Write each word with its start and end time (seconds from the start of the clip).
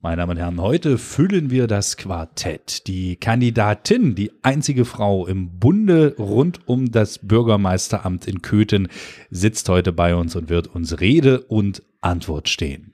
Meine 0.00 0.18
Damen 0.18 0.30
und 0.30 0.36
Herren, 0.36 0.60
heute 0.60 0.96
füllen 0.96 1.50
wir 1.50 1.66
das 1.66 1.96
Quartett. 1.96 2.86
Die 2.86 3.16
Kandidatin, 3.16 4.14
die 4.14 4.30
einzige 4.42 4.84
Frau 4.84 5.26
im 5.26 5.58
Bunde 5.58 6.14
rund 6.20 6.68
um 6.68 6.92
das 6.92 7.18
Bürgermeisteramt 7.18 8.28
in 8.28 8.40
Köthen, 8.40 8.86
sitzt 9.30 9.68
heute 9.68 9.92
bei 9.92 10.14
uns 10.14 10.36
und 10.36 10.50
wird 10.50 10.68
uns 10.68 11.00
Rede 11.00 11.40
und 11.40 11.82
Antwort 12.00 12.48
stehen. 12.48 12.92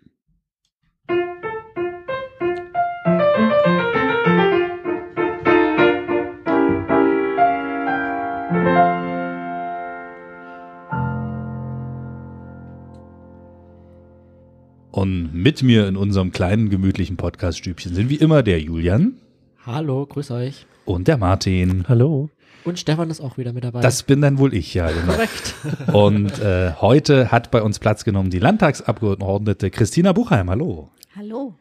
Und 15.04 15.34
mit 15.34 15.62
mir 15.62 15.86
in 15.86 15.98
unserem 15.98 16.32
kleinen 16.32 16.70
gemütlichen 16.70 17.18
Podcast-Stübchen 17.18 17.94
sind 17.94 18.08
wie 18.08 18.14
immer 18.14 18.42
der 18.42 18.58
Julian. 18.58 19.18
Hallo, 19.66 20.06
grüß 20.06 20.30
euch. 20.30 20.64
Und 20.86 21.08
der 21.08 21.18
Martin. 21.18 21.84
Hallo. 21.88 22.30
Und 22.64 22.78
Stefan 22.78 23.10
ist 23.10 23.20
auch 23.20 23.36
wieder 23.36 23.52
mit 23.52 23.64
dabei. 23.64 23.82
Das 23.82 24.04
bin 24.04 24.22
dann 24.22 24.38
wohl 24.38 24.54
ich, 24.54 24.72
ja. 24.72 24.90
Genau. 24.90 25.12
korrekt. 25.12 25.54
Und 25.92 26.38
äh, 26.38 26.72
heute 26.80 27.30
hat 27.30 27.50
bei 27.50 27.60
uns 27.60 27.80
Platz 27.80 28.04
genommen 28.04 28.30
die 28.30 28.38
Landtagsabgeordnete 28.38 29.68
Christina 29.68 30.14
Buchheim. 30.14 30.48
Hallo. 30.48 30.88
Hallo. 31.14 31.54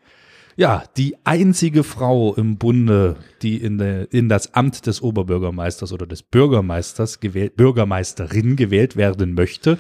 Ja, 0.55 0.85
die 0.95 1.17
einzige 1.25 1.83
Frau 1.83 2.33
im 2.35 2.57
Bunde, 2.57 3.17
die 3.41 3.57
in, 3.57 3.77
der, 3.77 4.13
in 4.13 4.29
das 4.29 4.53
Amt 4.53 4.87
des 4.87 5.01
Oberbürgermeisters 5.01 5.91
oder 5.91 6.07
des 6.07 6.23
Bürgermeisters 6.23 7.19
gewählt, 7.19 7.57
Bürgermeisterin 7.57 8.55
gewählt 8.55 8.95
werden 8.95 9.33
möchte. 9.33 9.79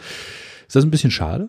Ist 0.67 0.75
das 0.75 0.83
ein 0.83 0.91
bisschen 0.91 1.11
schade? 1.11 1.47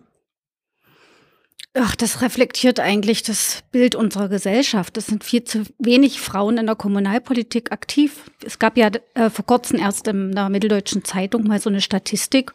Ach, 1.77 1.93
das 1.93 2.21
reflektiert 2.21 2.79
eigentlich 2.79 3.21
das 3.21 3.61
Bild 3.73 3.95
unserer 3.95 4.29
Gesellschaft. 4.29 4.95
Es 4.95 5.07
sind 5.07 5.25
viel 5.25 5.43
zu 5.43 5.63
wenig 5.77 6.21
Frauen 6.21 6.57
in 6.57 6.67
der 6.67 6.75
Kommunalpolitik 6.77 7.73
aktiv. 7.73 8.31
Es 8.45 8.59
gab 8.59 8.77
ja 8.77 8.89
äh, 9.13 9.29
vor 9.29 9.45
kurzem 9.45 9.79
erst 9.79 10.07
in 10.07 10.31
der 10.31 10.47
Mitteldeutschen 10.47 11.03
Zeitung 11.03 11.45
mal 11.45 11.59
so 11.59 11.69
eine 11.69 11.81
Statistik. 11.81 12.53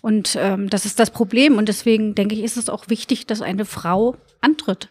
Und 0.00 0.36
ähm, 0.40 0.68
das 0.68 0.84
ist 0.84 0.98
das 0.98 1.12
Problem. 1.12 1.58
Und 1.58 1.68
deswegen 1.68 2.16
denke 2.16 2.34
ich, 2.34 2.42
ist 2.42 2.56
es 2.56 2.68
auch 2.68 2.88
wichtig, 2.88 3.24
dass 3.24 3.40
eine 3.40 3.66
Frau 3.66 4.16
antritt. 4.40 4.88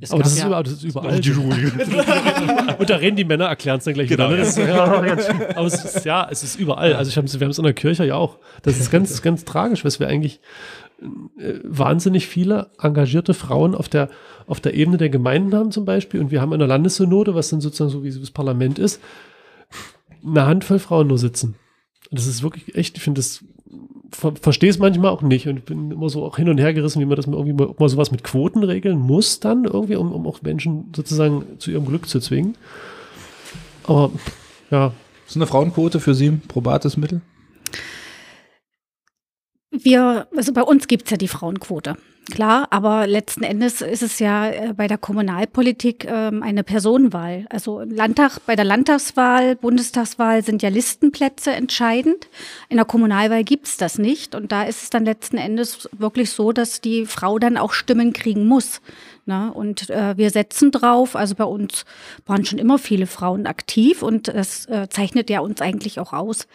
Es 0.00 0.12
Aber 0.12 0.22
das 0.22 0.32
ist, 0.32 0.38
ja- 0.38 0.46
überall, 0.46 0.62
das 0.64 0.72
ist 0.72 0.84
überall. 0.84 1.14
Und 2.78 2.90
da 2.90 2.96
reden 2.96 3.16
die 3.16 3.24
Männer, 3.24 3.46
erklären 3.46 3.78
es 3.78 3.84
dann 3.84 3.94
gleich 3.94 4.08
Genau, 4.08 4.28
wieder. 4.28 4.36
Ne? 4.38 4.42
Ist, 4.42 4.56
ja, 4.56 4.84
aber 4.84 5.66
es 5.66 5.84
ist, 5.84 6.04
ja, 6.04 6.26
es 6.30 6.42
ist 6.42 6.56
überall. 6.58 6.94
Also 6.94 7.10
ich 7.10 7.16
hab, 7.18 7.24
wir 7.30 7.40
haben 7.44 7.50
es 7.50 7.58
in 7.58 7.64
der 7.64 7.74
Kirche 7.74 8.04
ja 8.04 8.14
auch. 8.16 8.38
Das 8.62 8.78
ist 8.80 8.90
ganz, 8.90 9.20
ganz 9.20 9.44
tragisch, 9.44 9.84
was 9.84 10.00
wir 10.00 10.08
eigentlich 10.08 10.40
äh, 11.38 11.54
wahnsinnig 11.64 12.26
viele 12.26 12.70
engagierte 12.80 13.34
Frauen 13.34 13.74
auf 13.74 13.88
der, 13.88 14.08
auf 14.46 14.60
der 14.60 14.74
Ebene 14.74 14.96
der 14.96 15.10
Gemeinden 15.10 15.54
haben 15.54 15.70
zum 15.70 15.84
Beispiel. 15.84 16.20
Und 16.20 16.30
wir 16.30 16.40
haben 16.40 16.52
in 16.52 16.58
der 16.60 16.68
Landessynode, 16.68 17.34
was 17.34 17.50
dann 17.50 17.60
sozusagen 17.60 17.90
so 17.90 18.02
wie 18.04 18.10
das 18.10 18.30
Parlament 18.30 18.78
ist, 18.78 19.00
eine 20.24 20.46
Handvoll 20.46 20.78
Frauen 20.78 21.08
nur 21.08 21.18
sitzen. 21.18 21.56
Und 22.10 22.18
das 22.18 22.26
ist 22.26 22.42
wirklich 22.42 22.74
echt, 22.74 22.96
ich 22.96 23.02
finde 23.02 23.18
das 23.18 23.44
ver 24.14 24.32
verstehe 24.40 24.70
es 24.70 24.78
manchmal 24.78 25.10
auch 25.10 25.22
nicht 25.22 25.48
und 25.48 25.64
bin 25.64 25.90
immer 25.90 26.08
so 26.08 26.24
auch 26.24 26.36
hin 26.36 26.48
und 26.48 26.58
her 26.58 26.72
gerissen, 26.72 27.00
wie 27.00 27.04
man 27.04 27.16
das 27.16 27.26
irgendwie 27.26 27.52
mal, 27.52 27.66
ob 27.66 27.80
man 27.80 27.88
sowas 27.88 28.10
mit 28.10 28.24
Quoten 28.24 28.62
regeln 28.62 28.98
muss 28.98 29.40
dann 29.40 29.64
irgendwie, 29.64 29.96
um, 29.96 30.12
um 30.12 30.26
auch 30.26 30.42
Menschen 30.42 30.92
sozusagen 30.94 31.44
zu 31.58 31.70
ihrem 31.70 31.86
Glück 31.86 32.08
zu 32.08 32.20
zwingen. 32.20 32.56
Aber 33.84 34.10
ja, 34.70 34.92
Ist 35.26 35.36
eine 35.36 35.46
Frauenquote 35.46 36.00
für 36.00 36.14
Sie 36.14 36.28
ein 36.28 36.42
probates 36.46 36.96
Mittel? 36.96 37.20
Wir, 39.82 40.28
also 40.36 40.52
bei 40.52 40.62
uns 40.62 40.86
gibt's 40.86 41.10
ja 41.10 41.16
die 41.16 41.28
Frauenquote. 41.28 41.96
Klar, 42.30 42.68
aber 42.70 43.06
letzten 43.06 43.44
Endes 43.44 43.82
ist 43.82 44.02
es 44.02 44.18
ja 44.18 44.48
äh, 44.48 44.72
bei 44.74 44.86
der 44.86 44.96
Kommunalpolitik 44.96 46.06
ähm, 46.06 46.42
eine 46.42 46.64
Personenwahl. 46.64 47.44
Also 47.50 47.82
Landtag, 47.82 48.38
bei 48.46 48.56
der 48.56 48.64
Landtagswahl, 48.64 49.56
Bundestagswahl 49.56 50.42
sind 50.42 50.62
ja 50.62 50.70
Listenplätze 50.70 51.52
entscheidend. 51.52 52.28
In 52.70 52.78
der 52.78 52.86
Kommunalwahl 52.86 53.44
gibt's 53.44 53.76
das 53.76 53.98
nicht. 53.98 54.34
Und 54.34 54.52
da 54.52 54.62
ist 54.62 54.84
es 54.84 54.90
dann 54.90 55.04
letzten 55.04 55.36
Endes 55.36 55.86
wirklich 55.92 56.30
so, 56.30 56.52
dass 56.52 56.80
die 56.80 57.04
Frau 57.04 57.38
dann 57.38 57.58
auch 57.58 57.74
Stimmen 57.74 58.14
kriegen 58.14 58.46
muss. 58.46 58.80
Ne? 59.26 59.52
Und 59.52 59.90
äh, 59.90 60.16
wir 60.16 60.30
setzen 60.30 60.70
drauf. 60.70 61.16
Also 61.16 61.34
bei 61.34 61.44
uns 61.44 61.84
waren 62.24 62.46
schon 62.46 62.58
immer 62.58 62.78
viele 62.78 63.06
Frauen 63.06 63.46
aktiv 63.46 64.02
und 64.02 64.28
das 64.28 64.64
äh, 64.66 64.88
zeichnet 64.88 65.28
ja 65.28 65.40
uns 65.40 65.60
eigentlich 65.60 66.00
auch 66.00 66.14
aus. 66.14 66.46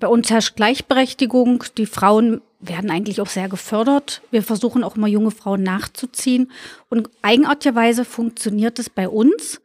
Bei 0.00 0.08
uns 0.08 0.30
herrscht 0.30 0.56
Gleichberechtigung. 0.56 1.62
Die 1.78 1.86
Frauen 1.86 2.40
werden 2.62 2.90
eigentlich 2.90 3.20
auch 3.20 3.28
sehr 3.28 3.48
gefördert. 3.48 4.22
Wir 4.30 4.42
versuchen 4.42 4.84
auch 4.84 4.96
immer 4.96 5.08
junge 5.08 5.32
Frauen 5.32 5.62
nachzuziehen. 5.62 6.50
Und 6.88 7.10
eigenartigerweise 7.20 8.04
funktioniert 8.04 8.78
es 8.78 8.88
bei 8.88 9.08
uns 9.08 9.60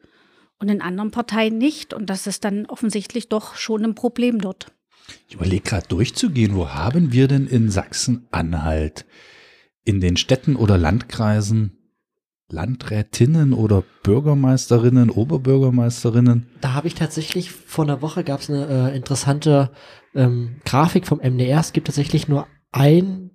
und 0.58 0.68
in 0.68 0.82
anderen 0.82 1.10
Parteien 1.10 1.56
nicht. 1.56 1.94
Und 1.94 2.10
das 2.10 2.26
ist 2.26 2.44
dann 2.44 2.66
offensichtlich 2.66 3.28
doch 3.28 3.54
schon 3.54 3.84
ein 3.84 3.94
Problem 3.94 4.40
dort. 4.40 4.66
Ich 5.28 5.36
überlege 5.36 5.62
gerade 5.62 5.88
durchzugehen, 5.88 6.54
wo 6.54 6.68
haben 6.68 7.12
wir 7.12 7.28
denn 7.28 7.46
in 7.46 7.70
Sachsen-Anhalt 7.70 9.06
in 9.84 10.00
den 10.00 10.16
Städten 10.16 10.56
oder 10.56 10.76
Landkreisen 10.76 11.78
Landrätinnen 12.50 13.52
oder 13.52 13.84
Bürgermeisterinnen, 14.02 15.10
Oberbürgermeisterinnen? 15.10 16.46
Da 16.60 16.72
habe 16.72 16.88
ich 16.88 16.94
tatsächlich 16.94 17.50
vor 17.50 17.84
einer 17.84 18.00
Woche 18.00 18.24
gab 18.24 18.40
es 18.40 18.48
eine 18.48 18.90
äh, 18.92 18.96
interessante 18.96 19.70
ähm, 20.14 20.56
Grafik 20.64 21.06
vom 21.06 21.18
MDR. 21.18 21.60
Es 21.60 21.72
gibt 21.72 21.88
tatsächlich 21.88 22.26
nur 22.26 22.46
eine 22.72 23.30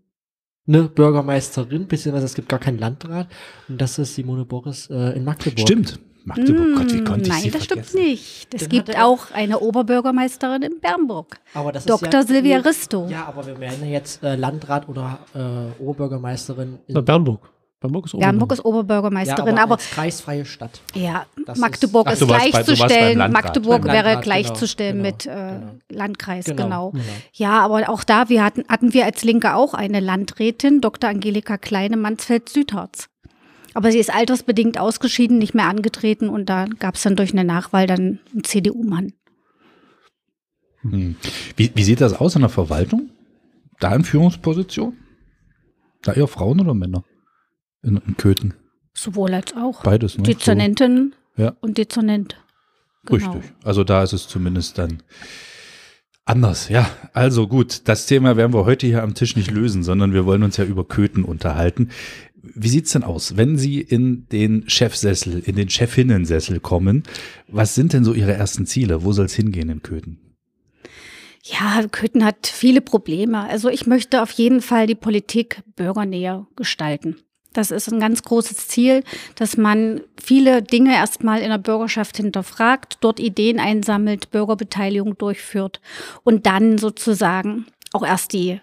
Bürgermeisterin, 0.65 1.87
beziehungsweise 1.87 2.25
es 2.25 2.33
gibt 2.35 2.49
gar 2.49 2.59
keinen 2.59 2.79
Landrat. 2.79 3.27
Und 3.67 3.81
das 3.81 3.99
ist 3.99 4.15
Simone 4.15 4.45
Boris 4.45 4.89
äh, 4.89 5.15
in 5.15 5.23
Magdeburg. 5.23 5.59
Stimmt. 5.59 5.99
Magdeburg, 6.25 6.75
Gott, 6.77 6.93
wie 6.93 7.03
konnte 7.03 7.23
ich 7.23 7.27
Nein, 7.27 7.41
sie 7.41 7.51
das 7.51 7.65
vergessen? 7.65 7.89
stimmt 7.89 8.05
nicht. 8.05 8.53
Es 8.53 8.61
Den 8.61 8.69
gibt 8.69 8.97
auch 8.97 9.31
eine 9.31 9.59
Oberbürgermeisterin 9.59 10.61
in 10.61 10.79
Bernburg. 10.79 11.37
Aber 11.53 11.73
das 11.73 11.85
Dr. 11.85 12.07
ist 12.07 12.13
ja, 12.13 12.23
Silvia 12.23 12.59
Risto. 12.59 13.07
Ja, 13.09 13.25
aber 13.25 13.45
wir 13.45 13.59
werden 13.59 13.89
jetzt 13.89 14.23
äh, 14.23 14.35
Landrat 14.35 14.87
oder 14.87 15.19
äh, 15.35 15.81
Oberbürgermeisterin 15.81 16.79
in 16.87 16.93
na, 16.93 17.01
Bernburg. 17.01 17.49
Bernburg 17.83 18.05
ist. 18.05 18.17
Bernburg 18.17 18.51
ist 18.53 18.63
Oberbürgermeisterin, 18.63 19.57
ja, 19.57 19.63
aber, 19.63 19.73
als 19.75 19.89
kreisfreie 19.91 20.45
Stadt. 20.45 20.79
ja, 20.95 21.25
Das 21.45 21.57
Magdeburg 21.59 22.07
ist- 22.07 22.21
ist, 22.21 22.23
Ach, 22.23 22.27
bei- 22.39 22.49
gleichzustellen. 22.49 23.31
Magdeburg 23.31 23.83
wäre 23.83 23.95
Landrat, 24.13 24.23
gleichzustellen 24.23 24.97
genau, 25.03 25.09
mit 25.09 25.25
äh, 25.25 25.29
genau. 25.29 25.71
Landkreis, 25.89 26.45
Genau, 26.45 26.63
genau. 26.63 26.89
genau. 26.91 27.03
Ja, 27.33 27.59
aber 27.59 27.89
auch 27.89 28.05
da, 28.05 28.29
wir 28.29 28.41
hatten, 28.43 28.63
hatten 28.69 28.93
wir 28.93 29.03
als 29.05 29.23
Linke 29.25 29.53
auch 29.53 29.73
eine 29.73 29.99
Landrätin, 29.99 30.79
Dr. 30.79 31.09
Angelika 31.09 31.57
Kleine, 31.57 31.97
Mansfeld-Südharz. 31.97 33.09
Aber 33.73 33.91
sie 33.91 33.97
ist 33.99 34.13
altersbedingt 34.15 34.79
ausgeschieden, 34.79 35.37
nicht 35.37 35.53
mehr 35.53 35.67
angetreten 35.67 36.29
und 36.29 36.47
da 36.49 36.65
gab 36.79 36.95
es 36.95 37.01
dann 37.03 37.15
durch 37.17 37.33
eine 37.33 37.43
Nachwahl 37.43 37.85
dann 37.85 38.19
einen 38.31 38.43
CDU-Mann. 38.45 39.11
Hm. 40.83 41.15
Wie, 41.57 41.71
wie 41.75 41.83
sieht 41.83 41.99
das 42.01 42.13
aus 42.13 42.35
in 42.35 42.41
der 42.41 42.49
Verwaltung? 42.49 43.09
Da 43.79 43.93
in 43.95 44.03
Führungsposition? 44.03 44.95
Da 46.01 46.13
eher 46.13 46.27
Frauen 46.27 46.59
oder 46.61 46.73
Männer? 46.73 47.03
In, 47.83 47.97
in 48.07 48.17
Köthen. 48.17 48.53
Sowohl 48.93 49.33
als 49.33 49.55
auch. 49.55 49.83
Beides, 49.83 50.17
ne? 50.17 50.23
Dezernentin 50.23 51.13
So, 51.35 51.43
ja, 51.43 51.55
und 51.61 51.77
Dezernent. 51.77 52.37
Genau. 53.05 53.33
richtig. 53.33 53.51
Also 53.63 53.83
da 53.83 54.03
ist 54.03 54.13
es 54.13 54.27
zumindest 54.27 54.77
dann 54.77 55.03
anders. 56.25 56.69
Ja, 56.69 56.89
also 57.13 57.47
gut. 57.47 57.81
Das 57.87 58.05
Thema 58.05 58.37
werden 58.37 58.53
wir 58.53 58.65
heute 58.65 58.87
hier 58.87 59.03
am 59.03 59.13
Tisch 59.13 59.35
nicht 59.35 59.51
lösen, 59.51 59.83
sondern 59.83 60.13
wir 60.13 60.25
wollen 60.25 60.43
uns 60.43 60.57
ja 60.57 60.63
über 60.63 60.85
Köthen 60.85 61.25
unterhalten. 61.25 61.89
Wie 62.41 62.69
sieht's 62.69 62.91
denn 62.91 63.03
aus, 63.03 63.37
wenn 63.37 63.57
Sie 63.57 63.79
in 63.79 64.27
den 64.29 64.69
Chefsessel, 64.69 65.39
in 65.39 65.55
den 65.55 65.69
Chefinnensessel 65.69 66.59
kommen? 66.59 67.03
Was 67.47 67.73
sind 67.73 67.93
denn 67.93 68.03
so 68.03 68.13
Ihre 68.13 68.33
ersten 68.33 68.65
Ziele? 68.65 69.03
Wo 69.03 69.13
soll's 69.13 69.33
hingehen 69.33 69.69
in 69.69 69.81
Köthen? 69.81 70.19
Ja, 71.43 71.85
Köthen 71.89 72.23
hat 72.23 72.47
viele 72.47 72.81
Probleme. 72.81 73.49
Also 73.49 73.69
ich 73.69 73.85
möchte 73.85 74.21
auf 74.21 74.31
jeden 74.31 74.61
Fall 74.61 74.87
die 74.87 74.95
Politik 74.95 75.61
bürgernäher 75.75 76.47
gestalten. 76.55 77.17
Das 77.53 77.71
ist 77.71 77.91
ein 77.91 77.99
ganz 77.99 78.23
großes 78.23 78.67
Ziel, 78.67 79.03
dass 79.35 79.57
man 79.57 80.01
viele 80.21 80.61
Dinge 80.61 80.93
erstmal 80.93 81.41
in 81.41 81.49
der 81.49 81.59
Bürgerschaft 81.59 82.17
hinterfragt, 82.17 82.97
dort 83.01 83.19
Ideen 83.19 83.59
einsammelt, 83.59 84.31
Bürgerbeteiligung 84.31 85.17
durchführt 85.17 85.79
und 86.23 86.45
dann 86.45 86.77
sozusagen 86.77 87.65
auch 87.93 88.05
erst 88.05 88.33
die 88.33 88.59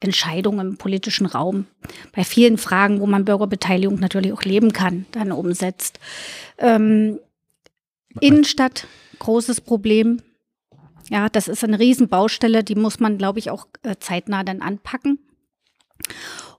Entscheidungen 0.00 0.70
im 0.70 0.76
politischen 0.78 1.26
Raum 1.26 1.66
bei 2.14 2.24
vielen 2.24 2.56
Fragen, 2.56 3.00
wo 3.00 3.06
man 3.06 3.26
Bürgerbeteiligung 3.26 4.00
natürlich 4.00 4.32
auch 4.32 4.42
leben 4.42 4.72
kann, 4.72 5.04
dann 5.12 5.30
umsetzt. 5.30 6.00
Ähm, 6.56 7.18
Innenstadt, 8.18 8.86
großes 9.18 9.60
Problem. 9.60 10.22
Ja, 11.10 11.28
das 11.28 11.48
ist 11.48 11.64
eine 11.64 11.78
Riesenbaustelle, 11.78 12.64
die 12.64 12.76
muss 12.76 12.98
man, 12.98 13.18
glaube 13.18 13.38
ich, 13.38 13.50
auch 13.50 13.66
äh, 13.82 13.96
zeitnah 14.00 14.42
dann 14.42 14.62
anpacken. 14.62 15.18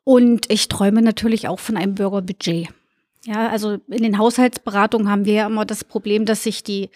Und 0.03 0.51
ich 0.51 0.67
träume 0.67 1.01
natürlich 1.01 1.47
auch 1.47 1.59
von 1.59 1.77
einem 1.77 1.95
Bürgerbudget. 1.95 2.69
Ja, 3.25 3.49
also 3.49 3.77
in 3.87 4.01
den 4.01 4.17
Haushaltsberatungen 4.17 5.09
haben 5.09 5.25
wir 5.25 5.33
ja 5.33 5.45
immer 5.45 5.65
das 5.65 5.83
Problem, 5.83 6.25
dass 6.25 6.43
sich 6.43 6.63
die 6.63 6.89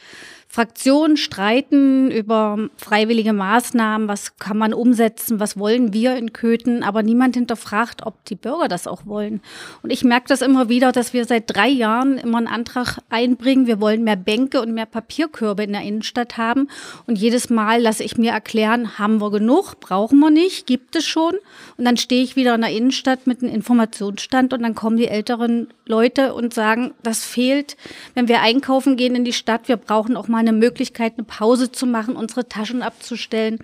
Fraktionen 0.55 1.17
streiten 1.17 2.09
über 2.09 2.69
freiwillige 2.77 3.33
Maßnahmen, 3.33 4.07
was 4.07 4.37
kann 4.37 4.57
man 4.57 4.73
umsetzen, 4.73 5.41
was 5.41 5.59
wollen 5.59 5.91
wir 5.91 6.15
in 6.15 6.31
Köthen, 6.31 6.81
aber 6.81 7.03
niemand 7.03 7.35
hinterfragt, 7.35 8.05
ob 8.05 8.23
die 8.23 8.35
Bürger 8.35 8.69
das 8.69 8.87
auch 8.87 9.05
wollen. 9.05 9.41
Und 9.83 9.91
ich 9.91 10.05
merke 10.05 10.29
das 10.29 10.41
immer 10.41 10.69
wieder, 10.69 10.93
dass 10.93 11.11
wir 11.11 11.25
seit 11.25 11.53
drei 11.53 11.67
Jahren 11.67 12.17
immer 12.17 12.37
einen 12.37 12.47
Antrag 12.47 12.99
einbringen, 13.09 13.67
wir 13.67 13.81
wollen 13.81 14.05
mehr 14.05 14.15
Bänke 14.15 14.61
und 14.61 14.73
mehr 14.73 14.85
Papierkörbe 14.85 15.63
in 15.63 15.73
der 15.73 15.81
Innenstadt 15.81 16.37
haben. 16.37 16.69
Und 17.05 17.17
jedes 17.17 17.49
Mal 17.49 17.81
lasse 17.81 18.05
ich 18.05 18.17
mir 18.17 18.31
erklären, 18.31 18.97
haben 18.97 19.19
wir 19.19 19.31
genug, 19.31 19.81
brauchen 19.81 20.19
wir 20.19 20.31
nicht, 20.31 20.67
gibt 20.67 20.95
es 20.95 21.05
schon. 21.05 21.33
Und 21.75 21.83
dann 21.83 21.97
stehe 21.97 22.23
ich 22.23 22.37
wieder 22.37 22.55
in 22.55 22.61
der 22.61 22.71
Innenstadt 22.71 23.27
mit 23.27 23.43
einem 23.43 23.53
Informationsstand 23.53 24.53
und 24.53 24.61
dann 24.61 24.73
kommen 24.73 24.95
die 24.95 25.09
älteren 25.09 25.67
Leute 25.85 26.14
und 26.17 26.53
sagen, 26.53 26.93
das 27.03 27.23
fehlt, 27.23 27.77
wenn 28.13 28.27
wir 28.27 28.41
einkaufen 28.41 28.97
gehen 28.97 29.15
in 29.15 29.25
die 29.25 29.33
Stadt, 29.33 29.67
wir 29.67 29.77
brauchen 29.77 30.17
auch 30.17 30.27
mal 30.27 30.39
eine 30.39 30.53
Möglichkeit, 30.53 31.13
eine 31.17 31.25
Pause 31.25 31.71
zu 31.71 31.85
machen, 31.85 32.15
unsere 32.15 32.47
Taschen 32.47 32.81
abzustellen. 32.81 33.59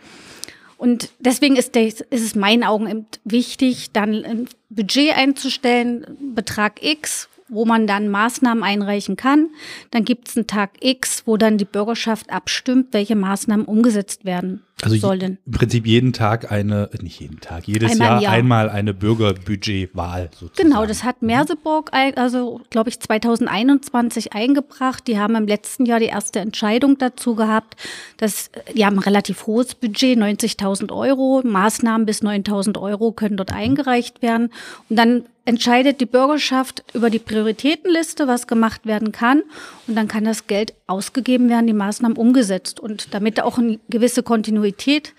Und 0.78 1.10
deswegen 1.20 1.58
ist, 1.58 1.76
der, 1.76 1.86
ist 1.86 2.06
es 2.10 2.36
meinen 2.36 2.64
Augen 2.64 3.06
wichtig, 3.24 3.92
dann 3.92 4.26
ein 4.26 4.50
Budget 4.70 5.16
einzustellen, 5.16 6.18
Betrag 6.34 6.84
X, 6.84 7.30
wo 7.52 7.66
man 7.66 7.86
dann 7.86 8.10
Maßnahmen 8.10 8.64
einreichen 8.64 9.18
kann. 9.18 9.50
Dann 9.92 10.06
gibt 10.06 10.30
es 10.30 10.38
einen 10.38 10.48
Tag 10.48 10.72
X, 10.80 11.24
wo 11.26 11.38
dann 11.38 11.58
die 11.58 11.66
Bürgerschaft 11.66 12.32
abstimmt, 12.32 12.88
welche 12.92 13.16
Maßnahmen 13.16 13.66
umgesetzt 13.66 14.26
werden 14.26 14.62
also 14.84 14.96
sollen. 14.98 15.38
Im 15.46 15.52
Prinzip 15.52 15.86
jeden 15.86 16.14
Tag 16.14 16.52
eine, 16.52 16.90
nicht 17.02 17.20
jeden 17.20 17.40
Tag, 17.40 17.68
jedes 17.68 17.92
einmal 17.92 18.08
Jahr, 18.08 18.22
Jahr, 18.22 18.34
einmal 18.34 18.70
eine 18.70 18.94
Bürgerbudgetwahl. 18.94 20.30
Sozusagen. 20.34 20.70
Genau, 20.70 20.86
das 20.86 21.04
hat 21.04 21.22
Merseburg, 21.22 21.92
also 21.94 22.62
glaube 22.70 22.90
ich 22.90 23.00
2021 23.00 24.34
eingebracht. 24.34 25.08
Die 25.08 25.20
haben 25.20 25.36
im 25.36 25.48
letzten 25.48 25.86
Jahr 25.86 26.00
die 26.00 26.06
erste 26.06 26.40
Entscheidung 26.40 26.98
dazu 26.98 27.36
gehabt. 27.36 27.76
Dass, 28.18 28.50
die 28.74 28.86
haben 28.86 28.98
ein 28.98 29.04
relativ 29.04 29.46
hohes 29.48 29.76
Budget, 29.76 30.18
90.000 30.18 30.92
Euro. 30.92 31.42
Maßnahmen 31.44 32.06
bis 32.06 32.22
9.000 32.22 32.80
Euro 32.82 33.12
können 33.12 33.38
dort 33.38 33.54
eingereicht 33.54 34.22
werden. 34.22 34.52
Und 34.90 34.96
dann 34.96 35.24
entscheidet 35.46 36.02
die 36.02 36.06
Bürgerschaft 36.06 36.84
über 36.94 37.10
die 37.10 37.20
Prioritätenliste, 37.20 38.28
was 38.28 38.48
gemacht 38.48 38.86
werden 38.86 39.12
kann. 39.12 39.44
Und 39.88 39.96
dann 39.96 40.08
kann 40.08 40.24
das 40.24 40.48
Geld 40.48 40.74
ausgegeben 40.88 41.50
werden, 41.50 41.68
die 41.68 41.74
Maßnahmen 41.74 42.18
umgesetzt. 42.18 42.80
Und 42.80 43.14
damit 43.14 43.42
auch 43.42 43.58
eine 43.58 43.80
gewisse 43.90 44.24
Kontinuität 44.24 45.14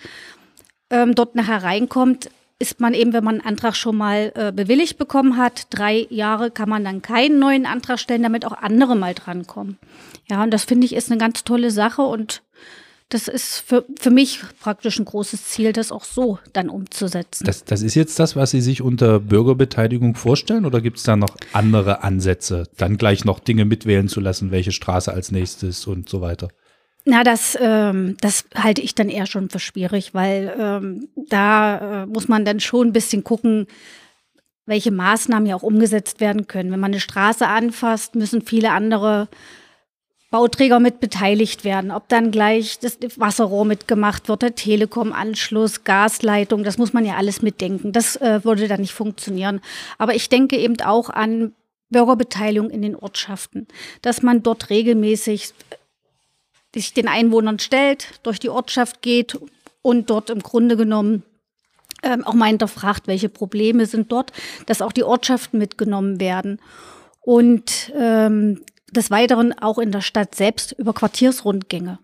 ähm, 0.90 1.14
dort 1.14 1.34
nachher 1.34 1.62
reinkommt, 1.62 2.30
ist 2.58 2.78
man 2.78 2.94
eben, 2.94 3.12
wenn 3.12 3.24
man 3.24 3.40
einen 3.40 3.46
Antrag 3.46 3.74
schon 3.74 3.96
mal 3.96 4.30
äh, 4.36 4.52
bewilligt 4.52 4.96
bekommen 4.96 5.36
hat, 5.36 5.66
drei 5.70 6.06
Jahre 6.10 6.52
kann 6.52 6.68
man 6.68 6.84
dann 6.84 7.02
keinen 7.02 7.40
neuen 7.40 7.66
Antrag 7.66 7.98
stellen, 7.98 8.22
damit 8.22 8.44
auch 8.44 8.52
andere 8.52 8.94
mal 8.94 9.14
drankommen. 9.14 9.78
Ja, 10.30 10.44
und 10.44 10.52
das 10.52 10.64
finde 10.64 10.84
ich 10.84 10.94
ist 10.94 11.10
eine 11.10 11.18
ganz 11.18 11.42
tolle 11.42 11.72
Sache 11.72 12.02
und 12.02 12.42
das 13.12 13.28
ist 13.28 13.58
für, 13.58 13.84
für 14.00 14.10
mich 14.10 14.40
praktisch 14.60 14.98
ein 14.98 15.04
großes 15.04 15.44
Ziel, 15.44 15.72
das 15.72 15.92
auch 15.92 16.04
so 16.04 16.38
dann 16.52 16.70
umzusetzen. 16.70 17.44
Das, 17.44 17.64
das 17.64 17.82
ist 17.82 17.94
jetzt 17.94 18.18
das, 18.18 18.36
was 18.36 18.52
Sie 18.52 18.62
sich 18.62 18.80
unter 18.80 19.20
Bürgerbeteiligung 19.20 20.14
vorstellen 20.14 20.64
oder 20.64 20.80
gibt 20.80 20.96
es 20.96 21.02
da 21.02 21.16
noch 21.16 21.36
andere 21.52 22.02
Ansätze, 22.02 22.64
dann 22.78 22.96
gleich 22.96 23.24
noch 23.24 23.38
Dinge 23.38 23.66
mitwählen 23.66 24.08
zu 24.08 24.20
lassen, 24.20 24.50
welche 24.50 24.72
Straße 24.72 25.12
als 25.12 25.30
nächstes 25.30 25.86
und 25.86 26.08
so 26.08 26.22
weiter? 26.22 26.48
Na, 27.04 27.22
das, 27.22 27.58
ähm, 27.60 28.16
das 28.20 28.44
halte 28.54 28.80
ich 28.80 28.94
dann 28.94 29.08
eher 29.08 29.26
schon 29.26 29.50
für 29.50 29.58
schwierig, 29.58 30.14
weil 30.14 30.54
ähm, 30.58 31.08
da 31.28 32.04
äh, 32.04 32.06
muss 32.06 32.28
man 32.28 32.44
dann 32.44 32.60
schon 32.60 32.88
ein 32.88 32.92
bisschen 32.92 33.24
gucken, 33.24 33.66
welche 34.64 34.92
Maßnahmen 34.92 35.46
ja 35.46 35.56
auch 35.56 35.64
umgesetzt 35.64 36.20
werden 36.20 36.46
können. 36.46 36.70
Wenn 36.70 36.80
man 36.80 36.92
eine 36.92 37.00
Straße 37.00 37.46
anfasst, 37.46 38.14
müssen 38.14 38.42
viele 38.42 38.70
andere 38.70 39.28
Bauträger 40.32 40.80
mit 40.80 40.98
beteiligt 40.98 41.62
werden, 41.62 41.90
ob 41.90 42.08
dann 42.08 42.30
gleich 42.30 42.78
das 42.78 42.98
Wasserrohr 43.16 43.66
mitgemacht 43.66 44.30
wird, 44.30 44.40
der 44.40 44.54
Telekom-Anschluss, 44.54 45.84
Gasleitung, 45.84 46.64
das 46.64 46.78
muss 46.78 46.94
man 46.94 47.04
ja 47.04 47.16
alles 47.16 47.42
mitdenken. 47.42 47.92
Das 47.92 48.16
äh, 48.16 48.42
würde 48.42 48.66
dann 48.66 48.80
nicht 48.80 48.94
funktionieren. 48.94 49.60
Aber 49.98 50.14
ich 50.14 50.30
denke 50.30 50.56
eben 50.56 50.80
auch 50.80 51.10
an 51.10 51.52
Bürgerbeteiligung 51.90 52.70
in 52.70 52.80
den 52.80 52.96
Ortschaften, 52.96 53.68
dass 54.00 54.22
man 54.22 54.42
dort 54.42 54.70
regelmäßig 54.70 55.52
sich 56.74 56.94
den 56.94 57.08
Einwohnern 57.08 57.58
stellt, 57.58 58.18
durch 58.22 58.40
die 58.40 58.48
Ortschaft 58.48 59.02
geht 59.02 59.38
und 59.82 60.08
dort 60.08 60.30
im 60.30 60.42
Grunde 60.42 60.78
genommen 60.78 61.24
ähm, 62.02 62.24
auch 62.24 62.32
mal 62.32 62.46
hinterfragt, 62.46 63.06
welche 63.06 63.28
Probleme 63.28 63.84
sind 63.84 64.10
dort, 64.10 64.32
dass 64.64 64.80
auch 64.80 64.92
die 64.92 65.04
Ortschaften 65.04 65.58
mitgenommen 65.58 66.20
werden. 66.20 66.58
Und 67.20 67.92
ähm, 67.94 68.62
des 68.92 69.10
Weiteren 69.10 69.52
auch 69.58 69.78
in 69.78 69.90
der 69.90 70.00
Stadt 70.00 70.34
selbst 70.34 70.72
über 70.72 70.92
Quartiersrundgänge. 70.92 71.98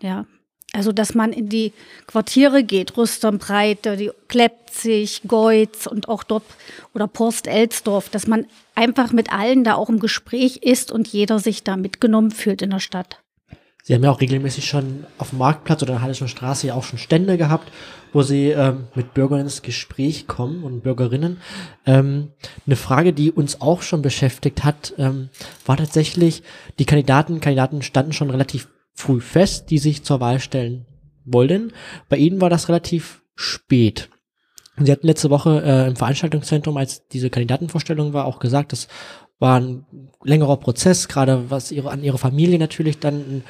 Ja. 0.00 0.26
Also, 0.72 0.92
dass 0.92 1.14
man 1.14 1.32
in 1.32 1.48
die 1.48 1.72
Quartiere 2.06 2.62
geht, 2.62 2.96
Rüsternbreite, 2.96 3.96
die 3.96 4.12
Kleppzig, 4.28 5.22
Goitz 5.26 5.86
und 5.86 6.08
auch 6.08 6.22
dort 6.22 6.44
oder 6.94 7.08
Porst-Elsdorf, 7.08 8.08
dass 8.08 8.28
man 8.28 8.46
einfach 8.76 9.12
mit 9.12 9.32
allen 9.32 9.64
da 9.64 9.74
auch 9.74 9.88
im 9.88 9.98
Gespräch 9.98 10.58
ist 10.58 10.92
und 10.92 11.08
jeder 11.08 11.40
sich 11.40 11.64
da 11.64 11.76
mitgenommen 11.76 12.30
fühlt 12.30 12.62
in 12.62 12.70
der 12.70 12.78
Stadt. 12.78 13.20
Sie 13.82 13.94
haben 13.94 14.04
ja 14.04 14.10
auch 14.10 14.20
regelmäßig 14.20 14.66
schon 14.66 15.04
auf 15.18 15.30
dem 15.30 15.38
Marktplatz 15.38 15.82
oder 15.82 15.92
in 15.92 15.96
der 15.96 16.02
Hallischen 16.02 16.28
Straße 16.28 16.66
ja 16.66 16.74
auch 16.74 16.84
schon 16.84 16.98
Stände 16.98 17.38
gehabt, 17.38 17.70
wo 18.12 18.22
Sie 18.22 18.50
ähm, 18.50 18.88
mit 18.94 19.14
Bürgern 19.14 19.40
ins 19.40 19.62
Gespräch 19.62 20.26
kommen 20.26 20.64
und 20.64 20.82
Bürgerinnen. 20.82 21.38
Ähm, 21.86 22.32
eine 22.66 22.76
Frage, 22.76 23.12
die 23.12 23.30
uns 23.30 23.60
auch 23.60 23.82
schon 23.82 24.02
beschäftigt 24.02 24.64
hat, 24.64 24.94
ähm, 24.98 25.30
war 25.64 25.76
tatsächlich, 25.76 26.42
die 26.78 26.84
Kandidaten, 26.84 27.40
Kandidaten 27.40 27.82
standen 27.82 28.12
schon 28.12 28.30
relativ 28.30 28.68
früh 28.94 29.20
fest, 29.20 29.70
die 29.70 29.78
sich 29.78 30.02
zur 30.04 30.20
Wahl 30.20 30.40
stellen 30.40 30.86
wollen. 31.24 31.72
Bei 32.08 32.16
Ihnen 32.16 32.40
war 32.40 32.50
das 32.50 32.68
relativ 32.68 33.22
spät. 33.34 34.10
Sie 34.82 34.90
hatten 34.90 35.06
letzte 35.06 35.30
Woche 35.30 35.62
äh, 35.62 35.88
im 35.88 35.96
Veranstaltungszentrum, 35.96 36.76
als 36.76 37.06
diese 37.08 37.28
Kandidatenvorstellung 37.28 38.12
war, 38.12 38.24
auch 38.24 38.38
gesagt, 38.38 38.72
das 38.72 38.88
war 39.40 39.58
ein 39.58 39.84
längerer 40.22 40.58
Prozess, 40.58 41.08
gerade 41.08 41.50
was 41.50 41.72
ihre, 41.72 41.90
an 41.90 42.04
ihre 42.04 42.18
Familie 42.18 42.58
natürlich 42.58 43.00
dann 43.00 43.14
ein, 43.14 43.44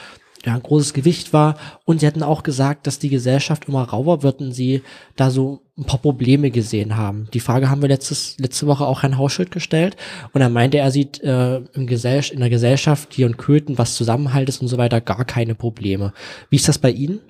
ja, 0.46 0.54
ein 0.54 0.62
großes 0.62 0.94
Gewicht 0.94 1.32
war. 1.32 1.56
Und 1.84 2.00
sie 2.00 2.06
hatten 2.06 2.22
auch 2.22 2.42
gesagt, 2.42 2.86
dass 2.86 2.98
die 2.98 3.10
Gesellschaft 3.10 3.68
immer 3.68 3.82
rauer 3.82 4.22
wird 4.22 4.40
und 4.40 4.52
sie 4.52 4.82
da 5.16 5.30
so 5.30 5.60
ein 5.76 5.84
paar 5.84 5.98
Probleme 5.98 6.50
gesehen 6.50 6.96
haben. 6.96 7.28
Die 7.34 7.40
Frage 7.40 7.68
haben 7.68 7.82
wir 7.82 7.88
letztes, 7.88 8.38
letzte 8.38 8.66
Woche 8.66 8.86
auch 8.86 9.02
Herrn 9.02 9.18
Hauschild 9.18 9.50
gestellt. 9.50 9.96
Und 10.32 10.40
er 10.40 10.48
meinte, 10.48 10.78
er 10.78 10.90
sieht 10.90 11.20
äh, 11.22 11.56
im 11.58 11.86
Gesell 11.86 12.22
in 12.30 12.40
der 12.40 12.50
Gesellschaft 12.50 13.12
hier 13.12 13.26
und 13.26 13.36
Köthen, 13.36 13.76
was 13.76 13.96
Zusammenhalt 13.96 14.48
ist 14.48 14.62
und 14.62 14.68
so 14.68 14.78
weiter, 14.78 15.00
gar 15.00 15.24
keine 15.24 15.54
Probleme. 15.54 16.12
Wie 16.48 16.56
ist 16.56 16.68
das 16.68 16.78
bei 16.78 16.90
Ihnen? 16.90 17.20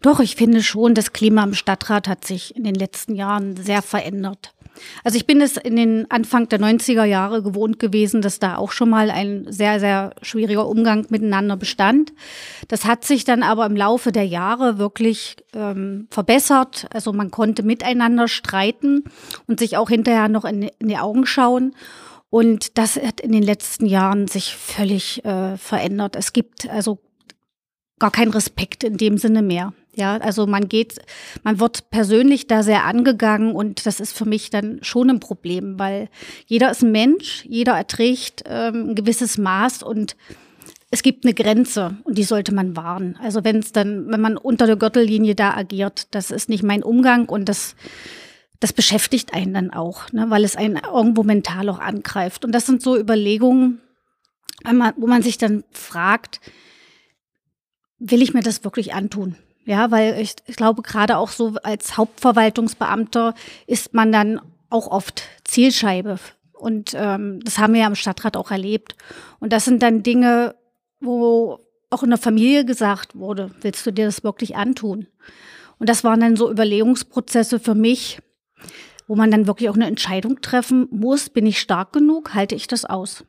Doch, 0.00 0.20
ich 0.20 0.36
finde 0.36 0.62
schon, 0.62 0.94
das 0.94 1.12
Klima 1.12 1.42
im 1.44 1.54
Stadtrat 1.54 2.08
hat 2.08 2.24
sich 2.24 2.56
in 2.56 2.64
den 2.64 2.74
letzten 2.74 3.14
Jahren 3.14 3.56
sehr 3.56 3.82
verändert. 3.82 4.55
Also 5.04 5.16
ich 5.16 5.26
bin 5.26 5.40
es 5.40 5.56
in 5.56 5.76
den 5.76 6.10
Anfang 6.10 6.48
der 6.48 6.60
90er 6.60 7.04
Jahre 7.04 7.42
gewohnt 7.42 7.78
gewesen, 7.78 8.22
dass 8.22 8.38
da 8.38 8.56
auch 8.56 8.72
schon 8.72 8.90
mal 8.90 9.10
ein 9.10 9.46
sehr, 9.48 9.80
sehr 9.80 10.14
schwieriger 10.22 10.66
Umgang 10.68 11.06
miteinander 11.08 11.56
bestand. 11.56 12.12
Das 12.68 12.84
hat 12.84 13.04
sich 13.04 13.24
dann 13.24 13.42
aber 13.42 13.66
im 13.66 13.76
Laufe 13.76 14.12
der 14.12 14.26
Jahre 14.26 14.78
wirklich 14.78 15.36
ähm, 15.54 16.08
verbessert. 16.10 16.86
Also 16.92 17.12
man 17.12 17.30
konnte 17.30 17.62
miteinander 17.62 18.28
streiten 18.28 19.04
und 19.46 19.60
sich 19.60 19.76
auch 19.76 19.88
hinterher 19.88 20.28
noch 20.28 20.44
in, 20.44 20.62
in 20.78 20.88
die 20.88 20.98
Augen 20.98 21.26
schauen. 21.26 21.74
Und 22.30 22.76
das 22.78 22.96
hat 22.96 23.20
in 23.20 23.32
den 23.32 23.42
letzten 23.42 23.86
Jahren 23.86 24.26
sich 24.26 24.54
völlig 24.54 25.24
äh, 25.24 25.56
verändert. 25.56 26.16
Es 26.16 26.32
gibt 26.32 26.68
also 26.68 26.98
gar 27.98 28.10
keinen 28.10 28.32
Respekt 28.32 28.84
in 28.84 28.96
dem 28.96 29.18
Sinne 29.18 29.42
mehr. 29.42 29.72
Ja, 29.96 30.18
also 30.18 30.46
man 30.46 30.68
geht, 30.68 30.98
man 31.42 31.58
wird 31.58 31.88
persönlich 31.90 32.46
da 32.46 32.62
sehr 32.62 32.84
angegangen 32.84 33.54
und 33.54 33.86
das 33.86 33.98
ist 33.98 34.12
für 34.12 34.26
mich 34.26 34.50
dann 34.50 34.78
schon 34.82 35.08
ein 35.08 35.20
Problem, 35.20 35.78
weil 35.78 36.10
jeder 36.44 36.70
ist 36.70 36.82
ein 36.82 36.92
Mensch, 36.92 37.46
jeder 37.48 37.72
erträgt 37.72 38.44
ähm, 38.44 38.90
ein 38.90 38.94
gewisses 38.94 39.38
Maß 39.38 39.82
und 39.82 40.14
es 40.90 41.02
gibt 41.02 41.24
eine 41.24 41.32
Grenze 41.32 41.96
und 42.04 42.18
die 42.18 42.24
sollte 42.24 42.54
man 42.54 42.76
wahren. 42.76 43.18
Also 43.22 43.42
wenn 43.42 43.56
es 43.56 43.72
dann, 43.72 44.12
wenn 44.12 44.20
man 44.20 44.36
unter 44.36 44.66
der 44.66 44.76
Gürtellinie 44.76 45.34
da 45.34 45.54
agiert, 45.54 46.14
das 46.14 46.30
ist 46.30 46.50
nicht 46.50 46.62
mein 46.62 46.82
Umgang 46.82 47.26
und 47.26 47.48
das, 47.48 47.74
das 48.60 48.74
beschäftigt 48.74 49.32
einen 49.32 49.54
dann 49.54 49.70
auch, 49.70 50.12
ne, 50.12 50.26
weil 50.28 50.44
es 50.44 50.56
einen 50.56 50.76
irgendwo 50.76 51.22
mental 51.22 51.70
auch 51.70 51.78
angreift. 51.78 52.44
Und 52.44 52.52
das 52.52 52.66
sind 52.66 52.82
so 52.82 52.98
Überlegungen, 52.98 53.80
wo 54.96 55.06
man 55.06 55.22
sich 55.22 55.38
dann 55.38 55.64
fragt, 55.70 56.42
will 57.98 58.20
ich 58.20 58.34
mir 58.34 58.42
das 58.42 58.62
wirklich 58.62 58.92
antun? 58.92 59.36
Ja, 59.66 59.90
weil 59.90 60.20
ich, 60.20 60.36
ich 60.46 60.54
glaube, 60.54 60.80
gerade 60.82 61.18
auch 61.18 61.30
so 61.30 61.56
als 61.64 61.96
Hauptverwaltungsbeamter 61.96 63.34
ist 63.66 63.94
man 63.94 64.12
dann 64.12 64.40
auch 64.70 64.86
oft 64.86 65.24
Zielscheibe. 65.42 66.20
Und 66.52 66.94
ähm, 66.96 67.40
das 67.44 67.58
haben 67.58 67.74
wir 67.74 67.80
ja 67.80 67.88
im 67.88 67.96
Stadtrat 67.96 68.36
auch 68.36 68.52
erlebt. 68.52 68.94
Und 69.40 69.52
das 69.52 69.64
sind 69.64 69.82
dann 69.82 70.04
Dinge, 70.04 70.54
wo 71.00 71.58
auch 71.90 72.04
in 72.04 72.10
der 72.10 72.18
Familie 72.18 72.64
gesagt 72.64 73.18
wurde, 73.18 73.50
willst 73.60 73.84
du 73.84 73.92
dir 73.92 74.06
das 74.06 74.22
wirklich 74.22 74.54
antun? 74.54 75.08
Und 75.78 75.88
das 75.88 76.04
waren 76.04 76.20
dann 76.20 76.36
so 76.36 76.48
Überlegungsprozesse 76.48 77.58
für 77.58 77.74
mich, 77.74 78.20
wo 79.08 79.16
man 79.16 79.32
dann 79.32 79.48
wirklich 79.48 79.68
auch 79.68 79.74
eine 79.74 79.86
Entscheidung 79.86 80.40
treffen 80.42 80.86
muss, 80.92 81.28
bin 81.28 81.44
ich 81.44 81.60
stark 81.60 81.92
genug, 81.92 82.34
halte 82.34 82.54
ich 82.54 82.68
das 82.68 82.84
aus? 82.84 83.24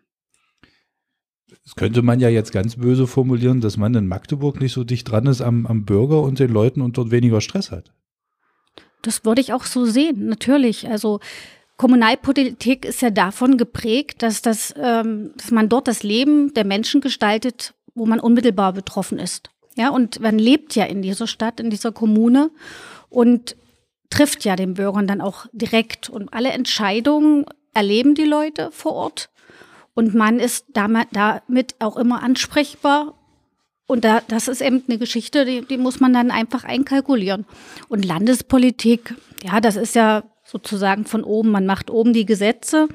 Das 1.67 1.75
könnte 1.75 2.01
man 2.01 2.21
ja 2.21 2.29
jetzt 2.29 2.53
ganz 2.53 2.77
böse 2.77 3.07
formulieren, 3.07 3.59
dass 3.59 3.75
man 3.75 3.93
in 3.93 4.07
Magdeburg 4.07 4.61
nicht 4.61 4.71
so 4.71 4.85
dicht 4.85 5.11
dran 5.11 5.25
ist 5.25 5.41
am, 5.41 5.65
am 5.65 5.83
Bürger 5.83 6.21
und 6.21 6.39
den 6.39 6.49
Leuten 6.49 6.81
und 6.81 6.97
dort 6.97 7.11
weniger 7.11 7.41
Stress 7.41 7.71
hat. 7.71 7.91
Das 9.01 9.25
würde 9.25 9.41
ich 9.41 9.51
auch 9.51 9.65
so 9.65 9.83
sehen, 9.83 10.27
natürlich. 10.27 10.87
Also 10.87 11.19
Kommunalpolitik 11.75 12.85
ist 12.85 13.01
ja 13.01 13.09
davon 13.09 13.57
geprägt, 13.57 14.23
dass, 14.23 14.41
das, 14.41 14.73
ähm, 14.81 15.31
dass 15.35 15.51
man 15.51 15.67
dort 15.67 15.89
das 15.89 16.03
Leben 16.03 16.53
der 16.53 16.63
Menschen 16.63 17.01
gestaltet, 17.01 17.73
wo 17.95 18.05
man 18.05 18.21
unmittelbar 18.21 18.71
betroffen 18.71 19.19
ist. 19.19 19.49
Ja, 19.75 19.89
und 19.89 20.21
man 20.21 20.39
lebt 20.39 20.73
ja 20.73 20.85
in 20.85 21.01
dieser 21.01 21.27
Stadt, 21.27 21.59
in 21.59 21.69
dieser 21.69 21.91
Kommune 21.91 22.49
und 23.09 23.57
trifft 24.09 24.45
ja 24.45 24.55
den 24.55 24.75
Bürgern 24.75 25.05
dann 25.05 25.19
auch 25.19 25.47
direkt. 25.51 26.09
Und 26.09 26.33
alle 26.33 26.51
Entscheidungen 26.51 27.43
erleben 27.73 28.15
die 28.15 28.23
Leute 28.23 28.69
vor 28.71 28.93
Ort. 28.93 29.29
Und 29.97 30.13
man 30.13 30.39
ist 30.39 30.65
damit 30.73 31.07
auch 31.79 31.97
immer 31.97 32.21
ansprechbar. 32.21 33.15
Und 33.87 34.05
da, 34.05 34.21
das 34.27 34.47
ist 34.47 34.61
eben 34.61 34.83
eine 34.87 34.99
Geschichte, 34.99 35.43
die, 35.43 35.65
die 35.65 35.79
muss 35.79 35.99
man 35.99 36.13
dann 36.13 36.29
einfach 36.29 36.65
einkalkulieren. 36.65 37.45
Und 37.89 38.05
Landespolitik, 38.05 39.15
ja, 39.43 39.59
das 39.59 39.75
ist 39.75 39.95
ja 39.95 40.23
sozusagen 40.43 41.05
von 41.05 41.23
oben. 41.23 41.49
Man 41.49 41.65
macht 41.65 41.89
oben 41.89 42.13
die 42.13 42.27
Gesetze 42.27 42.89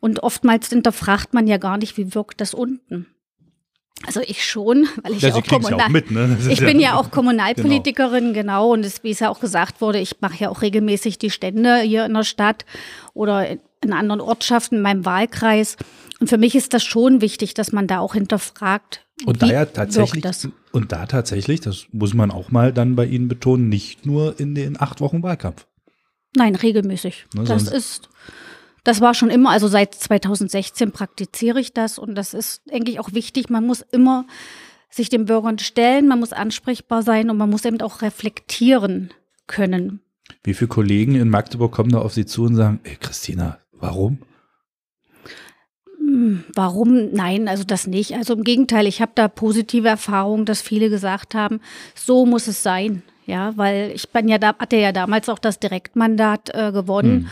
und 0.00 0.22
oftmals 0.22 0.68
hinterfragt 0.68 1.32
man 1.32 1.46
ja 1.46 1.56
gar 1.56 1.78
nicht, 1.78 1.96
wie 1.96 2.14
wirkt 2.14 2.42
das 2.42 2.52
unten. 2.52 3.06
Also 4.06 4.20
ich 4.20 4.44
schon, 4.44 4.86
weil 5.02 5.12
ich 5.14 5.22
Ja, 5.22 5.30
auch 5.30 5.42
kriegen's 5.42 5.70
ja 5.70 5.76
Kommunal 5.76 5.86
auch 5.86 5.88
mit, 5.88 6.10
ne? 6.10 6.36
Ich 6.50 6.60
ja- 6.60 6.66
bin 6.66 6.80
ja 6.80 6.96
auch 6.96 7.10
Kommunalpolitikerin, 7.10 8.34
genau. 8.34 8.74
Und 8.74 8.84
es, 8.84 9.02
wie 9.02 9.12
es 9.12 9.20
ja 9.20 9.30
auch 9.30 9.40
gesagt 9.40 9.80
wurde, 9.80 10.00
ich 10.00 10.20
mache 10.20 10.36
ja 10.38 10.50
auch 10.50 10.60
regelmäßig 10.60 11.16
die 11.16 11.30
Stände 11.30 11.78
hier 11.78 12.04
in 12.04 12.12
der 12.12 12.24
Stadt 12.24 12.66
oder 13.14 13.48
in 13.48 13.92
anderen 13.92 14.20
Ortschaften 14.20 14.76
in 14.76 14.82
meinem 14.82 15.04
Wahlkreis. 15.06 15.76
Und 16.22 16.28
für 16.28 16.38
mich 16.38 16.54
ist 16.54 16.72
das 16.72 16.84
schon 16.84 17.20
wichtig, 17.20 17.52
dass 17.54 17.72
man 17.72 17.88
da 17.88 17.98
auch 17.98 18.14
hinterfragt. 18.14 19.04
Und 19.26 19.42
da 19.42 19.46
ja 19.48 19.64
tatsächlich, 19.64 20.22
das? 20.22 20.48
und 20.70 20.92
da 20.92 21.06
tatsächlich, 21.06 21.60
das 21.60 21.86
muss 21.90 22.14
man 22.14 22.30
auch 22.30 22.52
mal 22.52 22.72
dann 22.72 22.94
bei 22.94 23.06
Ihnen 23.06 23.26
betonen, 23.26 23.68
nicht 23.68 24.06
nur 24.06 24.38
in 24.38 24.54
den 24.54 24.80
acht 24.80 25.00
Wochen 25.00 25.24
Wahlkampf. 25.24 25.66
Nein, 26.36 26.54
regelmäßig. 26.54 27.26
Ne, 27.34 27.42
das 27.42 27.64
ist, 27.64 28.08
das 28.84 29.00
war 29.00 29.14
schon 29.14 29.30
immer, 29.30 29.50
also 29.50 29.66
seit 29.66 29.96
2016 29.96 30.92
praktiziere 30.92 31.58
ich 31.58 31.72
das 31.72 31.98
und 31.98 32.14
das 32.14 32.34
ist, 32.34 32.62
denke 32.70 32.92
ich, 32.92 33.00
auch 33.00 33.12
wichtig. 33.12 33.50
Man 33.50 33.66
muss 33.66 33.84
immer 33.90 34.24
sich 34.90 35.08
den 35.08 35.24
Bürgern 35.24 35.58
stellen, 35.58 36.06
man 36.06 36.20
muss 36.20 36.32
ansprechbar 36.32 37.02
sein 37.02 37.30
und 37.30 37.36
man 37.36 37.50
muss 37.50 37.64
eben 37.64 37.80
auch 37.80 38.00
reflektieren 38.00 39.12
können. 39.48 39.98
Wie 40.44 40.54
viele 40.54 40.68
Kollegen 40.68 41.16
in 41.16 41.30
Magdeburg 41.30 41.72
kommen 41.72 41.90
da 41.90 41.98
auf 41.98 42.12
Sie 42.12 42.26
zu 42.26 42.44
und 42.44 42.54
sagen, 42.54 42.78
ey 42.84 42.94
Christina, 42.94 43.58
warum? 43.72 44.20
Hm, 46.12 46.44
Warum? 46.54 47.10
Nein, 47.12 47.48
also 47.48 47.64
das 47.64 47.86
nicht. 47.86 48.14
Also 48.14 48.34
im 48.34 48.44
Gegenteil, 48.44 48.86
ich 48.86 49.00
habe 49.00 49.12
da 49.14 49.28
positive 49.28 49.88
Erfahrungen, 49.88 50.44
dass 50.44 50.60
viele 50.60 50.90
gesagt 50.90 51.34
haben, 51.34 51.60
so 51.94 52.26
muss 52.26 52.48
es 52.48 52.62
sein. 52.62 53.02
Ja, 53.24 53.56
weil 53.56 53.92
ich 53.94 54.10
bin 54.10 54.28
ja 54.28 54.36
da, 54.36 54.54
hatte 54.58 54.76
ja 54.76 54.92
damals 54.92 55.30
auch 55.30 55.38
das 55.38 55.58
Direktmandat 55.58 56.50
äh, 56.54 56.70
gewonnen. 56.70 57.30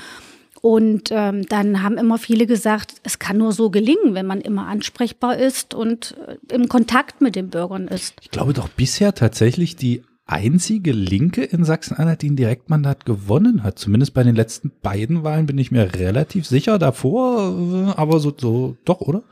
Und 0.62 1.08
ähm, 1.10 1.46
dann 1.46 1.82
haben 1.82 1.98
immer 1.98 2.16
viele 2.16 2.46
gesagt, 2.46 2.94
es 3.02 3.18
kann 3.18 3.38
nur 3.38 3.52
so 3.52 3.70
gelingen, 3.70 4.14
wenn 4.14 4.26
man 4.26 4.40
immer 4.40 4.66
ansprechbar 4.66 5.36
ist 5.36 5.74
und 5.74 6.16
äh, 6.26 6.54
im 6.54 6.68
Kontakt 6.68 7.20
mit 7.20 7.34
den 7.34 7.50
Bürgern 7.50 7.88
ist. 7.88 8.14
Ich 8.20 8.30
glaube 8.30 8.52
doch 8.52 8.68
bisher 8.68 9.14
tatsächlich 9.14 9.76
die 9.76 10.02
einzige 10.30 10.92
Linke 10.92 11.42
in 11.42 11.64
Sachsen-Anhalt, 11.64 12.22
die 12.22 12.30
ein 12.30 12.36
Direktmandat 12.36 13.04
gewonnen 13.04 13.62
hat. 13.62 13.78
Zumindest 13.78 14.14
bei 14.14 14.22
den 14.22 14.36
letzten 14.36 14.70
beiden 14.82 15.24
Wahlen 15.24 15.46
bin 15.46 15.58
ich 15.58 15.70
mir 15.70 15.94
relativ 15.94 16.46
sicher. 16.46 16.78
Davor, 16.78 17.50
äh, 17.50 17.98
aber 17.98 18.20
so, 18.20 18.32
so 18.36 18.76
doch, 18.84 19.00
oder? 19.00 19.22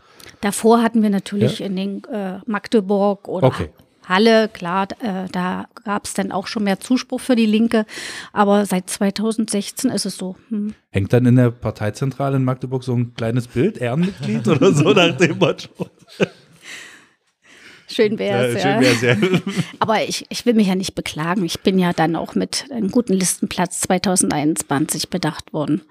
Davor 0.41 0.83
hatten 0.83 1.03
wir 1.03 1.11
natürlich 1.11 1.61
in 1.61 1.77
den 1.77 2.05
äh, 2.05 2.39
Magdeburg 2.47 3.29
oder 3.29 3.47
Okay. 3.47 3.71
Halle, 4.09 4.49
klar, 4.49 4.89
äh, 5.01 5.29
da 5.31 5.67
gab 5.85 6.07
es 6.07 6.15
dann 6.15 6.33
auch 6.33 6.47
schon 6.47 6.65
mehr 6.65 6.81
Zuspruch 6.81 7.21
für 7.21 7.37
die 7.37 7.45
Linke. 7.45 7.85
Aber 8.33 8.65
seit 8.65 8.89
2016 8.89 9.91
ist 9.91 10.07
es 10.07 10.17
so. 10.17 10.37
Hm. 10.49 10.73
Hängt 10.91 11.13
dann 11.13 11.27
in 11.27 11.37
der 11.37 11.51
Parteizentrale 11.51 12.37
in 12.37 12.45
Magdeburg 12.45 12.85
so 12.85 12.95
ein 12.95 13.13
kleines 13.15 13.49
Bild, 13.49 13.77
Ehrenmitglied 13.77 14.49
oder 14.49 14.73
so 14.73 14.93
nach 14.95 15.15
dem 15.19 15.39
Motto? 15.39 15.91
Schön 17.89 18.19
wäre 18.19 18.49
es, 18.49 18.63
ja. 18.63 18.81
ja. 18.81 19.17
Aber 19.79 20.03
ich, 20.03 20.27
ich 20.29 20.47
will 20.47 20.55
mich 20.55 20.69
ja 20.69 20.75
nicht 20.75 20.95
beklagen. 20.95 21.45
Ich 21.45 21.61
bin 21.61 21.79
ja 21.79 21.93
dann 21.93 22.17
auch 22.17 22.35
mit 22.35 22.67
einem 22.71 22.91
guten 22.91 23.15
Listenplatz 23.15 23.81
2021 23.81 25.09
bedacht 25.09 25.53
worden. 25.53 25.83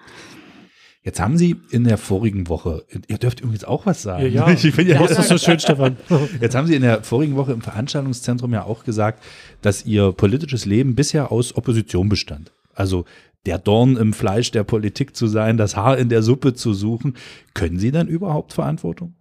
Jetzt 1.08 1.22
haben 1.22 1.38
Sie 1.38 1.56
in 1.72 1.86
der 1.86 1.98
vorigen 1.98 2.50
Woche, 2.50 2.84
ihr 3.08 3.18
dürft 3.18 3.40
übrigens 3.40 3.64
auch 3.64 3.86
was 3.86 4.02
sagen. 4.02 4.24
Ja, 4.24 4.50
ja. 4.50 4.50
Ich 4.62 4.76
bin 4.76 4.88
ja, 4.88 5.02
Das 5.02 5.18
ist 5.18 5.30
so 5.30 5.38
schön, 5.38 5.58
Stefan. 5.58 5.96
Jetzt 6.42 6.54
haben 6.54 6.68
Sie 6.68 6.76
in 6.76 6.82
der 6.82 7.02
vorigen 7.02 7.38
Woche 7.38 7.54
im 7.54 7.62
Veranstaltungszentrum 7.62 8.52
ja 8.52 8.66
auch 8.66 8.84
gesagt, 8.84 9.24
dass 9.62 9.86
Ihr 9.86 10.12
politisches 10.12 10.66
Leben 10.66 10.96
bisher 10.96 11.32
aus 11.32 11.56
Opposition 11.56 12.10
bestand. 12.10 12.52
Also 12.76 13.06
der 13.46 13.58
Dorn 13.58 13.96
im 13.96 14.12
Fleisch 14.12 14.52
der 14.52 14.66
Politik 14.66 15.16
zu 15.16 15.28
sein, 15.28 15.56
das 15.56 15.78
Haar 15.78 15.98
in 15.98 16.10
der 16.10 16.22
Suppe 16.22 16.54
zu 16.54 16.74
suchen. 16.74 17.16
Können 17.54 17.80
Sie 17.80 17.92
dann 17.92 18.10
überhaupt 18.10 18.52
Verantwortung? 18.52 19.16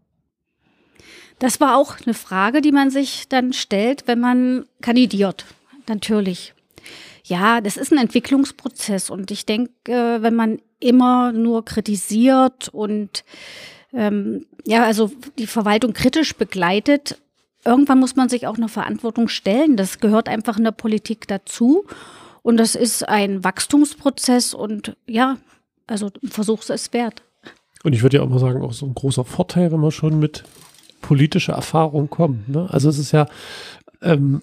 Das 1.39 1.61
war 1.61 1.77
auch 1.77 1.97
eine 2.05 2.15
Frage, 2.15 2.61
die 2.61 2.73
man 2.73 2.91
sich 2.91 3.29
dann 3.29 3.53
stellt, 3.53 4.07
wenn 4.07 4.21
man 4.21 4.65
kandidiert. 4.81 5.45
Natürlich. 5.89 6.55
Ja, 7.25 7.61
das 7.61 7.77
ist 7.77 7.93
ein 7.93 7.99
Entwicklungsprozess 7.99 9.11
und 9.11 9.31
ich 9.31 9.47
denke, 9.47 9.93
äh, 9.93 10.23
wenn 10.23 10.35
man 10.35 10.61
immer 10.79 11.33
nur 11.33 11.65
kritisiert 11.65 12.69
und 12.69 13.25
ähm, 13.93 14.47
ja, 14.65 14.85
also 14.85 15.11
die 15.39 15.47
Verwaltung 15.47 15.93
kritisch 15.93 16.37
begleitet, 16.37 17.19
irgendwann 17.65 17.99
muss 17.99 18.15
man 18.15 18.29
sich 18.29 18.47
auch 18.47 18.57
eine 18.57 18.69
Verantwortung 18.69 19.29
stellen. 19.29 19.77
Das 19.77 19.99
gehört 19.99 20.29
einfach 20.29 20.57
in 20.57 20.65
der 20.65 20.73
Politik 20.73 21.27
dazu 21.27 21.85
und 22.43 22.59
das 22.59 22.75
ist 22.77 23.09
ein 23.09 23.43
Wachstumsprozess 23.43 24.55
und 24.55 24.97
ja, 25.07 25.37
also 25.87 26.11
ein 26.23 26.29
Versuch 26.29 26.69
ist 26.69 26.93
wert. 26.93 27.23
Und 27.83 27.93
ich 27.93 28.03
würde 28.03 28.19
ja 28.19 28.23
auch 28.23 28.29
mal 28.29 28.39
sagen, 28.39 28.63
auch 28.63 28.73
so 28.73 28.87
ein 28.87 28.95
großer 28.95 29.25
Vorteil, 29.25 29.73
wenn 29.73 29.81
man 29.81 29.91
schon 29.91 30.19
mit 30.19 30.45
politischer 31.01 31.55
Erfahrung 31.55 32.11
kommt. 32.11 32.49
Ne? 32.49 32.69
Also 32.71 32.89
es 32.89 32.99
ist 32.99 33.13
ja, 33.13 33.27
ähm, 34.03 34.43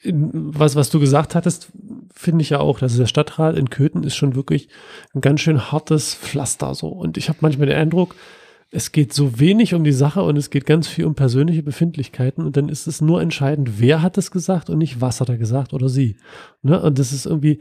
in, 0.00 0.30
was, 0.32 0.76
was 0.76 0.90
du 0.90 1.00
gesagt 1.00 1.34
hattest, 1.34 1.70
finde 2.14 2.42
ich 2.42 2.50
ja 2.50 2.60
auch, 2.60 2.78
dass 2.78 2.96
der 2.96 3.06
Stadtrat 3.06 3.56
in 3.56 3.70
Köthen 3.70 4.04
ist 4.04 4.16
schon 4.16 4.34
wirklich 4.34 4.68
ein 5.14 5.20
ganz 5.20 5.40
schön 5.40 5.72
hartes 5.72 6.14
Pflaster 6.14 6.74
so. 6.74 6.88
Und 6.88 7.16
ich 7.16 7.28
habe 7.28 7.38
manchmal 7.42 7.66
den 7.66 7.76
Eindruck, 7.76 8.14
es 8.70 8.92
geht 8.92 9.14
so 9.14 9.40
wenig 9.40 9.74
um 9.74 9.82
die 9.82 9.92
Sache 9.92 10.22
und 10.22 10.36
es 10.36 10.50
geht 10.50 10.66
ganz 10.66 10.88
viel 10.88 11.06
um 11.06 11.14
persönliche 11.14 11.62
Befindlichkeiten 11.62 12.44
und 12.44 12.56
dann 12.56 12.68
ist 12.68 12.86
es 12.86 13.00
nur 13.00 13.22
entscheidend, 13.22 13.80
wer 13.80 14.02
hat 14.02 14.18
es 14.18 14.30
gesagt 14.30 14.68
und 14.68 14.78
nicht, 14.78 15.00
was 15.00 15.20
hat 15.20 15.30
er 15.30 15.38
gesagt 15.38 15.72
oder 15.72 15.88
sie. 15.88 16.18
Ne? 16.62 16.80
Und 16.80 16.98
das 16.98 17.12
ist 17.12 17.24
irgendwie, 17.24 17.60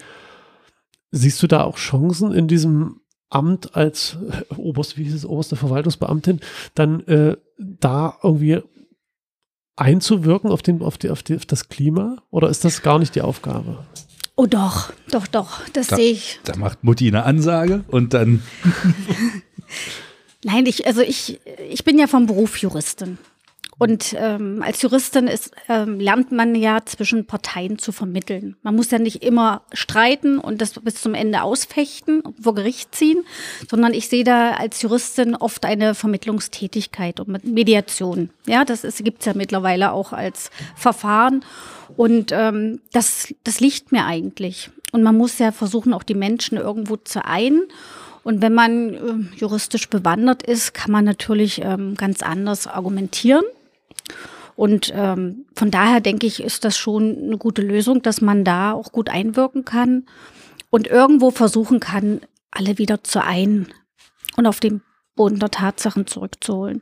siehst 1.12 1.42
du 1.42 1.48
da 1.48 1.64
auch 1.64 1.78
Chancen 1.78 2.34
in 2.34 2.48
diesem 2.48 3.00
Amt 3.30 3.76
als 3.76 4.18
äh, 4.30 4.54
oberste, 4.56 4.98
wie 4.98 5.04
hieß 5.04 5.14
es, 5.14 5.26
oberste 5.26 5.56
Verwaltungsbeamtin, 5.56 6.42
dann 6.76 7.02
äh, 7.08 7.38
da 7.58 8.18
irgendwie 8.24 8.62
einzuwirken 9.76 10.50
auf, 10.52 10.62
den, 10.62 10.82
auf, 10.82 10.98
die, 10.98 11.10
auf, 11.10 11.24
die, 11.24 11.36
auf 11.36 11.46
das 11.46 11.70
Klima? 11.70 12.18
Oder 12.32 12.50
ist 12.50 12.66
das 12.66 12.82
gar 12.82 13.00
nicht 13.00 13.16
die 13.16 13.22
Aufgabe? 13.22 13.86
Oh 14.36 14.46
doch, 14.46 14.94
doch, 15.12 15.26
doch, 15.28 15.62
das 15.74 15.88
Da- 15.88 15.96
sehe 15.96 16.12
ich. 16.12 16.40
Da 16.44 16.56
macht 16.58 16.84
Mutti 16.84 17.08
eine 17.08 17.24
Ansage 17.24 17.84
und 17.88 18.14
dann 18.14 18.44
Nein, 20.44 20.66
ich, 20.68 20.86
also 20.86 21.02
ich, 21.02 21.40
ich 21.70 21.84
bin 21.84 21.98
ja 21.98 22.08
vom 22.08 22.28
Beruf 22.28 22.58
Juristin. 22.58 23.18
Und 23.80 24.16
ähm, 24.18 24.64
als 24.66 24.82
Juristin 24.82 25.28
ist, 25.28 25.52
ähm, 25.70 26.00
lernt 26.00 26.32
man 26.32 26.56
ja 26.56 26.80
zwischen 26.84 27.26
Parteien 27.26 27.78
zu 27.78 27.92
vermitteln. 27.92 28.56
Man 28.64 28.76
muss 28.76 28.90
ja 28.90 28.98
nicht 28.98 29.24
immer 29.24 29.62
streiten 29.72 30.40
und 30.40 30.62
das 30.62 30.74
bis 30.74 30.96
zum 30.96 31.14
Ende 31.14 31.44
ausfechten, 31.44 32.24
vor 32.42 32.56
Gericht 32.56 32.96
ziehen, 32.96 33.24
sondern 33.70 33.94
ich 33.94 34.10
sehe 34.10 34.24
da 34.24 34.54
als 34.54 34.82
Juristin 34.82 35.36
oft 35.36 35.64
eine 35.64 35.94
Vermittlungstätigkeit 35.94 37.20
und 37.20 37.46
Mediation. 37.46 38.32
Ja, 38.48 38.66
das 38.66 38.84
ist, 38.84 39.04
gibt's 39.04 39.26
ja 39.26 39.34
mittlerweile 39.36 39.92
auch 39.92 40.12
als 40.12 40.50
Verfahren. 40.76 41.46
Und 41.96 42.32
ähm, 42.32 42.82
das, 42.94 43.34
das 43.44 43.60
liegt 43.60 43.92
mir 43.92 44.06
eigentlich. 44.06 44.72
Und 44.92 45.04
man 45.04 45.16
muss 45.16 45.38
ja 45.38 45.52
versuchen, 45.52 45.94
auch 45.94 46.04
die 46.04 46.16
Menschen 46.16 46.58
irgendwo 46.58 46.96
zu 46.98 47.24
ein. 47.24 47.62
Und 48.24 48.42
wenn 48.42 48.54
man 48.54 48.94
ähm, 48.94 49.30
juristisch 49.38 49.88
bewandert 49.90 50.44
ist, 50.44 50.74
kann 50.74 50.92
man 50.92 51.06
natürlich 51.06 51.62
ähm, 51.64 51.96
ganz 51.96 52.24
anders 52.24 52.68
argumentieren. 52.68 53.46
Und 54.58 54.92
ähm, 54.94 55.46
von 55.56 55.70
daher 55.70 56.02
denke 56.02 56.26
ich, 56.26 56.44
ist 56.44 56.66
das 56.66 56.76
schon 56.78 57.16
eine 57.24 57.38
gute 57.38 57.62
Lösung, 57.62 58.02
dass 58.02 58.22
man 58.22 58.44
da 58.44 58.74
auch 58.74 58.92
gut 58.92 59.08
einwirken 59.08 59.64
kann 59.66 60.08
und 60.72 60.88
irgendwo 60.88 61.30
versuchen 61.30 61.80
kann, 61.80 62.22
alle 62.50 62.80
wieder 62.80 63.04
zu 63.04 63.24
ein 63.24 63.68
und 64.36 64.48
auf 64.48 64.60
den 64.60 64.82
Boden 65.16 65.38
der 65.40 65.52
Tatsachen 65.52 66.08
zurückzuholen. 66.08 66.82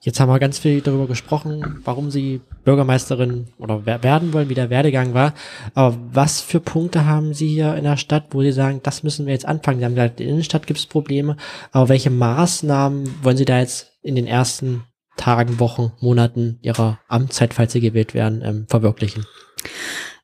Jetzt 0.00 0.18
haben 0.18 0.28
wir 0.28 0.38
ganz 0.40 0.58
viel 0.58 0.80
darüber 0.80 1.06
gesprochen, 1.06 1.80
warum 1.84 2.10
Sie 2.10 2.40
Bürgermeisterin 2.64 3.46
oder 3.58 3.86
wer- 3.86 4.02
werden 4.02 4.32
wollen, 4.32 4.48
wie 4.48 4.54
der 4.54 4.68
Werdegang 4.68 5.14
war. 5.14 5.34
Aber 5.74 5.96
was 6.12 6.40
für 6.40 6.58
Punkte 6.60 7.06
haben 7.06 7.32
Sie 7.32 7.46
hier 7.48 7.76
in 7.76 7.84
der 7.84 7.96
Stadt, 7.96 8.26
wo 8.32 8.42
Sie 8.42 8.52
sagen, 8.52 8.80
das 8.82 9.04
müssen 9.04 9.24
wir 9.24 9.32
jetzt 9.32 9.46
anfangen? 9.46 9.78
Sie 9.78 9.84
haben 9.84 9.94
gesagt, 9.94 10.18
in 10.20 10.26
der 10.26 10.32
Innenstadt 10.34 10.66
gibt 10.66 10.80
es 10.80 10.86
Probleme. 10.86 11.36
Aber 11.72 11.88
welche 11.88 12.10
Maßnahmen 12.10 13.22
wollen 13.22 13.36
Sie 13.36 13.44
da 13.46 13.60
jetzt 13.60 13.92
in 14.02 14.14
den 14.16 14.26
ersten 14.26 14.82
Tagen, 15.16 15.58
Wochen, 15.60 15.92
Monaten 16.00 16.58
ihrer 16.62 16.98
Amtszeit, 17.08 17.54
falls 17.54 17.72
sie 17.72 17.80
gewählt 17.80 18.14
werden, 18.14 18.42
ähm, 18.44 18.66
verwirklichen? 18.68 19.24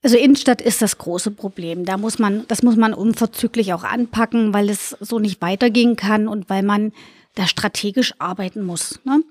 Also 0.03 0.17
Innenstadt 0.17 0.63
ist 0.63 0.81
das 0.81 0.99
große 0.99 1.31
Problem. 1.31 1.85
Da 1.85 1.97
muss 1.97 2.19
man, 2.19 2.45
das 2.49 2.63
muss 2.63 2.77
man 2.77 2.95
unverzüglich 2.95 3.75
auch 3.75 3.85
anpacken, 3.85 4.55
weil 4.55 4.71
es 4.71 4.97
so 5.01 5.19
nicht 5.19 5.43
weitergehen 5.43 5.97
kann 5.97 6.27
und 6.27 6.49
weil 6.49 6.63
man 6.63 6.93
da 7.35 7.47
strategisch 7.47 8.15
arbeiten 8.19 8.63
muss. 8.63 8.99
Ne? 9.05 9.23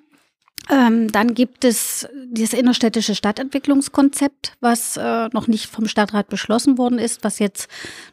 Ähm, 0.71 1.11
dann 1.11 1.33
gibt 1.33 1.65
es 1.65 2.07
dieses 2.27 2.53
innerstädtische 2.53 3.15
Stadtentwicklungskonzept, 3.15 4.53
was 4.59 4.97
äh, 4.97 5.27
noch 5.33 5.47
nicht 5.47 5.65
vom 5.65 5.87
Stadtrat 5.87 6.29
beschlossen 6.29 6.77
worden 6.77 6.99
ist, 6.99 7.23
was 7.23 7.39
jetzt 7.39 7.67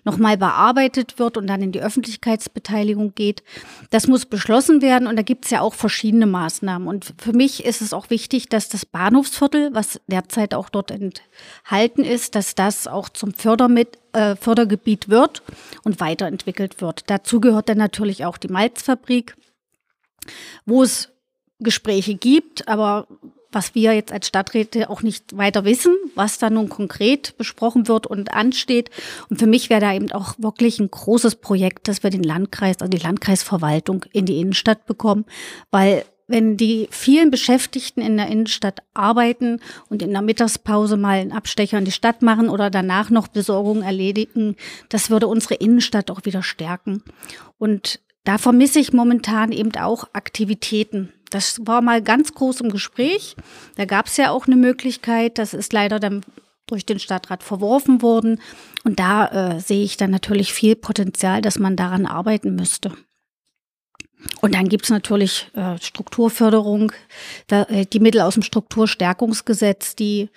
nochmal 0.05 0.39
bearbeitet 0.39 1.19
wird 1.19 1.37
und 1.37 1.49
dann 1.49 1.61
in 1.61 1.73
die 1.73 1.83
Öffentlichkeitsbeteiligung 1.83 3.15
geht. 3.15 3.43
Das 3.91 4.07
muss 4.07 4.25
beschlossen 4.25 4.81
werden 4.81 5.07
und 5.07 5.17
da 5.17 5.23
gibt 5.23 5.45
es 5.45 5.51
ja 5.51 5.61
auch 5.61 5.75
verschiedene 5.75 6.27
Maßnahmen. 6.27 6.89
Und 6.89 7.13
für 7.19 7.35
mich 7.35 7.63
ist 7.63 7.83
es 7.83 7.93
auch 7.93 8.09
wichtig, 8.09 8.49
dass 8.49 8.71
das 8.71 8.87
Bahnhofsviertel, 8.87 9.75
was 9.75 10.01
derzeit 10.07 10.55
auch 10.55 10.71
dort 10.71 10.91
enthalten 10.91 12.05
ist, 12.05 12.35
dass 12.35 12.55
das 12.55 12.87
auch 12.87 13.11
zum 13.11 13.35
Fördermit 13.35 13.99
äh, 14.15 14.35
Fördergebiet 14.35 15.11
wird 15.11 15.43
und 15.85 16.01
weiterentwickelt 16.01 16.81
wird. 16.81 17.11
Dazu 17.11 17.39
gehört 17.39 17.69
dann 17.69 17.79
natürlich 17.79 18.25
auch 18.25 18.39
die 18.39 18.49
Malzfabrik, 18.49 19.37
wo 20.65 20.83
es 20.83 21.11
Gespräche 21.59 22.15
gibt, 22.15 22.69
aber 22.69 23.07
was 23.53 23.75
wir 23.75 23.95
jetzt 23.95 24.13
als 24.13 24.29
Stadträte 24.29 24.91
auch 24.91 25.03
nicht 25.03 25.37
weiter 25.37 25.65
wissen, 25.65 25.95
was 26.15 26.39
da 26.39 26.51
nun 26.51 26.69
konkret 26.69 27.39
besprochen 27.39 27.89
wird 27.89 28.07
und 28.07 28.35
ansteht. 28.35 28.91
Und 29.31 29.39
für 29.39 29.47
mich 29.47 29.71
wäre 29.71 29.81
da 29.81 29.95
eben 29.95 30.13
auch 30.13 30.35
wirklich 30.39 30.79
ein 30.79 30.91
großes 30.91 31.37
Projekt, 31.37 31.89
dass 31.89 32.03
wir 32.03 32.11
den 32.11 32.23
Landkreis, 32.23 32.77
also 32.81 32.91
die 32.91 33.03
Landkreisverwaltung 33.03 34.05
in 34.13 34.27
die 34.27 34.41
Innenstadt 34.41 34.85
bekommen, 34.87 35.25
weil 35.71 36.05
wenn 36.29 36.57
die 36.57 36.89
vielen 36.91 37.31
Beschäftigten 37.31 38.01
in 38.01 38.17
der 38.17 38.27
Innenstadt 38.27 38.83
arbeiten 38.95 39.61
und 39.89 40.03
in 40.03 40.11
der 40.11 40.23
Mittagspause 40.23 40.97
mal 40.97 41.21
einen 41.21 41.33
Abstecher 41.33 41.79
in 41.79 41.85
die 41.85 41.93
Stadt 41.93 42.21
machen 42.21 42.49
oder 42.49 42.69
danach 42.69 43.11
noch 43.11 43.29
Besorgungen 43.29 43.85
erledigen, 43.85 44.57
das 44.89 45.09
würde 45.09 45.29
unsere 45.29 45.55
Innenstadt 45.55 46.11
auch 46.11 46.25
wieder 46.25 46.43
stärken. 46.43 47.03
Und 47.59 48.01
da 48.25 48.39
vermisse 48.39 48.81
ich 48.81 48.93
momentan 48.93 49.53
eben 49.53 49.75
auch 49.77 50.09
Aktivitäten. 50.13 51.13
Das 51.31 51.61
war 51.65 51.83
mal 51.83 52.03
ganz 52.03 52.33
groß 52.35 52.61
im 52.61 52.71
Gespräch. 52.71 53.37
Da 53.77 53.85
gab 53.85 54.07
es 54.07 54.17
ja 54.17 54.31
auch 54.31 54.47
eine 54.47 54.57
Möglichkeit. 54.57 55.39
Das 55.39 55.55
ist 55.55 55.73
leider 55.73 55.99
dann 55.99 56.23
durch 56.67 56.85
den 56.85 56.99
Stadtrat 56.99 57.43
verworfen 57.43 58.03
worden. 58.03 58.41
Und 58.85 58.99
da 58.99 59.27
äh, 59.57 59.61
sehe 59.61 59.85
ich 59.85 59.97
dann 59.97 60.11
natürlich 60.11 60.53
viel 60.53 60.77
Potenzial, 60.77 61.43
dass 61.43 61.59
man 61.59 61.77
daran 61.77 62.07
arbeiten 62.07 62.55
müsste. 62.55 62.93
Und 64.41 64.55
dann 64.55 64.69
gibt 64.69 64.85
es 64.85 64.91
natürlich 64.91 65.51
äh, 65.55 65.79
Strukturförderung, 65.79 66.93
da, 67.47 67.65
äh, 67.65 67.87
die 67.87 68.01
Mittel 68.01 68.21
aus 68.21 68.35
dem 68.35 68.43
Strukturstärkungsgesetz, 68.43 69.95
die 69.95 70.31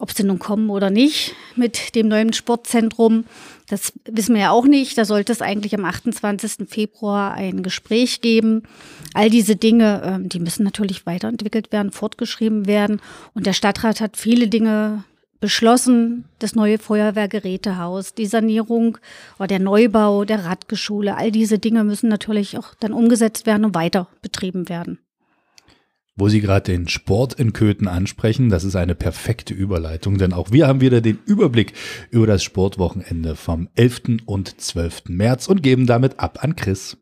ob 0.00 0.12
sie 0.12 0.24
nun 0.24 0.38
kommen 0.38 0.70
oder 0.70 0.90
nicht 0.90 1.34
mit 1.56 1.94
dem 1.94 2.08
neuen 2.08 2.32
Sportzentrum, 2.32 3.24
das 3.68 3.92
wissen 4.04 4.34
wir 4.34 4.42
ja 4.42 4.50
auch 4.50 4.66
nicht. 4.66 4.98
Da 4.98 5.04
sollte 5.04 5.30
es 5.30 5.42
eigentlich 5.42 5.74
am 5.74 5.84
28. 5.84 6.68
Februar 6.68 7.34
ein 7.34 7.62
Gespräch 7.62 8.20
geben. 8.20 8.64
All 9.14 9.30
diese 9.30 9.54
Dinge, 9.56 10.02
ähm, 10.04 10.28
die 10.28 10.40
müssen 10.40 10.64
natürlich 10.64 11.06
weiterentwickelt 11.06 11.70
werden, 11.70 11.92
fortgeschrieben 11.92 12.66
werden. 12.66 13.00
Und 13.34 13.46
der 13.46 13.52
Stadtrat 13.52 14.00
hat 14.00 14.16
viele 14.16 14.48
Dinge 14.48 15.04
beschlossen, 15.38 16.24
das 16.38 16.54
neue 16.54 16.78
Feuerwehrgerätehaus, 16.78 18.14
die 18.14 18.26
Sanierung 18.26 18.98
oder 19.38 19.48
der 19.48 19.60
Neubau 19.60 20.24
der 20.24 20.44
Radgeschule. 20.44 21.16
All 21.16 21.30
diese 21.30 21.58
Dinge 21.58 21.84
müssen 21.84 22.08
natürlich 22.08 22.58
auch 22.58 22.74
dann 22.80 22.92
umgesetzt 22.92 23.46
werden 23.46 23.64
und 23.64 23.74
weiter 23.74 24.08
betrieben 24.22 24.68
werden. 24.68 24.98
Wo 26.16 26.28
Sie 26.28 26.40
gerade 26.40 26.72
den 26.72 26.88
Sport 26.88 27.34
in 27.34 27.52
Köthen 27.52 27.88
ansprechen, 27.88 28.50
das 28.50 28.64
ist 28.64 28.76
eine 28.76 28.94
perfekte 28.94 29.54
Überleitung, 29.54 30.18
denn 30.18 30.32
auch 30.32 30.50
wir 30.50 30.66
haben 30.66 30.80
wieder 30.80 31.00
den 31.00 31.18
Überblick 31.24 31.72
über 32.10 32.26
das 32.26 32.42
Sportwochenende 32.42 33.36
vom 33.36 33.68
11. 33.74 34.02
und 34.26 34.60
12. 34.60 35.04
März 35.08 35.46
und 35.46 35.62
geben 35.62 35.86
damit 35.86 36.18
ab 36.18 36.40
an 36.42 36.56
Chris. 36.56 36.98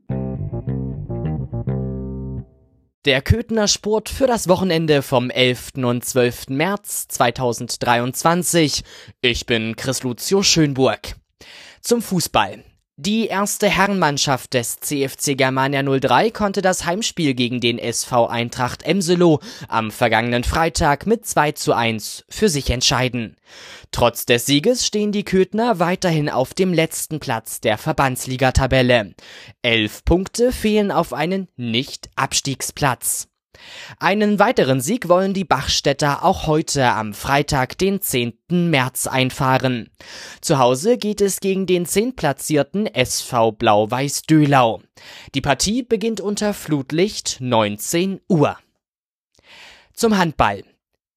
Der 3.04 3.22
Köthener 3.22 3.68
Sport 3.68 4.10
für 4.10 4.26
das 4.26 4.48
Wochenende 4.48 5.02
vom 5.02 5.30
11. 5.30 5.70
und 5.76 6.04
12. 6.04 6.48
März 6.50 7.08
2023. 7.08 8.82
Ich 9.22 9.46
bin 9.46 9.76
Chris 9.76 10.02
Lucio 10.02 10.42
Schönburg. 10.42 11.16
Zum 11.80 12.02
Fußball. 12.02 12.64
Die 13.00 13.28
erste 13.28 13.68
Herrenmannschaft 13.68 14.54
des 14.54 14.80
CFC 14.80 15.38
Germania 15.38 15.84
03 15.84 16.32
konnte 16.32 16.62
das 16.62 16.84
Heimspiel 16.84 17.34
gegen 17.34 17.60
den 17.60 17.78
SV 17.78 18.26
Eintracht 18.26 18.82
Emselo 18.82 19.38
am 19.68 19.92
vergangenen 19.92 20.42
Freitag 20.42 21.06
mit 21.06 21.24
2 21.24 21.52
zu 21.52 21.74
1 21.74 22.24
für 22.28 22.48
sich 22.48 22.70
entscheiden. 22.70 23.36
Trotz 23.92 24.26
des 24.26 24.46
Sieges 24.46 24.84
stehen 24.84 25.12
die 25.12 25.22
Köthner 25.22 25.78
weiterhin 25.78 26.28
auf 26.28 26.54
dem 26.54 26.72
letzten 26.72 27.20
Platz 27.20 27.60
der 27.60 27.78
Verbandsligatabelle. 27.78 29.14
Elf 29.62 30.04
Punkte 30.04 30.50
fehlen 30.50 30.90
auf 30.90 31.12
einen 31.12 31.46
Nicht-Abstiegsplatz. 31.56 33.28
Einen 33.98 34.38
weiteren 34.38 34.80
Sieg 34.80 35.08
wollen 35.08 35.34
die 35.34 35.44
Bachstädter 35.44 36.24
auch 36.24 36.46
heute 36.46 36.86
am 36.86 37.14
Freitag, 37.14 37.78
den 37.78 38.00
10. 38.00 38.34
März 38.48 39.06
einfahren. 39.06 39.90
Zu 40.40 40.58
Hause 40.58 40.98
geht 40.98 41.20
es 41.20 41.40
gegen 41.40 41.66
den 41.66 41.86
zehntplatzierten 41.86 42.86
SV 42.86 43.52
Blau-Weiß 43.52 44.22
Dölau. 44.22 44.80
Die 45.34 45.40
Partie 45.40 45.82
beginnt 45.82 46.20
unter 46.20 46.54
Flutlicht 46.54 47.38
19 47.40 48.20
Uhr. 48.28 48.56
Zum 49.92 50.16
Handball. 50.16 50.64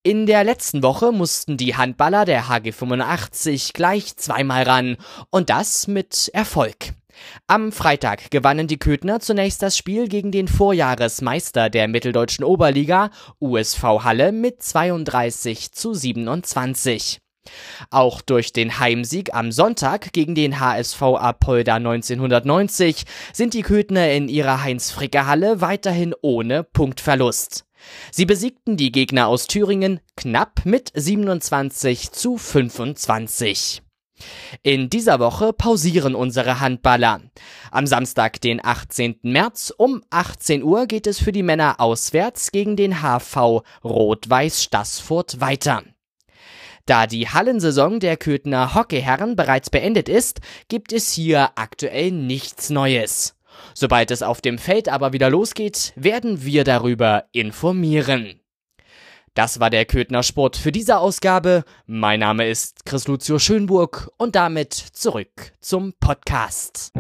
In 0.03 0.25
der 0.25 0.43
letzten 0.43 0.81
Woche 0.81 1.11
mussten 1.11 1.57
die 1.57 1.75
Handballer 1.75 2.25
der 2.25 2.49
HG 2.49 2.71
85 2.71 3.73
gleich 3.73 4.17
zweimal 4.17 4.63
ran 4.63 4.97
und 5.29 5.51
das 5.51 5.87
mit 5.87 6.31
Erfolg. 6.33 6.93
Am 7.47 7.71
Freitag 7.71 8.31
gewannen 8.31 8.67
die 8.67 8.79
Köthner 8.79 9.19
zunächst 9.19 9.61
das 9.61 9.77
Spiel 9.77 10.07
gegen 10.07 10.31
den 10.31 10.47
Vorjahresmeister 10.47 11.69
der 11.69 11.87
mitteldeutschen 11.87 12.45
Oberliga, 12.45 13.09
USV 13.39 13.83
Halle, 14.03 14.31
mit 14.31 14.63
32 14.63 15.71
zu 15.71 15.93
27. 15.93 17.19
Auch 17.89 18.21
durch 18.21 18.53
den 18.53 18.79
Heimsieg 18.79 19.33
am 19.33 19.51
Sonntag 19.51 20.13
gegen 20.13 20.35
den 20.35 20.59
HSV 20.59 21.01
Apolda 21.01 21.75
1990 21.75 23.05
sind 23.33 23.53
die 23.53 23.63
Köthner 23.63 24.11
in 24.11 24.29
ihrer 24.29 24.63
Heinz-Fricke-Halle 24.63 25.61
weiterhin 25.61 26.13
ohne 26.21 26.63
Punktverlust. 26.63 27.65
Sie 28.11 28.25
besiegten 28.25 28.77
die 28.77 28.91
Gegner 28.91 29.27
aus 29.27 29.47
Thüringen 29.47 30.01
knapp 30.15 30.65
mit 30.65 30.91
27 30.93 32.11
zu 32.11 32.37
25. 32.37 33.81
In 34.63 34.89
dieser 34.89 35.19
Woche 35.19 35.53
pausieren 35.53 36.15
unsere 36.15 36.59
Handballer. 36.59 37.21
Am 37.71 37.87
Samstag, 37.87 38.41
den 38.41 38.63
18. 38.63 39.19
März 39.21 39.73
um 39.75 40.03
18 40.09 40.63
Uhr 40.63 40.87
geht 40.87 41.07
es 41.07 41.19
für 41.19 41.31
die 41.31 41.43
Männer 41.43 41.79
auswärts 41.79 42.51
gegen 42.51 42.75
den 42.75 43.01
HV 43.01 43.63
Rot-Weiß 43.83 44.63
Stassfurt 44.63 45.39
weiter. 45.39 45.83
Da 46.85 47.07
die 47.07 47.29
Hallensaison 47.29 47.99
der 47.99 48.17
Köthner 48.17 48.75
Hockeyherren 48.75 49.35
bereits 49.35 49.69
beendet 49.69 50.09
ist, 50.09 50.41
gibt 50.67 50.91
es 50.91 51.11
hier 51.11 51.51
aktuell 51.55 52.11
nichts 52.11 52.69
Neues. 52.69 53.37
Sobald 53.73 54.11
es 54.11 54.23
auf 54.23 54.41
dem 54.41 54.57
Feld 54.57 54.89
aber 54.89 55.13
wieder 55.13 55.29
losgeht, 55.29 55.93
werden 55.95 56.43
wir 56.43 56.63
darüber 56.63 57.25
informieren. 57.31 58.40
Das 59.33 59.61
war 59.61 59.69
der 59.69 59.85
Köthner 59.85 60.23
Sport 60.23 60.57
für 60.57 60.73
diese 60.73 60.97
Ausgabe. 60.97 61.63
Mein 61.85 62.19
Name 62.19 62.49
ist 62.49 62.85
Chris 62.85 63.07
Lucio 63.07 63.39
Schönburg 63.39 64.11
und 64.17 64.35
damit 64.35 64.73
zurück 64.73 65.53
zum 65.61 65.93
Podcast. 66.01 66.91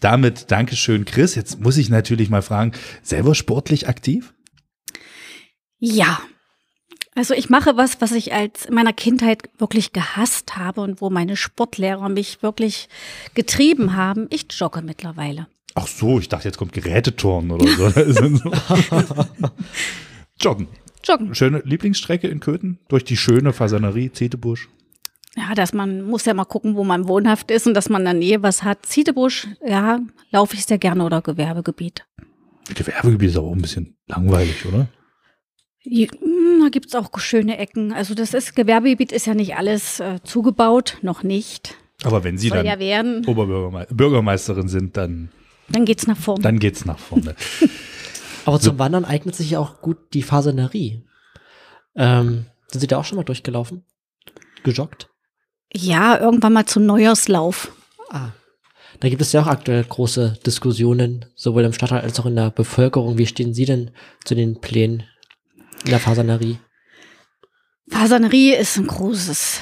Damit 0.00 0.50
Dankeschön, 0.50 1.04
Chris. 1.04 1.36
Jetzt 1.36 1.60
muss 1.60 1.76
ich 1.76 1.90
natürlich 1.90 2.28
mal 2.28 2.42
fragen, 2.42 2.72
selber 3.02 3.36
sportlich 3.36 3.86
aktiv? 3.86 4.34
Ja. 5.78 6.20
Also 7.14 7.32
ich 7.34 7.50
mache 7.50 7.76
was, 7.76 8.00
was 8.00 8.10
ich 8.10 8.32
als 8.32 8.66
in 8.66 8.74
meiner 8.74 8.92
Kindheit 8.92 9.48
wirklich 9.58 9.92
gehasst 9.92 10.56
habe 10.56 10.80
und 10.80 11.00
wo 11.00 11.08
meine 11.08 11.36
Sportlehrer 11.36 12.08
mich 12.08 12.42
wirklich 12.42 12.88
getrieben 13.34 13.94
haben. 13.94 14.26
Ich 14.30 14.46
jogge 14.50 14.82
mittlerweile. 14.82 15.46
Ach 15.74 15.86
so, 15.86 16.18
ich 16.18 16.28
dachte, 16.28 16.48
jetzt 16.48 16.58
kommt 16.58 16.72
Geräteturnen 16.72 17.52
oder 17.52 17.66
so. 18.12 19.30
Joggen. 20.40 20.68
Joggen. 21.04 21.34
Schöne 21.34 21.62
Lieblingsstrecke 21.64 22.28
in 22.28 22.40
Köthen? 22.40 22.78
Durch 22.88 23.04
die 23.04 23.16
schöne 23.16 23.52
Fasanerie, 23.52 24.10
Zetebusch. 24.12 24.68
Ja, 25.36 25.54
dass 25.54 25.72
man 25.72 26.02
muss 26.02 26.24
ja 26.24 26.34
mal 26.34 26.44
gucken, 26.44 26.74
wo 26.74 26.82
man 26.82 27.06
wohnhaft 27.06 27.50
ist 27.50 27.66
und 27.66 27.74
dass 27.74 27.88
man 27.88 28.02
in 28.02 28.06
der 28.06 28.14
Nähe 28.14 28.42
was 28.42 28.64
hat. 28.64 28.84
Zietebusch, 28.84 29.46
ja, 29.64 30.00
laufe 30.30 30.54
ich 30.56 30.64
sehr 30.64 30.78
gerne 30.78 31.04
oder 31.04 31.22
Gewerbegebiet. 31.22 32.04
Gewerbegebiet 32.74 33.30
ist 33.30 33.36
auch 33.36 33.52
ein 33.52 33.62
bisschen 33.62 33.96
langweilig, 34.06 34.66
oder? 34.66 34.88
Hm, 35.82 36.60
da 36.62 36.68
gibt 36.68 36.86
es 36.88 36.94
auch 36.94 37.16
schöne 37.18 37.58
Ecken. 37.58 37.92
Also 37.92 38.14
das 38.14 38.34
ist, 38.34 38.56
Gewerbegebiet 38.56 39.12
ist 39.12 39.26
ja 39.26 39.34
nicht 39.34 39.56
alles 39.56 40.00
äh, 40.00 40.18
zugebaut, 40.24 40.98
noch 41.02 41.22
nicht. 41.22 41.76
Aber 42.02 42.24
wenn 42.24 42.36
Sie 42.36 42.48
Soll 42.48 42.64
dann 42.64 42.80
ja. 42.80 43.04
Oberbürgermeisterin 43.26 44.68
sind, 44.68 44.96
dann 44.96 45.30
Dann 45.70 45.84
geht's 45.84 46.06
nach 46.06 46.16
vorne. 46.16 46.42
Dann 46.42 46.58
geht's 46.58 46.84
nach 46.84 46.98
vorne. 46.98 47.34
Aber 48.44 48.58
zum 48.58 48.78
Wandern 48.78 49.04
eignet 49.04 49.36
sich 49.36 49.50
ja 49.50 49.58
auch 49.58 49.80
gut 49.80 49.98
die 50.14 50.22
Fasanerie. 50.22 51.04
Ähm, 51.94 52.46
sind 52.68 52.80
Sie 52.80 52.86
da 52.86 52.98
auch 52.98 53.04
schon 53.04 53.16
mal 53.16 53.24
durchgelaufen? 53.24 53.84
Gejoggt? 54.64 55.08
Ja, 55.72 56.18
irgendwann 56.18 56.52
mal 56.52 56.66
zum 56.66 56.86
Neujahrslauf. 56.86 57.72
Ah. 58.10 58.30
Da 58.98 59.08
gibt 59.08 59.22
es 59.22 59.32
ja 59.32 59.42
auch 59.42 59.46
aktuell 59.46 59.84
große 59.84 60.38
Diskussionen, 60.44 61.26
sowohl 61.34 61.64
im 61.64 61.72
Stadtrat 61.72 62.02
als 62.02 62.18
auch 62.18 62.26
in 62.26 62.36
der 62.36 62.50
Bevölkerung. 62.50 63.18
Wie 63.18 63.26
stehen 63.26 63.54
Sie 63.54 63.64
denn 63.64 63.92
zu 64.24 64.34
den 64.34 64.60
Plänen 64.60 65.04
in 65.84 65.90
der 65.90 66.00
Fasanerie? 66.00 66.58
Fasanerie 67.88 68.54
ist 68.54 68.76
ein 68.76 68.86
großes 68.86 69.60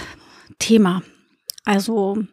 Thema. 0.58 1.02
Also 1.64 2.24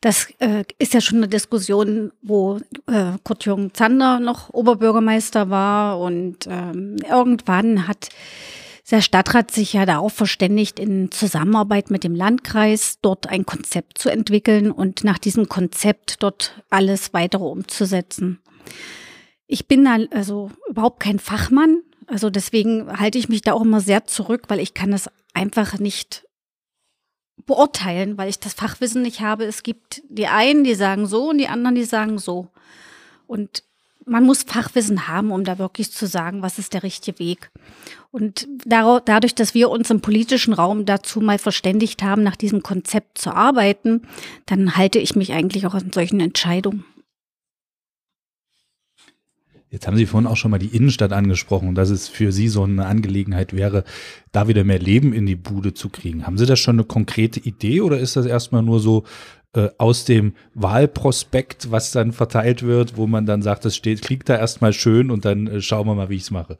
das 0.00 0.28
äh, 0.38 0.64
ist 0.78 0.94
ja 0.94 1.00
schon 1.00 1.18
eine 1.18 1.28
Diskussion, 1.28 2.12
wo 2.22 2.60
äh, 2.86 3.12
Kurt-Jürgen 3.24 3.74
Zander 3.74 4.20
noch 4.20 4.50
Oberbürgermeister 4.50 5.50
war 5.50 5.98
und 5.98 6.46
ähm, 6.48 6.96
irgendwann 7.08 7.88
hat 7.88 8.10
der 8.90 9.00
Stadtrat 9.00 9.50
sich 9.50 9.72
ja 9.72 9.84
darauf 9.84 10.12
verständigt, 10.12 10.78
in 10.78 11.10
Zusammenarbeit 11.10 11.90
mit 11.90 12.04
dem 12.04 12.14
Landkreis 12.14 12.98
dort 13.02 13.28
ein 13.28 13.44
Konzept 13.44 13.98
zu 13.98 14.10
entwickeln 14.10 14.70
und 14.70 15.02
nach 15.02 15.18
diesem 15.18 15.48
Konzept 15.48 16.22
dort 16.22 16.62
alles 16.70 17.12
weitere 17.12 17.44
umzusetzen. 17.44 18.38
Ich 19.48 19.66
bin 19.66 19.84
da 19.84 19.96
also 20.10 20.50
überhaupt 20.68 21.00
kein 21.00 21.18
Fachmann, 21.18 21.82
also 22.06 22.30
deswegen 22.30 22.98
halte 22.98 23.18
ich 23.18 23.28
mich 23.28 23.42
da 23.42 23.54
auch 23.54 23.62
immer 23.62 23.80
sehr 23.80 24.06
zurück, 24.06 24.44
weil 24.48 24.60
ich 24.60 24.74
kann 24.74 24.92
das 24.92 25.10
einfach 25.34 25.78
nicht 25.78 26.25
beurteilen, 27.44 28.16
weil 28.18 28.28
ich 28.28 28.40
das 28.40 28.54
Fachwissen 28.54 29.02
nicht 29.02 29.20
habe. 29.20 29.44
Es 29.44 29.62
gibt 29.62 30.02
die 30.08 30.26
einen, 30.26 30.64
die 30.64 30.74
sagen 30.74 31.06
so 31.06 31.30
und 31.30 31.38
die 31.38 31.48
anderen, 31.48 31.74
die 31.74 31.84
sagen 31.84 32.18
so. 32.18 32.48
Und 33.26 33.62
man 34.06 34.24
muss 34.24 34.44
Fachwissen 34.44 35.08
haben, 35.08 35.32
um 35.32 35.44
da 35.44 35.58
wirklich 35.58 35.92
zu 35.92 36.06
sagen, 36.06 36.40
was 36.40 36.58
ist 36.58 36.74
der 36.74 36.84
richtige 36.84 37.18
Weg. 37.18 37.50
Und 38.12 38.48
dadurch, 38.64 39.34
dass 39.34 39.52
wir 39.52 39.68
uns 39.68 39.90
im 39.90 40.00
politischen 40.00 40.54
Raum 40.54 40.86
dazu 40.86 41.20
mal 41.20 41.38
verständigt 41.38 42.02
haben, 42.02 42.22
nach 42.22 42.36
diesem 42.36 42.62
Konzept 42.62 43.18
zu 43.18 43.34
arbeiten, 43.34 44.02
dann 44.46 44.76
halte 44.76 45.00
ich 45.00 45.16
mich 45.16 45.32
eigentlich 45.32 45.66
auch 45.66 45.74
an 45.74 45.90
solchen 45.92 46.20
Entscheidungen. 46.20 46.84
Jetzt 49.70 49.86
haben 49.86 49.96
Sie 49.96 50.06
vorhin 50.06 50.28
auch 50.28 50.36
schon 50.36 50.52
mal 50.52 50.58
die 50.58 50.74
Innenstadt 50.76 51.12
angesprochen, 51.12 51.74
dass 51.74 51.90
es 51.90 52.08
für 52.08 52.30
Sie 52.32 52.48
so 52.48 52.62
eine 52.62 52.86
Angelegenheit 52.86 53.52
wäre, 53.52 53.84
da 54.32 54.46
wieder 54.48 54.62
mehr 54.64 54.78
Leben 54.78 55.12
in 55.12 55.26
die 55.26 55.34
Bude 55.36 55.74
zu 55.74 55.88
kriegen. 55.88 56.24
Haben 56.26 56.38
Sie 56.38 56.46
da 56.46 56.54
schon 56.56 56.76
eine 56.76 56.84
konkrete 56.84 57.40
Idee 57.40 57.80
oder 57.80 57.98
ist 57.98 58.16
das 58.16 58.26
erstmal 58.26 58.62
nur 58.62 58.78
so 58.78 59.04
äh, 59.54 59.68
aus 59.78 60.04
dem 60.04 60.34
Wahlprospekt, 60.54 61.70
was 61.72 61.90
dann 61.90 62.12
verteilt 62.12 62.62
wird, 62.62 62.96
wo 62.96 63.06
man 63.06 63.26
dann 63.26 63.42
sagt, 63.42 63.64
das 63.64 63.74
steht, 63.74 64.02
klingt 64.02 64.28
da 64.28 64.36
erstmal 64.36 64.72
schön 64.72 65.10
und 65.10 65.24
dann 65.24 65.46
äh, 65.48 65.60
schauen 65.60 65.86
wir 65.86 65.94
mal, 65.94 66.08
wie 66.10 66.16
ich 66.16 66.22
es 66.22 66.30
mache? 66.30 66.58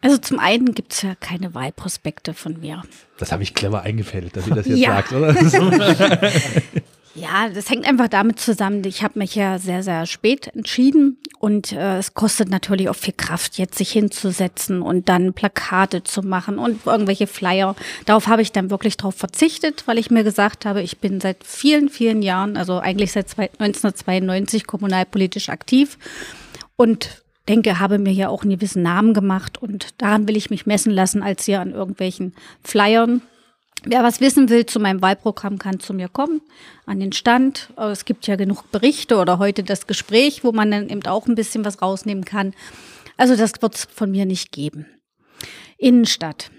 Also 0.00 0.18
zum 0.18 0.38
einen 0.38 0.74
gibt 0.74 0.92
es 0.92 1.02
ja 1.02 1.14
keine 1.14 1.54
Wahlprospekte 1.54 2.34
von 2.34 2.60
mir. 2.60 2.82
Das 3.18 3.32
habe 3.32 3.42
ich 3.42 3.54
clever 3.54 3.82
eingefädelt, 3.82 4.36
dass 4.36 4.44
Sie 4.44 4.50
das 4.50 4.66
jetzt 4.66 4.78
Ja. 4.78 4.96
sagt, 4.96 5.12
oder? 5.12 5.34
Ja, 7.14 7.48
das 7.48 7.68
hängt 7.68 7.86
einfach 7.86 8.06
damit 8.06 8.38
zusammen. 8.38 8.84
Ich 8.84 9.02
habe 9.02 9.18
mich 9.18 9.34
ja 9.34 9.58
sehr, 9.58 9.82
sehr 9.82 10.06
spät 10.06 10.46
entschieden 10.54 11.18
und 11.40 11.72
äh, 11.72 11.98
es 11.98 12.14
kostet 12.14 12.50
natürlich 12.50 12.88
auch 12.88 12.94
viel 12.94 13.14
Kraft, 13.16 13.58
jetzt 13.58 13.78
sich 13.78 13.90
hinzusetzen 13.90 14.80
und 14.80 15.08
dann 15.08 15.32
Plakate 15.32 16.04
zu 16.04 16.22
machen 16.22 16.58
und 16.58 16.86
irgendwelche 16.86 17.26
Flyer. 17.26 17.74
Darauf 18.06 18.28
habe 18.28 18.42
ich 18.42 18.52
dann 18.52 18.70
wirklich 18.70 18.96
darauf 18.96 19.16
verzichtet, 19.16 19.88
weil 19.88 19.98
ich 19.98 20.12
mir 20.12 20.22
gesagt 20.22 20.64
habe, 20.64 20.82
ich 20.82 20.98
bin 20.98 21.20
seit 21.20 21.42
vielen, 21.42 21.88
vielen 21.88 22.22
Jahren, 22.22 22.56
also 22.56 22.78
eigentlich 22.78 23.10
seit 23.10 23.28
zwei- 23.28 23.50
1992 23.58 24.66
kommunalpolitisch 24.68 25.48
aktiv 25.48 25.98
und 26.76 27.22
denke, 27.48 27.80
habe 27.80 27.98
mir 27.98 28.12
hier 28.12 28.30
auch 28.30 28.42
einen 28.42 28.52
gewissen 28.52 28.82
Namen 28.84 29.14
gemacht 29.14 29.60
und 29.60 29.88
daran 29.98 30.28
will 30.28 30.36
ich 30.36 30.50
mich 30.50 30.66
messen 30.66 30.92
lassen, 30.92 31.24
als 31.24 31.44
hier 31.44 31.60
an 31.60 31.72
irgendwelchen 31.72 32.34
Flyern. 32.62 33.22
Wer 33.84 34.02
was 34.02 34.20
wissen 34.20 34.50
will 34.50 34.66
zu 34.66 34.78
meinem 34.78 35.00
Wahlprogramm, 35.00 35.58
kann 35.58 35.80
zu 35.80 35.94
mir 35.94 36.08
kommen, 36.08 36.42
an 36.86 37.00
den 37.00 37.12
Stand. 37.12 37.70
Es 37.76 38.04
gibt 38.04 38.26
ja 38.26 38.36
genug 38.36 38.70
Berichte 38.70 39.16
oder 39.16 39.38
heute 39.38 39.62
das 39.62 39.86
Gespräch, 39.86 40.44
wo 40.44 40.52
man 40.52 40.70
dann 40.70 40.88
eben 40.88 41.04
auch 41.06 41.26
ein 41.26 41.34
bisschen 41.34 41.64
was 41.64 41.80
rausnehmen 41.80 42.24
kann. 42.24 42.54
Also 43.16 43.36
das 43.36 43.52
wird 43.60 43.74
es 43.74 43.84
von 43.84 44.10
mir 44.10 44.26
nicht 44.26 44.52
geben. 44.52 44.86
Innenstadt. 45.78 46.50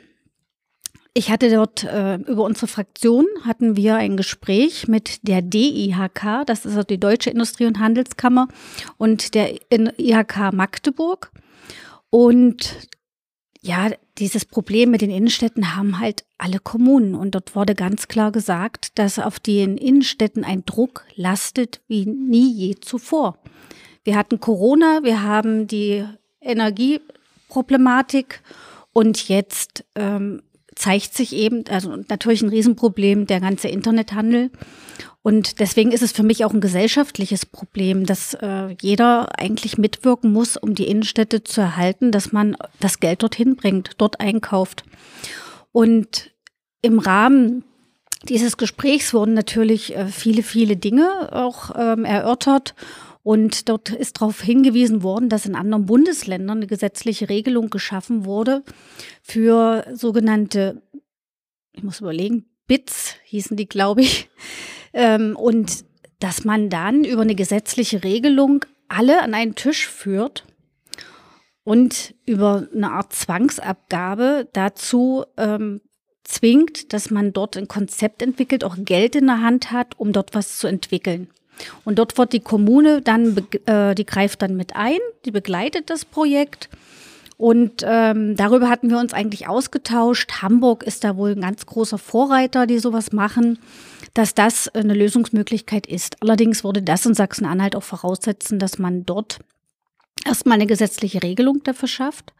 Ich 1.14 1.30
hatte 1.30 1.52
dort 1.52 1.84
äh, 1.84 2.16
über 2.16 2.44
unsere 2.44 2.68
Fraktion 2.68 3.26
hatten 3.44 3.76
wir 3.76 3.96
ein 3.96 4.16
Gespräch 4.16 4.88
mit 4.88 5.28
der 5.28 5.42
DIHK, 5.42 6.46
das 6.46 6.60
ist 6.66 6.78
also 6.78 6.84
die 6.84 7.00
Deutsche 7.00 7.30
Industrie- 7.30 7.66
und 7.66 7.80
Handelskammer 7.80 8.48
und 8.98 9.36
der 9.36 9.56
IHK 9.72 10.54
Magdeburg. 10.54 11.32
Und 12.10 12.88
ja, 13.62 13.92
dieses 14.18 14.46
Problem 14.46 14.92
mit 14.92 15.02
den 15.02 15.12
Innenstädten 15.12 15.76
haben 15.76 16.00
halt 16.00 16.26
alle 16.38 16.60
Kommunen. 16.60 17.16
Und 17.16 17.36
dort 17.36 17.56
wurde 17.56 17.76
ganz 17.76 18.08
klar 18.08 18.32
gesagt, 18.32 18.98
dass 18.98 19.20
auf 19.20 19.40
den 19.40 19.78
Innenstädten 19.78 20.44
ein 20.44 20.66
Druck 20.66 21.06
lastet 21.16 21.82
wie 21.88 22.06
nie 22.06 22.52
je 22.52 22.76
zuvor. 22.76 23.38
Wir 24.04 24.16
hatten 24.16 24.40
Corona, 24.40 25.04
wir 25.04 25.22
haben 25.22 25.68
die 25.68 26.04
Energieproblematik 26.42 28.42
und 28.94 29.28
jetzt 29.28 29.86
ähm, 29.94 30.42
zeigt 30.76 31.14
sich 31.14 31.34
eben, 31.34 31.66
also 31.70 31.96
natürlich 32.08 32.42
ein 32.42 32.50
Riesenproblem, 32.50 33.28
der 33.28 33.40
ganze 33.40 33.68
Internethandel. 33.68 34.52
Und 35.24 35.60
deswegen 35.60 35.92
ist 35.92 36.02
es 36.02 36.12
für 36.12 36.24
mich 36.24 36.46
auch 36.46 36.54
ein 36.54 36.62
gesellschaftliches 36.62 37.46
Problem, 37.46 38.06
dass 38.06 38.34
äh, 38.34 38.76
jeder 38.82 39.38
eigentlich 39.38 39.78
mitwirken 39.78 40.32
muss, 40.32 40.58
um 40.58 40.74
die 40.74 40.88
Innenstädte 40.88 41.44
zu 41.44 41.62
erhalten, 41.62 42.12
dass 42.12 42.32
man 42.32 42.58
das 42.80 43.00
Geld 43.00 43.22
dorthin 43.22 43.56
bringt, 43.56 43.92
dort 43.98 44.20
einkauft. 44.20 44.84
Und 45.72 46.32
im 46.82 46.98
Rahmen 46.98 47.64
dieses 48.24 48.58
Gesprächs 48.58 49.14
wurden 49.14 49.34
natürlich 49.34 49.96
äh, 49.96 50.08
viele, 50.08 50.44
viele 50.44 50.76
Dinge 50.76 51.30
auch 51.32 51.72
ähm, 51.76 52.06
erörtert. 52.06 52.76
Und 53.24 53.70
dort 53.70 53.90
ist 53.90 54.20
darauf 54.20 54.42
hingewiesen 54.42 55.04
worden, 55.04 55.30
dass 55.30 55.46
in 55.46 55.56
anderen 55.56 55.86
Bundesländern 55.86 56.58
eine 56.58 56.68
gesetzliche 56.68 57.30
Regelung 57.30 57.70
geschaffen 57.70 58.26
wurde 58.26 58.64
für 59.22 59.86
sogenannte, 59.94 60.82
ich 61.74 61.84
muss 61.84 62.00
überlegen, 62.00 62.46
BITS 62.68 63.16
hießen 63.26 63.58
die, 63.58 63.68
glaube 63.68 64.02
ich. 64.02 64.30
Ähm, 64.94 65.36
und 65.36 65.86
dass 66.20 66.46
man 66.46 66.70
dann 66.70 67.04
über 67.04 67.22
eine 67.22 67.36
gesetzliche 67.36 68.04
Regelung 68.04 68.66
alle 68.88 69.22
an 69.22 69.34
einen 69.34 69.56
Tisch 69.56 69.88
führt 69.88 70.46
und 71.64 72.16
über 72.26 72.68
eine 72.74 72.92
Art 72.92 73.14
Zwangsabgabe 73.14 74.50
dazu 74.54 75.26
ähm, 75.38 75.82
zwingt, 76.24 76.94
dass 76.94 77.10
man 77.10 77.34
dort 77.34 77.58
ein 77.58 77.68
Konzept 77.68 78.22
entwickelt, 78.22 78.64
auch 78.64 78.76
Geld 78.80 79.16
in 79.16 79.28
der 79.28 79.42
Hand 79.42 79.72
hat, 79.72 80.00
um 80.00 80.12
dort 80.12 80.34
was 80.34 80.58
zu 80.58 80.68
entwickeln. 80.68 81.30
Und 81.84 82.00
dort 82.00 82.18
wird 82.18 82.34
die 82.34 82.40
Kommune 82.40 83.02
dann, 83.02 83.48
äh, 83.66 83.96
die 83.96 84.06
greift 84.06 84.42
dann 84.42 84.56
mit 84.56 84.76
ein, 84.76 85.00
die 85.26 85.32
begleitet 85.32 85.90
das 85.90 86.06
Projekt. 86.06 86.70
Und 87.38 87.84
ähm, 87.84 88.36
darüber 88.36 88.70
hatten 88.70 88.92
wir 88.92 89.00
uns 89.00 89.14
eigentlich 89.14 89.48
ausgetauscht. 89.48 90.44
Hamburg 90.44 90.84
ist 90.84 91.04
da 91.04 91.18
wohl 91.18 91.32
ein 91.32 91.42
ganz 91.42 91.66
großer 91.66 91.98
Vorreiter, 91.98 92.68
die 92.68 92.78
sowas 92.78 93.12
machen, 93.12 93.58
dass 94.14 94.36
das 94.36 94.68
eine 94.70 94.94
Lösungsmöglichkeit 94.94 95.88
ist. 95.88 96.22
Allerdings 96.22 96.64
würde 96.64 96.84
das 96.84 97.06
in 97.06 97.16
Sachsen-Anhalt 97.16 97.76
auch 97.76 97.84
voraussetzen, 97.84 98.60
dass 98.60 98.78
man 98.78 99.08
dort 99.08 99.40
erstmal 100.24 100.56
eine 100.56 100.68
gesetzliche 100.68 101.24
Regelung 101.24 101.64
dafür 101.64 101.88
schafft. 101.88 102.34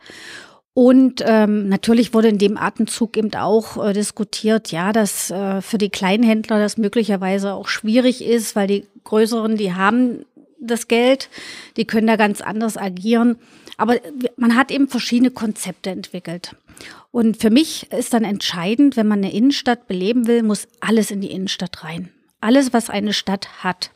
Und 0.74 1.22
ähm, 1.26 1.68
natürlich 1.68 2.14
wurde 2.14 2.30
in 2.30 2.38
dem 2.38 2.58
Atemzug 2.58 3.18
eben 3.18 3.34
auch 3.34 3.84
äh, 3.84 3.94
diskutiert, 3.94 4.72
ja, 4.72 4.94
dass 4.94 5.30
äh, 5.30 5.62
für 5.62 5.78
die 5.78 5.90
Kleinhändler 5.90 6.60
das 6.60 6.78
möglicherweise 6.78 7.54
auch 7.54 7.68
schwierig 7.68 8.24
ist, 8.24 8.56
weil 8.56 8.68
die 8.68 8.88
größeren, 9.04 9.58
die 9.58 9.74
haben 9.74 10.26
das 10.62 10.88
Geld, 10.88 11.30
die 11.76 11.86
können 11.86 12.08
da 12.08 12.16
ganz 12.16 12.40
anders 12.40 12.78
agieren. 12.78 13.38
Aber 13.76 13.98
man 14.38 14.56
hat 14.56 14.72
eben 14.72 14.88
verschiedene 14.88 15.32
Konzepte 15.32 15.90
entwickelt. 15.90 16.56
Und 17.12 17.42
für 17.42 17.50
mich 17.50 17.92
ist 17.92 18.14
dann 18.14 18.24
entscheidend, 18.24 18.96
wenn 18.96 19.08
man 19.08 19.20
eine 19.20 19.34
Innenstadt 19.34 19.88
beleben 19.88 20.28
will, 20.28 20.44
muss 20.44 20.68
alles 20.80 21.12
in 21.12 21.20
die 21.20 21.32
Innenstadt 21.32 21.84
rein. 21.84 22.10
Alles, 22.40 22.74
was 22.74 22.90
eine 22.90 23.12
Stadt 23.12 23.64
hat. 23.64 23.92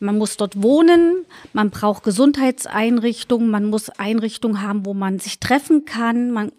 Man 0.00 0.18
muss 0.18 0.36
dort 0.36 0.62
wohnen, 0.62 1.26
man 1.52 1.70
braucht 1.70 2.02
Gesundheitseinrichtungen, 2.02 3.50
man 3.50 3.66
muss 3.66 3.90
Einrichtungen 3.90 4.62
haben, 4.62 4.86
wo 4.86 4.94
man 4.94 5.18
sich 5.18 5.40
treffen 5.40 5.84
kann, 5.84 6.30
man, 6.30 6.52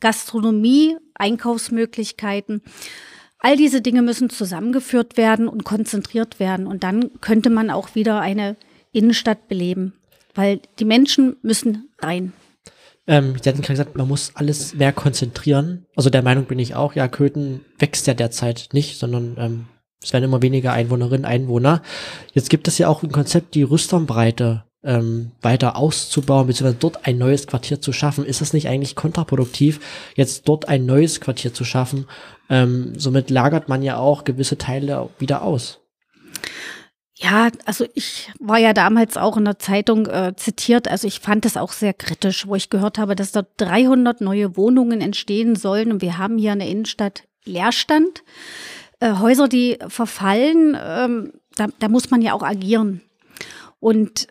Gastronomie, 0.00 0.96
Einkaufsmöglichkeiten. 1.14 2.62
All 3.38 3.56
diese 3.56 3.80
Dinge 3.80 4.02
müssen 4.02 4.30
zusammengeführt 4.30 5.16
werden 5.16 5.48
und 5.48 5.64
konzentriert 5.64 6.40
werden. 6.40 6.66
Und 6.66 6.84
dann 6.84 7.20
könnte 7.20 7.50
man 7.50 7.70
auch 7.70 7.94
wieder 7.94 8.20
eine 8.20 8.56
Innenstadt 8.92 9.48
beleben, 9.48 9.94
weil 10.34 10.60
die 10.78 10.84
Menschen 10.84 11.36
müssen 11.42 11.88
rein. 12.00 12.32
Ähm, 13.06 13.34
Sie 13.42 13.48
hatten 13.48 13.62
gerade 13.62 13.74
gesagt, 13.74 13.96
man 13.96 14.08
muss 14.08 14.32
alles 14.34 14.74
mehr 14.74 14.92
konzentrieren. 14.92 15.86
Also 15.96 16.10
der 16.10 16.22
Meinung 16.22 16.44
bin 16.44 16.58
ich 16.58 16.74
auch, 16.74 16.94
ja, 16.94 17.08
Köthen 17.08 17.64
wächst 17.78 18.06
ja 18.06 18.14
derzeit 18.14 18.68
nicht, 18.72 18.98
sondern 18.98 19.36
ähm, 19.38 19.64
es 20.02 20.12
werden 20.12 20.24
immer 20.24 20.42
weniger 20.42 20.72
Einwohnerinnen, 20.72 21.26
Einwohner. 21.26 21.82
Jetzt 22.32 22.48
gibt 22.50 22.68
es 22.68 22.78
ja 22.78 22.88
auch 22.88 23.02
ein 23.02 23.12
Konzept, 23.12 23.54
die 23.54 23.62
Rüsternbreite 23.62 24.64
ähm, 24.82 25.32
weiter 25.42 25.76
auszubauen, 25.76 26.46
beziehungsweise 26.46 26.78
dort 26.80 27.06
ein 27.06 27.18
neues 27.18 27.46
Quartier 27.46 27.80
zu 27.80 27.92
schaffen. 27.92 28.24
Ist 28.24 28.40
es 28.40 28.52
nicht 28.52 28.68
eigentlich 28.68 28.96
kontraproduktiv, 28.96 29.80
jetzt 30.16 30.48
dort 30.48 30.68
ein 30.68 30.86
neues 30.86 31.20
Quartier 31.20 31.52
zu 31.52 31.64
schaffen? 31.64 32.06
Ähm, 32.48 32.94
somit 32.96 33.28
lagert 33.28 33.68
man 33.68 33.82
ja 33.82 33.98
auch 33.98 34.24
gewisse 34.24 34.56
Teile 34.56 35.10
wieder 35.18 35.42
aus. 35.42 35.80
Ja, 37.14 37.50
also 37.66 37.84
ich 37.92 38.32
war 38.40 38.56
ja 38.56 38.72
damals 38.72 39.18
auch 39.18 39.36
in 39.36 39.44
der 39.44 39.58
Zeitung 39.58 40.06
äh, 40.06 40.32
zitiert, 40.36 40.88
also 40.88 41.06
ich 41.06 41.20
fand 41.20 41.44
das 41.44 41.58
auch 41.58 41.72
sehr 41.72 41.92
kritisch, 41.92 42.46
wo 42.46 42.54
ich 42.54 42.70
gehört 42.70 42.96
habe, 42.96 43.14
dass 43.14 43.32
dort 43.32 43.48
300 43.58 44.22
neue 44.22 44.56
Wohnungen 44.56 45.02
entstehen 45.02 45.54
sollen 45.54 45.92
und 45.92 46.00
wir 46.00 46.16
haben 46.16 46.38
hier 46.38 46.54
in 46.54 46.60
der 46.60 46.68
Innenstadt 46.68 47.24
Leerstand. 47.44 48.22
Äh, 49.00 49.14
Häuser, 49.14 49.48
die 49.48 49.78
verfallen, 49.88 50.76
ähm, 50.80 51.32
da, 51.56 51.66
da 51.78 51.88
muss 51.88 52.10
man 52.10 52.22
ja 52.22 52.34
auch 52.34 52.42
agieren. 52.42 53.00
Und 53.80 54.28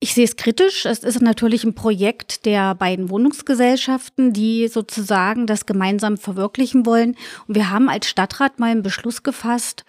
ich 0.00 0.12
sehe 0.12 0.24
es 0.24 0.36
kritisch. 0.36 0.84
Es 0.84 0.98
ist 0.98 1.22
natürlich 1.22 1.64
ein 1.64 1.74
Projekt 1.74 2.44
der 2.44 2.74
beiden 2.74 3.08
Wohnungsgesellschaften, 3.08 4.32
die 4.32 4.68
sozusagen 4.68 5.46
das 5.46 5.66
gemeinsam 5.66 6.18
verwirklichen 6.18 6.84
wollen. 6.84 7.16
Und 7.48 7.54
wir 7.54 7.70
haben 7.70 7.88
als 7.88 8.08
Stadtrat 8.08 8.58
mal 8.58 8.70
einen 8.70 8.82
Beschluss 8.82 9.22
gefasst, 9.22 9.84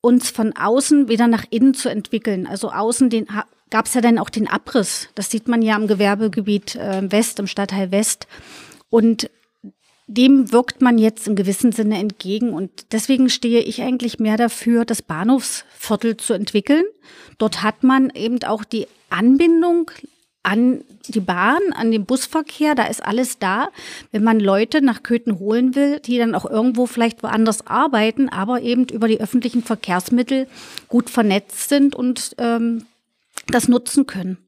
uns 0.00 0.30
von 0.30 0.54
außen 0.54 1.08
wieder 1.08 1.26
nach 1.26 1.44
innen 1.50 1.74
zu 1.74 1.88
entwickeln. 1.88 2.46
Also 2.46 2.70
außen 2.70 3.10
den 3.10 3.26
gab 3.70 3.86
es 3.86 3.94
ja 3.94 4.00
dann 4.00 4.18
auch 4.18 4.30
den 4.30 4.48
Abriss. 4.48 5.08
Das 5.14 5.30
sieht 5.30 5.48
man 5.48 5.62
ja 5.62 5.76
im 5.76 5.86
Gewerbegebiet 5.86 6.76
äh, 6.76 7.10
West, 7.10 7.38
im 7.38 7.46
Stadtteil 7.46 7.90
West. 7.90 8.26
Und 8.90 9.30
dem 10.10 10.50
wirkt 10.50 10.82
man 10.82 10.98
jetzt 10.98 11.28
im 11.28 11.36
gewissen 11.36 11.70
Sinne 11.70 11.98
entgegen. 11.98 12.52
Und 12.52 12.92
deswegen 12.92 13.28
stehe 13.28 13.60
ich 13.60 13.82
eigentlich 13.82 14.18
mehr 14.18 14.36
dafür, 14.36 14.84
das 14.84 15.02
Bahnhofsviertel 15.02 16.16
zu 16.16 16.32
entwickeln. 16.32 16.84
Dort 17.38 17.62
hat 17.62 17.84
man 17.84 18.10
eben 18.10 18.42
auch 18.42 18.64
die 18.64 18.88
Anbindung 19.08 19.90
an 20.42 20.82
die 21.08 21.20
Bahn, 21.20 21.60
an 21.74 21.90
den 21.90 22.06
Busverkehr, 22.06 22.74
da 22.74 22.84
ist 22.84 23.04
alles 23.04 23.38
da. 23.38 23.68
Wenn 24.10 24.24
man 24.24 24.40
Leute 24.40 24.82
nach 24.82 25.02
Köthen 25.02 25.38
holen 25.38 25.74
will, 25.74 26.00
die 26.00 26.18
dann 26.18 26.34
auch 26.34 26.44
irgendwo 26.44 26.86
vielleicht 26.86 27.22
woanders 27.22 27.66
arbeiten, 27.66 28.28
aber 28.28 28.62
eben 28.62 28.86
über 28.86 29.06
die 29.06 29.20
öffentlichen 29.20 29.62
Verkehrsmittel 29.62 30.48
gut 30.88 31.10
vernetzt 31.10 31.68
sind 31.68 31.94
und 31.94 32.34
ähm, 32.38 32.86
das 33.50 33.68
nutzen 33.68 34.06
können. 34.06 34.38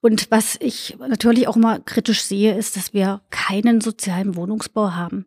Und 0.00 0.30
was 0.30 0.56
ich 0.60 0.96
natürlich 0.98 1.48
auch 1.48 1.56
mal 1.56 1.80
kritisch 1.80 2.22
sehe, 2.22 2.56
ist, 2.56 2.76
dass 2.76 2.94
wir 2.94 3.22
keinen 3.30 3.80
sozialen 3.80 4.36
Wohnungsbau 4.36 4.92
haben. 4.92 5.26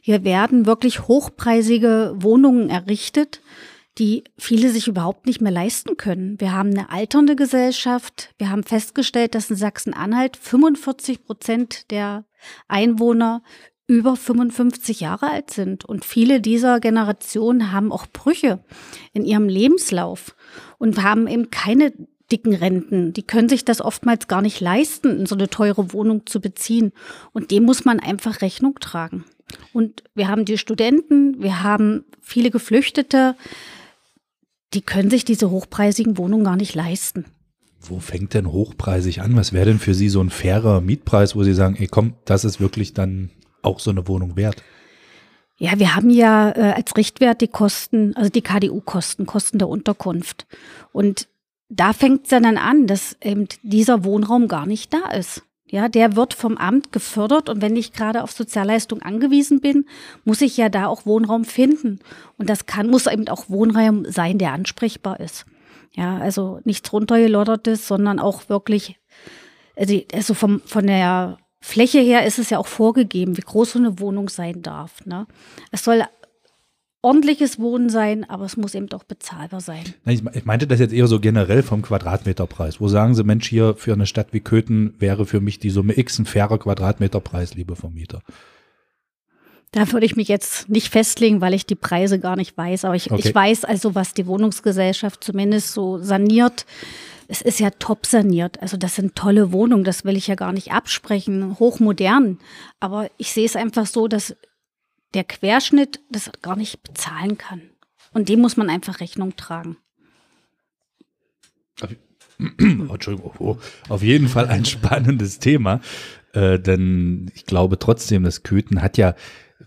Hier 0.00 0.24
werden 0.24 0.66
wirklich 0.66 1.08
hochpreisige 1.08 2.14
Wohnungen 2.16 2.70
errichtet, 2.70 3.40
die 3.98 4.24
viele 4.38 4.70
sich 4.70 4.88
überhaupt 4.88 5.26
nicht 5.26 5.40
mehr 5.40 5.52
leisten 5.52 5.96
können. 5.96 6.40
Wir 6.40 6.52
haben 6.52 6.70
eine 6.70 6.90
alternde 6.90 7.36
Gesellschaft. 7.36 8.30
Wir 8.38 8.50
haben 8.50 8.62
festgestellt, 8.62 9.34
dass 9.34 9.50
in 9.50 9.56
Sachsen-Anhalt 9.56 10.36
45 10.36 11.24
Prozent 11.24 11.90
der 11.90 12.24
Einwohner 12.68 13.42
über 13.86 14.16
55 14.16 15.00
Jahre 15.00 15.30
alt 15.30 15.50
sind. 15.50 15.84
Und 15.84 16.04
viele 16.04 16.40
dieser 16.40 16.80
Generationen 16.80 17.72
haben 17.72 17.92
auch 17.92 18.06
Brüche 18.06 18.64
in 19.12 19.26
ihrem 19.26 19.48
Lebenslauf 19.48 20.34
und 20.78 21.02
haben 21.02 21.26
eben 21.26 21.50
keine 21.50 21.92
dicken 22.32 22.54
Renten. 22.54 23.12
Die 23.12 23.22
können 23.22 23.48
sich 23.48 23.64
das 23.64 23.80
oftmals 23.80 24.26
gar 24.26 24.42
nicht 24.42 24.60
leisten, 24.60 25.20
in 25.20 25.26
so 25.26 25.34
eine 25.34 25.48
teure 25.48 25.92
Wohnung 25.92 26.26
zu 26.26 26.40
beziehen. 26.40 26.92
Und 27.32 27.50
dem 27.50 27.64
muss 27.64 27.84
man 27.84 28.00
einfach 28.00 28.40
Rechnung 28.40 28.76
tragen. 28.80 29.24
Und 29.72 30.02
wir 30.14 30.28
haben 30.28 30.44
die 30.46 30.58
Studenten, 30.58 31.42
wir 31.42 31.62
haben 31.62 32.04
viele 32.20 32.50
Geflüchtete, 32.50 33.36
die 34.72 34.80
können 34.80 35.10
sich 35.10 35.24
diese 35.24 35.50
hochpreisigen 35.50 36.16
Wohnungen 36.16 36.44
gar 36.44 36.56
nicht 36.56 36.74
leisten. 36.74 37.26
Wo 37.80 37.98
fängt 37.98 38.32
denn 38.32 38.50
hochpreisig 38.50 39.20
an? 39.20 39.36
Was 39.36 39.52
wäre 39.52 39.66
denn 39.66 39.78
für 39.78 39.92
Sie 39.92 40.08
so 40.08 40.22
ein 40.22 40.30
fairer 40.30 40.80
Mietpreis, 40.80 41.36
wo 41.36 41.42
Sie 41.42 41.52
sagen, 41.52 41.76
ey 41.78 41.88
komm, 41.88 42.14
das 42.24 42.44
ist 42.44 42.60
wirklich 42.60 42.94
dann 42.94 43.30
auch 43.60 43.80
so 43.80 43.90
eine 43.90 44.08
Wohnung 44.08 44.36
wert? 44.36 44.62
Ja, 45.58 45.78
wir 45.78 45.94
haben 45.94 46.10
ja 46.10 46.50
äh, 46.56 46.72
als 46.72 46.96
Richtwert 46.96 47.40
die 47.40 47.48
Kosten, 47.48 48.16
also 48.16 48.30
die 48.30 48.42
KDU-Kosten, 48.42 49.26
Kosten 49.26 49.58
der 49.58 49.68
Unterkunft. 49.68 50.46
Und 50.92 51.28
da 51.74 51.94
fängt 51.94 52.26
es 52.26 52.30
ja 52.30 52.40
dann 52.40 52.58
an, 52.58 52.86
dass 52.86 53.16
eben 53.22 53.48
dieser 53.62 54.04
Wohnraum 54.04 54.46
gar 54.46 54.66
nicht 54.66 54.92
da 54.92 55.10
ist. 55.10 55.42
Ja, 55.66 55.88
der 55.88 56.16
wird 56.16 56.34
vom 56.34 56.58
Amt 56.58 56.92
gefördert 56.92 57.48
und 57.48 57.62
wenn 57.62 57.76
ich 57.76 57.94
gerade 57.94 58.22
auf 58.22 58.30
Sozialleistung 58.30 59.00
angewiesen 59.00 59.60
bin, 59.60 59.86
muss 60.24 60.42
ich 60.42 60.58
ja 60.58 60.68
da 60.68 60.86
auch 60.86 61.06
Wohnraum 61.06 61.46
finden. 61.46 62.00
Und 62.36 62.50
das 62.50 62.66
kann, 62.66 62.90
muss 62.90 63.06
eben 63.06 63.26
auch 63.28 63.48
Wohnraum 63.48 64.04
sein, 64.04 64.36
der 64.36 64.52
ansprechbar 64.52 65.18
ist. 65.18 65.46
Ja, 65.94 66.18
also 66.18 66.60
nichts 66.64 66.92
runtergeloddertes, 66.92 67.88
sondern 67.88 68.18
auch 68.18 68.50
wirklich, 68.50 68.98
also, 69.74 69.98
also 70.12 70.34
vom, 70.34 70.60
von 70.66 70.86
der 70.86 71.38
Fläche 71.62 72.00
her 72.00 72.26
ist 72.26 72.38
es 72.38 72.50
ja 72.50 72.58
auch 72.58 72.66
vorgegeben, 72.66 73.38
wie 73.38 73.42
groß 73.42 73.72
so 73.72 73.78
eine 73.78 73.98
Wohnung 73.98 74.28
sein 74.28 74.60
darf. 74.60 75.06
Ne? 75.06 75.26
Es 75.70 75.84
soll 75.84 76.02
ordentliches 77.02 77.58
Wohnen 77.58 77.90
sein, 77.90 78.28
aber 78.28 78.44
es 78.44 78.56
muss 78.56 78.74
eben 78.74 78.86
doch 78.86 79.02
bezahlbar 79.02 79.60
sein. 79.60 79.82
Ich 80.06 80.44
meinte 80.44 80.66
das 80.68 80.78
jetzt 80.78 80.94
eher 80.94 81.08
so 81.08 81.18
generell 81.20 81.62
vom 81.62 81.82
Quadratmeterpreis. 81.82 82.80
Wo 82.80 82.88
sagen 82.88 83.14
Sie, 83.14 83.24
Mensch, 83.24 83.48
hier 83.48 83.74
für 83.74 83.92
eine 83.92 84.06
Stadt 84.06 84.28
wie 84.32 84.40
Köthen 84.40 84.94
wäre 84.98 85.26
für 85.26 85.40
mich 85.40 85.58
die 85.58 85.70
Summe 85.70 85.98
X 85.98 86.20
ein 86.20 86.26
fairer 86.26 86.58
Quadratmeterpreis, 86.58 87.54
liebe 87.54 87.74
Vermieter? 87.74 88.22
Da 89.72 89.90
würde 89.90 90.06
ich 90.06 90.16
mich 90.16 90.28
jetzt 90.28 90.68
nicht 90.68 90.90
festlegen, 90.90 91.40
weil 91.40 91.54
ich 91.54 91.66
die 91.66 91.74
Preise 91.74 92.20
gar 92.20 92.36
nicht 92.36 92.56
weiß. 92.56 92.84
Aber 92.84 92.94
ich, 92.94 93.10
okay. 93.10 93.22
ich 93.24 93.34
weiß 93.34 93.64
also, 93.64 93.94
was 93.94 94.14
die 94.14 94.26
Wohnungsgesellschaft 94.26 95.24
zumindest 95.24 95.72
so 95.72 95.98
saniert. 95.98 96.66
Es 97.26 97.40
ist 97.40 97.58
ja 97.58 97.70
top 97.70 98.04
saniert. 98.06 98.60
Also 98.60 98.76
das 98.76 98.94
sind 98.94 99.16
tolle 99.16 99.50
Wohnungen, 99.50 99.84
das 99.84 100.04
will 100.04 100.16
ich 100.16 100.26
ja 100.26 100.34
gar 100.34 100.52
nicht 100.52 100.72
absprechen, 100.72 101.58
hochmodern. 101.58 102.38
Aber 102.80 103.10
ich 103.16 103.32
sehe 103.32 103.46
es 103.46 103.56
einfach 103.56 103.86
so, 103.86 104.08
dass 104.08 104.36
der 105.14 105.24
Querschnitt 105.24 106.00
das 106.10 106.30
gar 106.40 106.56
nicht 106.56 106.82
bezahlen 106.82 107.38
kann. 107.38 107.62
Und 108.12 108.28
dem 108.28 108.40
muss 108.40 108.56
man 108.56 108.70
einfach 108.70 109.00
Rechnung 109.00 109.36
tragen. 109.36 109.76
Oh, 112.88 112.94
Entschuldigung, 112.94 113.32
oh, 113.38 113.56
auf 113.88 114.02
jeden 114.02 114.26
Fall 114.26 114.48
ein 114.48 114.64
spannendes 114.64 115.38
Thema, 115.38 115.80
äh, 116.32 116.58
denn 116.58 117.30
ich 117.36 117.46
glaube 117.46 117.78
trotzdem, 117.78 118.24
dass 118.24 118.42
Köthen 118.42 118.82
hat 118.82 118.98
ja, 118.98 119.14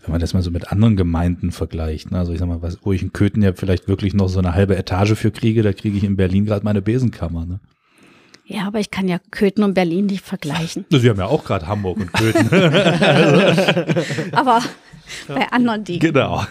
wenn 0.02 0.10
man 0.10 0.20
das 0.20 0.34
mal 0.34 0.42
so 0.42 0.50
mit 0.50 0.70
anderen 0.70 0.94
Gemeinden 0.94 1.52
vergleicht, 1.52 2.10
ne, 2.10 2.18
also 2.18 2.32
ich 2.32 2.38
sag 2.38 2.48
mal, 2.48 2.60
was, 2.60 2.78
wo 2.82 2.92
ich 2.92 3.00
in 3.00 3.14
Köthen 3.14 3.42
ja 3.42 3.54
vielleicht 3.54 3.88
wirklich 3.88 4.12
noch 4.12 4.28
so 4.28 4.40
eine 4.40 4.52
halbe 4.52 4.76
Etage 4.76 5.14
für 5.14 5.30
kriege, 5.30 5.62
da 5.62 5.72
kriege 5.72 5.96
ich 5.96 6.04
in 6.04 6.16
Berlin 6.16 6.44
gerade 6.44 6.64
meine 6.64 6.82
Besenkammer. 6.82 7.46
Ne? 7.46 7.60
Ja, 8.44 8.66
aber 8.66 8.78
ich 8.78 8.90
kann 8.90 9.08
ja 9.08 9.18
Köthen 9.30 9.64
und 9.64 9.74
Berlin 9.74 10.06
nicht 10.06 10.24
vergleichen. 10.24 10.84
Sie 10.90 11.08
haben 11.08 11.18
ja 11.18 11.26
auch 11.26 11.44
gerade 11.44 11.66
Hamburg 11.66 11.98
und 11.98 12.12
Köthen. 12.12 12.48
aber 14.32 14.62
bei 15.28 15.50
anderen 15.52 15.84
Dingen. 15.84 16.00
Genau. 16.00 16.44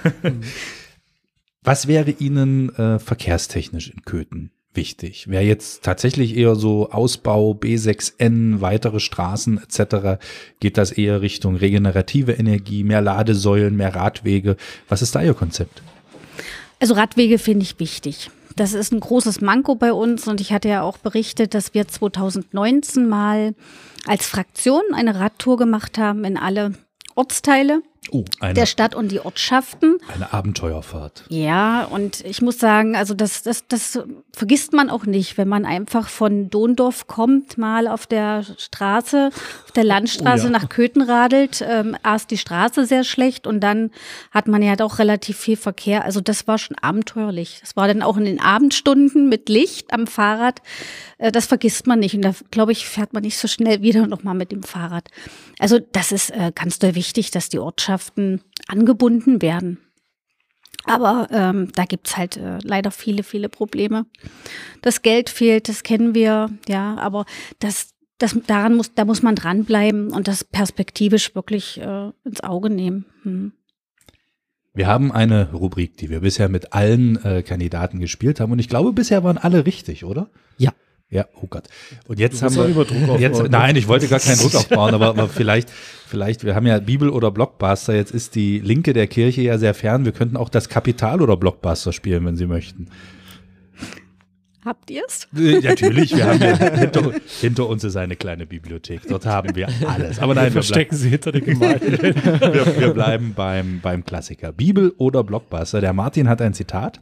Was 1.63 1.88
wäre 1.88 2.12
Ihnen 2.12 2.74
äh, 2.76 3.00
verkehrstechnisch 3.00 3.89
in 3.89 4.04
Köthen 4.04 4.52
wichtig? 4.76 5.28
Wäre 5.30 5.44
jetzt 5.44 5.84
tatsächlich 5.84 6.38
eher 6.38 6.56
so 6.56 6.91
Ausbau 6.91 7.54
B6N, 7.54 8.62
weitere 8.62 9.00
Straßen 9.00 9.60
etc. 9.63 10.22
Geht 10.60 10.78
das 10.78 10.91
eher 10.91 11.22
Richtung 11.22 11.56
regenerative 11.56 12.34
Energie, 12.34 12.84
mehr 12.84 13.02
Ladesäulen, 13.02 13.76
mehr 13.76 13.96
Radwege? 13.96 14.58
Was 14.88 15.02
ist 15.02 15.15
da 15.15 15.24
Ihr 15.24 15.34
Konzept? 15.34 15.82
Also 16.80 16.94
Radwege 16.94 17.39
finde 17.39 17.63
ich 17.63 17.80
wichtig. 17.80 18.30
Das 18.56 18.74
ist 18.74 18.94
ein 18.94 19.00
großes 19.00 19.41
Manko 19.41 19.76
bei 19.76 19.91
uns 19.91 20.28
und 20.28 20.39
ich 20.39 20.54
hatte 20.54 20.70
ja 20.70 20.82
auch 20.82 20.98
berichtet, 20.98 21.54
dass 21.54 21.74
wir 21.74 21.88
2019 21.88 23.08
mal 23.08 23.54
als 24.06 24.28
Fraktion 24.28 24.84
eine 24.94 25.20
Radtour 25.20 25.58
gemacht 25.58 25.98
haben 25.98 26.24
in 26.24 26.38
alle 26.38 26.74
Ortsteile 27.15 27.82
Oh, 28.12 28.24
eine, 28.39 28.54
der 28.54 28.65
Stadt 28.65 28.96
und 28.96 29.12
die 29.12 29.20
Ortschaften. 29.20 29.98
Eine 30.13 30.32
Abenteuerfahrt. 30.32 31.26
Ja, 31.30 31.86
und 31.86 32.24
ich 32.26 32.41
muss 32.41 32.60
sagen, 32.60 32.96
also 32.96 33.13
das, 33.13 33.44
das, 33.44 33.68
das 33.68 34.00
vergisst 34.32 34.74
man 34.74 34.89
auch 34.89 35.06
nicht, 35.06 35.38
wenn 35.38 35.48
man 35.48 35.65
einfach 35.65 36.10
von 36.10 36.50
Dondorf 36.50 37.08
kommt, 37.08 37.58
mal 37.58 37.88
auf 37.88 38.06
der 38.06 38.44
Straße, 38.58 39.32
auf 39.65 39.72
der 39.72 39.84
Landstraße 39.84 40.48
oh 40.48 40.52
ja. 40.52 40.60
nach 40.60 40.70
Köthen 40.70 41.02
radelt. 41.02 41.65
Ähm, 41.68 41.98
erst 42.04 42.32
die 42.32 42.38
Straße 42.38 42.86
sehr 42.86 43.04
schlecht 43.04 43.48
und 43.48 43.62
dann 43.62 43.91
hat 44.32 44.48
man 44.48 44.62
ja 44.62 44.76
doch 44.76 45.00
relativ 45.00 45.38
viel 45.38 45.58
Verkehr. 45.58 46.06
Also 46.06 46.22
das 46.22 46.48
war 46.48 46.58
schon 46.58 46.78
abenteuerlich. 46.78 47.60
Das 47.62 47.76
war 47.76 47.88
dann 47.88 48.02
auch 48.02 48.18
in 48.18 48.26
den 48.26 48.39
Abendstunden 48.39 49.30
mit 49.30 49.50
Licht 49.50 49.94
am 49.94 50.08
Fahrrad. 50.08 50.62
Äh, 51.17 51.32
das 51.32 51.45
vergisst 51.45 51.88
man 51.88 51.99
nicht. 51.99 52.15
Und 52.15 52.21
da, 52.21 52.34
glaube 52.51 52.71
ich, 52.71 52.88
fährt 52.88 53.13
man 53.13 53.23
nicht 53.23 53.38
so 53.38 53.47
schnell 53.47 53.82
wieder 53.82 54.08
nochmal 54.08 54.36
mit 54.36 54.51
dem 54.51 54.63
Fahrrad. 54.63 55.10
Also 55.60 55.80
das 55.80 56.12
ist 56.12 56.32
äh, 56.32 56.51
ganz 56.54 56.80
doll 56.80 56.95
wichtig, 56.95 57.32
dass 57.32 57.49
die 57.49 57.60
Ortschaften 57.60 58.41
angebunden 58.67 59.41
werden. 59.41 59.80
Aber 60.86 61.28
ähm, 61.32 61.69
da 61.73 61.86
gibt's 61.86 62.15
halt 62.15 62.38
äh, 62.38 62.60
leider 62.62 62.91
viele, 62.91 63.23
viele 63.23 63.49
Probleme. 63.49 64.06
Das 64.82 65.01
Geld 65.01 65.30
fehlt, 65.30 65.67
das 65.67 65.84
kennen 65.84 66.13
wir, 66.13 66.49
ja, 66.67 66.95
aber 66.97 67.25
das, 67.60 67.93
das, 68.19 68.38
daran 68.45 68.75
muss, 68.75 68.93
da 68.93 69.04
muss 69.04 69.23
man 69.23 69.36
dranbleiben 69.36 70.12
und 70.12 70.28
das 70.28 70.43
perspektivisch 70.43 71.34
wirklich 71.34 71.82
äh, 71.82 72.12
ins 72.23 72.41
Auge 72.41 72.69
nehmen. 72.69 73.06
Hm. 73.23 73.54
Wir 74.75 74.88
haben 74.88 75.12
eine 75.12 75.54
Rubrik, 75.54 75.97
die 75.97 76.10
wir 76.10 76.19
bisher 76.19 76.49
mit 76.49 76.73
allen 76.73 77.23
äh, 77.23 77.41
Kandidaten 77.41 77.99
gespielt 77.99 78.39
haben 78.39 78.51
und 78.51 78.60
ich 78.60 78.69
glaube, 78.69 78.93
bisher 78.93 79.23
waren 79.23 79.38
alle 79.38 79.65
richtig, 79.65 80.04
oder? 80.04 80.30
Ja. 80.58 80.73
Ja, 81.10 81.26
oh 81.41 81.48
Gott. 81.48 81.68
Und 82.08 82.20
jetzt 82.20 82.41
Du 82.41 82.46
haben 82.46 82.56
wir. 82.56 82.65
immer 82.65 82.84
Druck 82.86 82.98
aufbauen, 83.04 83.22
Jetzt, 83.22 83.41
ne? 83.41 83.50
nein, 83.50 83.76
ich 83.76 83.88
wollte 83.88 84.08
gar 84.08 84.20
keinen 84.20 84.39
Druck 84.39 84.56
aufbauen, 84.56 84.94
aber, 84.94 85.10
aber 85.10 85.30
vielleicht, 85.30 85.70
vielleicht, 85.70 86.44
wir 86.44 86.56
haben 86.56 86.65
ja 86.65 86.80
Bibel 86.80 87.10
oder 87.10 87.30
Blockbuster. 87.32 87.96
Jetzt 87.96 88.12
ist 88.12 88.36
die 88.36 88.60
Linke 88.60 88.94
der 88.94 89.08
Kirche 89.08 89.41
ja 89.41 89.58
sehr 89.58 89.74
fern. 89.76 90.04
Wir 90.06 90.12
könnten 90.13 90.36
auch 90.36 90.50
das 90.50 90.68
Kapital 90.68 91.22
oder 91.22 91.38
Blockbuster 91.38 91.94
spielen, 91.94 92.26
wenn 92.26 92.36
Sie 92.36 92.48
möchten. 92.48 92.89
Habt 94.65 94.89
ihr's? 94.89 95.28
Äh, 95.38 95.60
Natürlich, 95.60 96.15
wir 96.18 96.26
haben 96.26 96.41
ja 96.41 96.58
hinter, 96.80 97.12
hinter 97.39 97.68
uns 97.70 97.84
ist 97.84 97.96
eine 97.98 98.15
kleine 98.15 98.48
Bibliothek. 98.48 99.02
Dort 99.08 99.28
haben 99.28 99.56
wir 99.56 99.70
alles. 99.88 100.18
Aber 100.18 100.34
nein, 100.34 100.46
wir, 100.46 100.50
bleib, 100.50 100.65
Verstecken 100.65 100.96
sie 100.96 101.10
hinter 101.10 101.32
den 101.32 101.46
Gemalten. 101.46 102.02
wir, 102.02 102.80
wir 102.80 102.89
bleiben 102.96 103.34
beim, 103.36 103.80
beim 103.80 104.04
Klassiker. 104.04 104.52
Bibel 104.52 104.91
oder 104.98 105.24
Blockbuster. 105.24 105.82
Der 105.82 105.94
Martin 105.94 106.28
hat 106.28 106.41
ein 106.41 106.56
Zitat. 106.56 107.00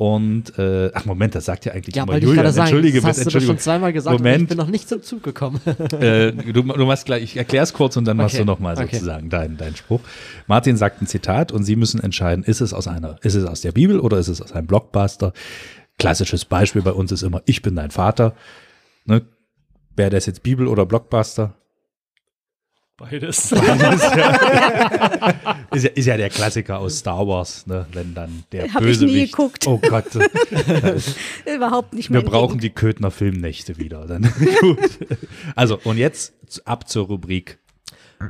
Und, 0.00 0.58
äh, 0.58 0.90
ach 0.94 1.04
Moment, 1.04 1.34
das 1.34 1.44
sagt 1.44 1.66
ja 1.66 1.72
eigentlich 1.72 1.94
Ja, 1.94 2.04
immer 2.04 2.16
ich 2.16 2.22
Julian. 2.22 2.36
gerade 2.44 2.54
sagen, 2.54 2.68
Entschuldige 2.68 3.02
das 3.02 3.08
hast 3.10 3.18
bitte, 3.18 3.32
du 3.32 3.38
doch 3.40 3.46
schon 3.48 3.58
zweimal 3.58 3.92
gesagt 3.92 4.16
und 4.16 4.22
Moment. 4.22 4.44
ich 4.44 4.48
bin 4.48 4.56
noch 4.56 4.68
nicht 4.68 4.88
zum 4.88 5.02
Zug 5.02 5.22
gekommen. 5.22 5.60
Äh, 6.00 6.32
du, 6.32 6.62
du 6.62 6.86
machst 6.86 7.04
gleich, 7.04 7.22
ich 7.22 7.36
erkläre 7.36 7.64
es 7.64 7.74
kurz 7.74 7.98
und 7.98 8.06
dann 8.06 8.16
machst 8.16 8.34
Okay, 8.34 8.44
du 8.44 8.46
nochmal 8.46 8.76
okay. 8.78 8.88
sozusagen 8.92 9.28
deinen 9.28 9.58
dein 9.58 9.76
Spruch. 9.76 10.00
Martin 10.46 10.78
sagt 10.78 11.02
ein 11.02 11.06
Zitat 11.06 11.52
und 11.52 11.64
Sie 11.64 11.76
müssen 11.76 12.02
entscheiden, 12.02 12.44
ist 12.44 12.62
es 12.62 12.72
aus 12.72 12.88
einer, 12.88 13.16
ist 13.20 13.34
es 13.34 13.44
aus 13.44 13.60
der 13.60 13.72
Bibel 13.72 14.00
oder 14.00 14.16
ist 14.16 14.28
es 14.28 14.40
aus 14.40 14.52
einem 14.52 14.66
Blockbuster? 14.66 15.34
Klassisches 15.98 16.46
Beispiel 16.46 16.80
bei 16.80 16.92
uns 16.92 17.12
ist 17.12 17.22
immer, 17.22 17.42
ich 17.44 17.60
bin 17.60 17.76
dein 17.76 17.90
Vater. 17.90 18.34
Ne? 19.04 19.20
Wäre 19.96 20.08
das 20.08 20.24
jetzt 20.24 20.42
Bibel 20.42 20.66
oder 20.66 20.86
Blockbuster? 20.86 21.52
Beides. 22.96 23.50
ist, 25.72 25.84
ja, 25.84 25.90
ist 25.90 26.06
ja 26.06 26.16
der 26.16 26.30
Klassiker 26.30 26.78
aus 26.78 26.98
Star 26.98 27.26
Wars, 27.26 27.66
ne? 27.66 27.86
wenn 27.92 28.14
dann 28.14 28.44
der 28.52 28.62
Hab 28.72 28.82
ich 28.82 29.00
nie 29.00 29.06
Bösewicht. 29.06 29.32
geguckt. 29.32 29.66
Oh 29.66 29.78
Gott, 29.78 30.06
Überhaupt 31.46 31.92
nicht 31.92 32.10
wir 32.10 32.20
mein 32.22 32.24
brauchen 32.30 32.52
Ding. 32.54 32.60
die 32.60 32.70
Köthner 32.70 33.10
Filmnächte 33.10 33.78
wieder. 33.78 34.06
Dann. 34.06 34.22
Gut. 34.60 34.78
Also, 35.56 35.78
und 35.84 35.96
jetzt 35.98 36.32
ab 36.64 36.88
zur 36.88 37.06
Rubrik 37.06 37.58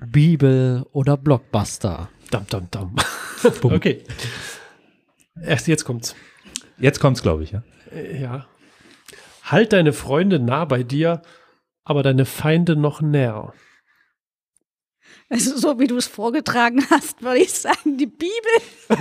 Bibel 0.07 0.85
oder 0.93 1.17
Blockbuster? 1.17 2.09
Dam, 2.31 2.47
dam, 2.49 2.69
dam. 2.71 2.97
Okay. 3.63 4.03
Erst 5.43 5.67
jetzt 5.69 5.85
kommt's. 5.85 6.15
Jetzt 6.79 7.01
kommt's, 7.01 7.23
glaube 7.23 7.43
ich, 7.45 7.53
ja. 7.53 7.63
Äh, 7.95 8.21
Ja. 8.21 8.47
Halt 9.43 9.73
deine 9.73 9.93
Freunde 9.93 10.39
nah 10.39 10.65
bei 10.65 10.85
dir, 10.85 11.23
aber 11.83 12.05
deine 12.05 12.25
Feinde 12.25 12.77
noch 12.77 13.01
näher. 13.01 13.53
Also 15.33 15.57
so 15.57 15.79
wie 15.79 15.87
du 15.87 15.97
es 15.97 16.09
vorgetragen 16.09 16.85
hast, 16.91 17.23
würde 17.23 17.39
ich 17.39 17.53
sagen, 17.53 17.97
die 17.97 18.07
Bibel. 18.07 18.35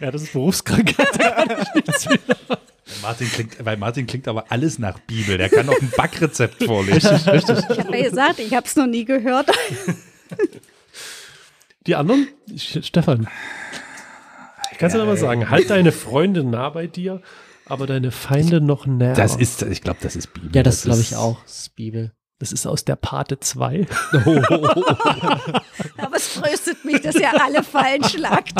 Ja, 0.00 0.10
das 0.10 0.22
ist 0.22 0.32
Berufskrankheit. 0.32 1.08
da. 1.20 2.58
Martin 3.02 3.28
klingt, 3.30 3.64
weil 3.64 3.76
Martin 3.76 4.06
klingt 4.06 4.26
aber 4.28 4.46
alles 4.50 4.78
nach 4.78 4.98
Bibel. 5.00 5.38
Der 5.38 5.48
kann 5.48 5.68
auch 5.68 5.80
ein 5.80 5.92
Backrezept 5.96 6.64
vorlesen. 6.64 7.20
Ich 7.32 7.48
habe 7.48 7.96
ja 7.96 8.08
gesagt, 8.08 8.38
ich 8.40 8.54
habe 8.54 8.66
es 8.66 8.74
noch 8.76 8.86
nie 8.86 9.04
gehört. 9.04 9.50
Die 11.86 11.94
anderen? 11.94 12.28
Stefan. 12.56 13.28
Ich 14.72 14.78
kann 14.78 14.88
es 14.88 14.92
dir 14.94 14.98
noch 14.98 15.06
mal 15.06 15.16
sagen. 15.16 15.50
Halt 15.50 15.70
deine 15.70 15.92
Freunde 15.92 16.42
nah 16.44 16.70
bei 16.70 16.86
dir, 16.88 17.22
aber 17.66 17.86
deine 17.86 18.10
Feinde 18.10 18.60
noch 18.60 18.86
näher. 18.86 19.14
Das 19.14 19.36
ist, 19.36 19.62
ich 19.62 19.82
glaube, 19.82 19.98
das 20.02 20.16
ist 20.16 20.32
Bibel. 20.34 20.50
Ja, 20.54 20.62
das, 20.62 20.82
glaube 20.82 20.98
ist- 21.00 21.10
ich 21.12 21.16
auch. 21.16 21.42
Das 21.44 21.58
ist 21.60 21.76
Bibel. 21.76 22.12
Das 22.42 22.50
ist 22.50 22.66
aus 22.66 22.84
der 22.84 22.96
Pate 22.96 23.38
2. 23.38 23.86
Aber 25.96 26.16
es 26.16 26.34
tröstet 26.34 26.84
mich, 26.84 27.00
dass 27.00 27.14
ihr 27.14 27.30
alle 27.40 27.62
fallen 27.62 28.02
schlagt. 28.02 28.54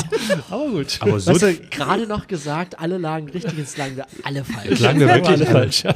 Aber 0.50 0.68
gut. 0.68 0.98
Aber 1.00 1.18
so 1.18 1.34
Was 1.34 1.42
hast 1.42 1.58
du 1.58 1.66
gerade 1.68 2.06
noch 2.06 2.28
gesagt? 2.28 2.78
Alle 2.78 2.96
lagen 2.96 3.28
richtig, 3.28 3.58
jetzt 3.58 3.76
lagen 3.76 3.96
wir 3.96 4.06
alle 4.22 4.44
falsch. 4.44 4.78
klang 4.78 5.00
wir 5.00 5.12
Alle 5.12 5.26
wirklich 5.26 5.48
falsch. 5.48 5.82
Ja. 5.82 5.94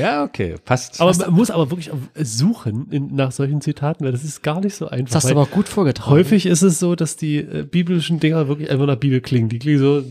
Ja, 0.00 0.22
okay, 0.22 0.54
passt. 0.64 1.00
Aber 1.00 1.12
man 1.16 1.32
muss 1.32 1.50
aber 1.50 1.68
wirklich 1.72 1.90
auch 1.90 1.98
suchen 2.14 2.86
in, 2.92 3.12
nach 3.16 3.32
solchen 3.32 3.60
Zitaten, 3.60 4.04
weil 4.04 4.12
das 4.12 4.22
ist 4.22 4.44
gar 4.44 4.60
nicht 4.60 4.76
so 4.76 4.86
einfach. 4.86 5.06
Das 5.06 5.24
hast 5.24 5.30
du 5.30 5.32
aber 5.32 5.42
auch 5.42 5.50
gut 5.50 5.68
vorgetragen. 5.68 6.12
häufig 6.12 6.46
ist 6.46 6.62
es 6.62 6.78
so, 6.78 6.94
dass 6.94 7.16
die 7.16 7.38
äh, 7.38 7.64
biblischen 7.64 8.20
Dinger 8.20 8.46
wirklich 8.46 8.70
einfach 8.70 8.86
nach 8.86 8.94
Bibel 8.96 9.20
klingen. 9.20 9.48
Die 9.48 9.58
klingen 9.58 9.80
so, 9.80 10.04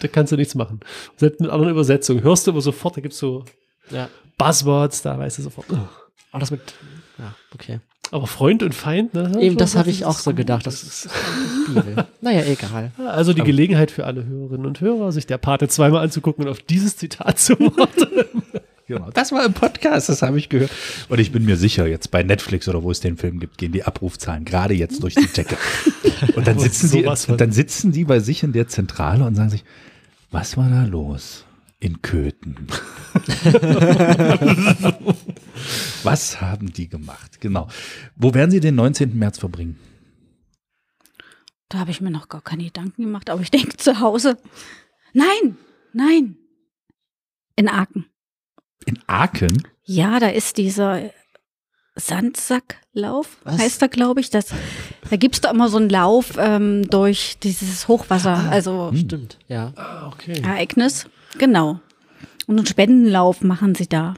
da 0.00 0.08
kannst 0.08 0.32
du 0.32 0.36
nichts 0.36 0.54
machen. 0.54 0.80
Selbst 1.18 1.38
mit 1.42 1.50
anderen 1.50 1.70
Übersetzungen 1.70 2.22
hörst 2.22 2.46
du 2.46 2.52
aber 2.52 2.62
sofort, 2.62 2.96
da 2.96 3.02
gibt 3.02 3.12
es 3.12 3.20
so 3.20 3.44
Ja. 3.90 4.08
Buzzwords, 4.38 5.02
da 5.02 5.18
weißt 5.18 5.38
du 5.38 5.42
sofort. 5.42 5.66
oh. 5.72 5.76
Aber 6.32 6.40
das 6.40 6.50
mit. 6.50 6.60
Ja, 7.18 7.34
okay. 7.54 7.80
Aber 8.10 8.26
Freund 8.26 8.62
und 8.62 8.74
Feind, 8.74 9.12
ne? 9.12 9.32
Eben, 9.40 9.56
das 9.56 9.76
habe 9.76 9.90
ich 9.90 10.04
auch 10.04 10.18
so 10.18 10.32
gedacht. 10.32 10.66
Das 10.66 10.82
ist 10.82 11.10
Bibel. 11.66 12.06
Naja, 12.22 12.42
egal. 12.44 12.92
Also 12.96 13.34
die 13.34 13.42
Gelegenheit 13.42 13.90
für 13.90 14.06
alle 14.06 14.24
Hörerinnen 14.24 14.66
und 14.66 14.80
Hörer, 14.80 15.12
sich 15.12 15.26
der 15.26 15.36
Pate 15.36 15.68
zweimal 15.68 16.02
anzugucken 16.02 16.44
und 16.44 16.50
auf 16.50 16.60
dieses 16.60 16.96
Zitat 16.96 17.38
zu 17.38 17.58
warten. 17.58 18.42
Genau. 18.86 19.10
Das 19.12 19.32
war 19.32 19.44
im 19.44 19.52
Podcast, 19.52 20.08
das 20.08 20.22
habe 20.22 20.38
ich 20.38 20.48
gehört. 20.48 20.70
Und 21.10 21.18
ich 21.18 21.30
bin 21.30 21.44
mir 21.44 21.58
sicher, 21.58 21.86
jetzt 21.86 22.10
bei 22.10 22.22
Netflix 22.22 22.66
oder 22.68 22.82
wo 22.82 22.90
es 22.90 23.00
den 23.00 23.18
Film 23.18 23.38
gibt, 23.38 23.58
gehen 23.58 23.72
die 23.72 23.84
Abrufzahlen 23.84 24.46
gerade 24.46 24.72
jetzt 24.72 25.02
durch 25.02 25.14
die 25.14 25.26
Decke. 25.26 25.58
Und 26.34 26.46
dann 26.46 26.58
sitzen 26.58 26.90
die, 26.90 27.02
sowas 27.02 27.26
von. 27.26 27.34
und 27.34 27.40
dann 27.40 27.52
sitzen 27.52 27.92
die 27.92 28.04
bei 28.04 28.18
sich 28.18 28.42
in 28.42 28.52
der 28.52 28.66
Zentrale 28.66 29.24
und 29.24 29.36
sagen 29.36 29.50
sich, 29.50 29.62
was 30.32 30.56
war 30.56 30.68
da 30.68 30.84
los 30.84 31.44
in 31.78 32.02
Köthen? 32.02 32.56
was 36.02 36.40
haben 36.40 36.72
die 36.72 36.88
gemacht? 36.88 37.40
Genau. 37.40 37.68
Wo 38.16 38.34
werden 38.34 38.50
sie 38.50 38.60
den 38.60 38.74
19. 38.74 39.18
März 39.18 39.38
verbringen? 39.38 39.78
Da 41.68 41.78
habe 41.80 41.90
ich 41.90 42.00
mir 42.00 42.10
noch 42.10 42.28
gar 42.28 42.40
keine 42.40 42.64
Gedanken 42.64 43.02
gemacht, 43.02 43.28
aber 43.30 43.42
ich 43.42 43.50
denke 43.50 43.76
zu 43.76 44.00
Hause. 44.00 44.38
Nein, 45.12 45.56
nein. 45.92 46.36
In 47.56 47.68
Aachen. 47.68 48.06
In 48.86 48.98
Aachen? 49.06 49.66
Ja, 49.84 50.18
da 50.20 50.28
ist 50.28 50.56
dieser 50.56 51.10
Sandsacklauf, 51.96 53.38
Was? 53.44 53.58
heißt 53.58 53.82
er, 53.82 53.88
glaube 53.88 54.20
ich. 54.20 54.30
Das, 54.30 54.46
da 55.10 55.16
gibt 55.16 55.34
es 55.34 55.40
doch 55.40 55.52
immer 55.52 55.68
so 55.68 55.76
einen 55.78 55.90
Lauf 55.90 56.34
ähm, 56.38 56.88
durch 56.88 57.38
dieses 57.42 57.88
Hochwasser, 57.88 58.50
also 58.50 58.92
Stimmt, 58.94 59.38
ja. 59.48 59.72
Ah, 59.76 60.08
okay. 60.08 60.40
Ereignis. 60.40 61.06
Genau. 61.38 61.80
Und 62.46 62.56
einen 62.58 62.66
Spendenlauf 62.66 63.42
machen 63.42 63.74
sie 63.74 63.88
da. 63.88 64.14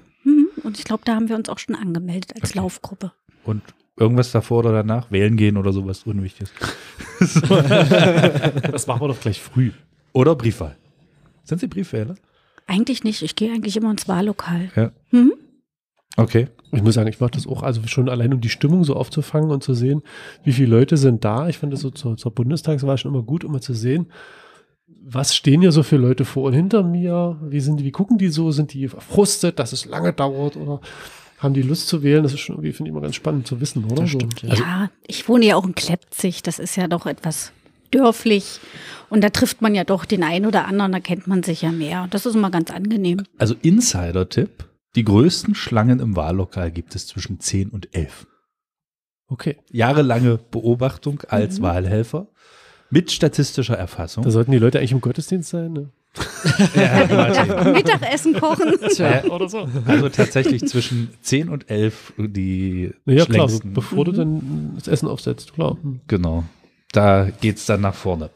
Und 0.71 0.79
ich 0.79 0.85
glaube, 0.85 1.03
da 1.05 1.17
haben 1.17 1.29
wir 1.29 1.35
uns 1.35 1.49
auch 1.49 1.59
schon 1.59 1.75
angemeldet 1.75 2.33
als 2.37 2.51
Okay. 2.51 2.59
Laufgruppe. 2.61 3.11
Und 3.43 3.61
irgendwas 3.97 4.31
davor 4.31 4.61
oder 4.61 4.71
danach? 4.73 5.11
Wählen 5.11 5.37
gehen 5.37 5.57
oder 5.57 5.73
sowas 5.73 6.05
Unwichtiges? 6.05 6.53
Das 8.71 8.87
machen 8.87 9.01
wir 9.01 9.09
doch 9.09 9.19
gleich 9.21 9.41
früh. 9.41 9.73
Oder 10.13 10.37
Briefwahl? 10.37 10.77
Sind 11.43 11.61
Sie 11.61 11.67
Briefwähler? 11.67 12.15
Eigentlich 12.69 13.03
nicht. 13.03 13.21
Ich 13.23 13.35
gehe 13.35 13.53
eigentlich 13.53 13.77
immer 13.77 13.91
ins 13.91 14.07
Wahllokal. 14.07 14.71
Ja. 14.77 14.93
Mhm. 15.11 15.33
Okay. 16.17 16.47
Ich 16.71 16.83
muss 16.83 16.95
sagen, 16.95 17.09
ich 17.09 17.19
mache 17.19 17.33
das 17.33 17.49
auch, 17.49 17.65
also 17.65 17.85
schon 17.89 18.09
allein 18.09 18.33
um 18.33 18.41
die 18.41 18.49
Stimmung 18.49 18.85
so 18.85 18.95
aufzufangen 18.95 19.51
und 19.51 19.65
zu 19.65 19.75
sehen, 19.75 20.03
wie 20.45 20.53
viele 20.53 20.77
Leute 20.77 20.97
sind 20.97 21.25
da. 21.25 21.49
Ich 21.49 21.59
fand 21.59 21.73
das 21.73 21.81
so 21.81 21.91
zur, 21.91 22.17
zur 22.17 22.33
Bundestagswahl 22.33 22.97
schon 22.97 23.13
immer 23.13 23.25
gut, 23.25 23.43
um 23.45 23.51
mal 23.51 23.61
zu 23.61 23.75
sehen, 23.75 24.07
was 25.03 25.35
stehen 25.35 25.61
hier 25.61 25.73
so 25.73 25.83
für 25.83 25.97
Leute 25.97 26.25
vor 26.25 26.45
und 26.45 26.53
hinter 26.53 26.83
mir? 26.83 27.39
Wie 27.43 27.61
sind 27.61 27.79
die, 27.81 27.85
wie 27.85 27.91
gucken 27.93 28.19
die 28.19 28.29
so? 28.29 28.51
Sind 28.51 28.73
die 28.75 28.89
frustriert, 28.89 29.59
dass 29.59 29.73
es 29.73 29.85
lange 29.87 30.13
dauert 30.13 30.57
oder 30.57 30.81
haben 31.39 31.55
die 31.55 31.63
Lust 31.63 31.89
zu 31.89 32.03
wählen? 32.03 32.23
Das 32.23 32.33
ist 32.35 32.41
schon 32.41 32.57
irgendwie, 32.57 32.73
finde 32.73 32.91
ich 32.91 32.93
immer 32.93 33.01
ganz 33.03 33.15
spannend 33.15 33.47
zu 33.47 33.61
wissen, 33.61 33.85
oder? 33.85 34.03
Das 34.03 34.11
So. 34.11 34.19
stimmt, 34.19 34.43
ja. 34.43 34.55
ja, 34.55 34.91
ich 35.07 35.29
wohne 35.29 35.47
ja 35.47 35.57
auch 35.57 35.65
in 35.67 35.75
Kleppzig. 35.75 36.43
Das 36.43 36.59
ist 36.59 36.77
ja 36.77 36.87
doch 36.87 37.07
etwas 37.07 37.53
dörflich. 37.91 38.61
Und 39.09 39.25
da 39.25 39.31
trifft 39.31 39.63
man 39.63 39.75
ja 39.75 39.85
doch 39.85 40.05
den 40.05 40.23
einen 40.23 40.47
oder 40.47 40.67
anderen, 40.67 40.93
da 40.93 41.01
kennt 41.01 41.27
man 41.27 41.43
sich 41.43 41.63
ja 41.63 41.73
mehr. 41.73 42.07
Das 42.11 42.27
ist 42.27 42.35
immer 42.37 42.51
ganz 42.51 42.71
angenehm. 42.71 43.23
Also 43.39 43.55
Insider-Tipp. 43.63 44.67
Die 44.97 45.05
größten 45.05 45.55
Schlangen 45.55 46.01
im 46.01 46.17
Wahllokal 46.17 46.71
gibt 46.73 46.95
es 46.97 47.07
zwischen 47.07 47.39
10 47.41 47.71
und 47.71 47.95
11. 47.95 48.27
Okay. 49.29 49.57
Jahrelange 49.71 50.39
Beobachtung 50.51 51.23
als 51.29 51.59
Mhm. 51.59 51.63
Wahlhelfer 51.63 52.29
mit 52.91 53.11
statistischer 53.13 53.77
Erfassung. 53.77 54.25
Da 54.25 54.31
sollten 54.31 54.51
die 54.51 54.59
Leute 54.59 54.79
eigentlich 54.79 54.93
im 54.93 55.01
Gottesdienst 55.01 55.51
sein, 55.51 55.73
ne? 55.73 55.89
Ja. 56.75 57.65
Mittagessen 57.73 58.35
kochen. 58.35 58.75
Äh, 58.99 59.29
Oder 59.29 59.49
so. 59.49 59.69
also 59.87 60.09
tatsächlich 60.09 60.67
zwischen 60.67 61.11
10 61.23 61.49
und 61.49 61.71
11 61.71 62.15
die 62.19 62.93
Ja, 63.07 63.25
klar, 63.25 63.49
so, 63.49 63.61
bevor 63.65 64.05
du 64.05 64.13
dann 64.13 64.73
das 64.75 64.89
Essen 64.89 65.09
aufsetzt, 65.09 65.55
klar. 65.55 65.77
Hm. 65.83 66.01
Genau. 66.09 66.45
Da 66.93 67.29
geht's 67.41 67.67
dann 67.67 67.81
nach 67.83 67.95
vorne. 67.95 68.31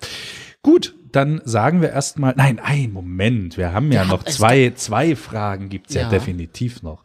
Gut, 0.63 0.95
dann 1.11 1.41
sagen 1.45 1.81
wir 1.83 1.91
erstmal, 1.91 2.35
nein, 2.37 2.59
ein 2.61 2.93
Moment, 2.93 3.57
wir 3.59 3.73
haben 3.73 3.91
ja 3.93 4.03
Ja, 4.03 4.09
noch 4.09 4.25
es 4.25 4.37
zwei, 4.37 4.73
zwei 4.77 5.17
Fragen 5.17 5.69
gibt's 5.69 5.95
ja. 5.95 6.03
Ja. 6.03 6.09
definitiv 6.09 6.83
noch. 6.83 7.03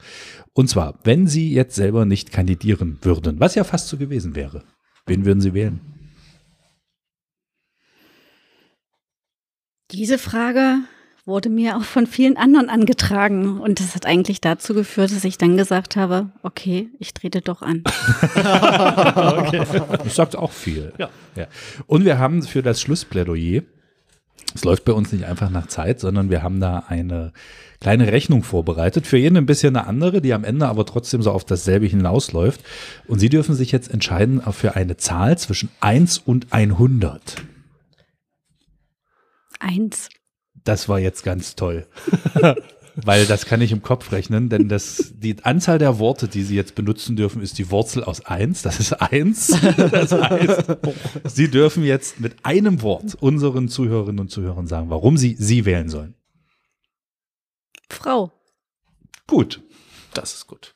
Und 0.53 0.69
zwar, 0.69 0.95
wenn 1.03 1.27
Sie 1.27 1.51
jetzt 1.53 1.75
selber 1.75 2.05
nicht 2.05 2.31
kandidieren 2.31 2.97
würden, 3.01 3.39
was 3.39 3.55
ja 3.55 3.63
fast 3.63 3.87
so 3.87 3.97
gewesen 3.97 4.35
wäre, 4.35 4.63
wen 5.07 5.25
würden 5.25 5.41
Sie 5.41 5.53
wählen? 5.53 5.79
Diese 9.91 10.19
Frage 10.19 10.79
wurde 11.25 11.49
mir 11.49 11.77
auch 11.77 11.83
von 11.83 12.05
vielen 12.07 12.37
anderen 12.37 12.69
angetragen. 12.69 13.59
Und 13.59 13.79
das 13.79 13.95
hat 13.95 14.05
eigentlich 14.05 14.41
dazu 14.41 14.73
geführt, 14.73 15.11
dass 15.11 15.23
ich 15.23 15.37
dann 15.37 15.57
gesagt 15.57 15.95
habe, 15.95 16.29
okay, 16.43 16.89
ich 16.99 17.13
trete 17.13 17.41
doch 17.41 17.61
an. 17.61 17.83
Das 20.03 20.15
sagt 20.15 20.35
auch 20.35 20.51
viel. 20.51 20.93
Ja. 20.97 21.09
ja. 21.35 21.47
Und 21.87 22.05
wir 22.05 22.19
haben 22.19 22.43
für 22.43 22.61
das 22.61 22.81
Schlussplädoyer 22.81 23.61
Es 24.55 24.63
läuft 24.63 24.85
bei 24.85 24.93
uns 24.93 25.11
nicht 25.11 25.25
einfach 25.25 25.49
nach 25.49 25.67
Zeit, 25.67 25.99
sondern 25.99 26.29
wir 26.29 26.43
haben 26.43 26.59
da 26.59 26.85
eine 26.87 27.33
kleine 27.79 28.11
Rechnung 28.11 28.43
vorbereitet. 28.43 29.07
Für 29.07 29.17
jeden 29.17 29.37
ein 29.37 29.45
bisschen 29.45 29.75
eine 29.75 29.87
andere, 29.87 30.21
die 30.21 30.33
am 30.33 30.43
Ende 30.43 30.67
aber 30.67 30.85
trotzdem 30.85 31.21
so 31.21 31.31
auf 31.31 31.45
dasselbe 31.45 31.85
hinausläuft. 31.85 32.61
Und 33.07 33.19
Sie 33.19 33.29
dürfen 33.29 33.55
sich 33.55 33.71
jetzt 33.71 33.91
entscheiden 33.91 34.41
für 34.51 34.75
eine 34.75 34.97
Zahl 34.97 35.37
zwischen 35.37 35.69
1 35.79 36.19
und 36.19 36.47
100. 36.51 37.37
Eins. 39.59 40.09
Das 40.63 40.89
war 40.89 40.99
jetzt 40.99 41.23
ganz 41.23 41.55
toll. 41.55 41.87
Weil 42.95 43.25
das 43.25 43.45
kann 43.45 43.61
ich 43.61 43.71
im 43.71 43.81
Kopf 43.81 44.11
rechnen, 44.11 44.49
denn 44.49 44.67
das, 44.67 45.13
die 45.15 45.37
Anzahl 45.43 45.77
der 45.77 45.99
Worte, 45.99 46.27
die 46.27 46.43
Sie 46.43 46.55
jetzt 46.55 46.75
benutzen 46.75 47.15
dürfen, 47.15 47.41
ist 47.41 47.57
die 47.57 47.71
Wurzel 47.71 48.03
aus 48.03 48.25
eins. 48.25 48.61
Das 48.61 48.79
ist 48.79 48.93
eins. 48.93 49.55
Das 49.91 50.11
heißt, 50.11 50.77
Sie 51.25 51.49
dürfen 51.49 51.83
jetzt 51.83 52.19
mit 52.19 52.43
einem 52.43 52.81
Wort 52.81 53.15
unseren 53.15 53.69
Zuhörerinnen 53.69 54.19
und 54.19 54.29
Zuhörern 54.29 54.67
sagen, 54.67 54.89
warum 54.89 55.17
Sie 55.17 55.35
sie 55.39 55.65
wählen 55.65 55.89
sollen. 55.89 56.15
Frau. 57.89 58.31
Gut. 59.27 59.61
Das 60.13 60.33
ist 60.33 60.47
gut. 60.47 60.75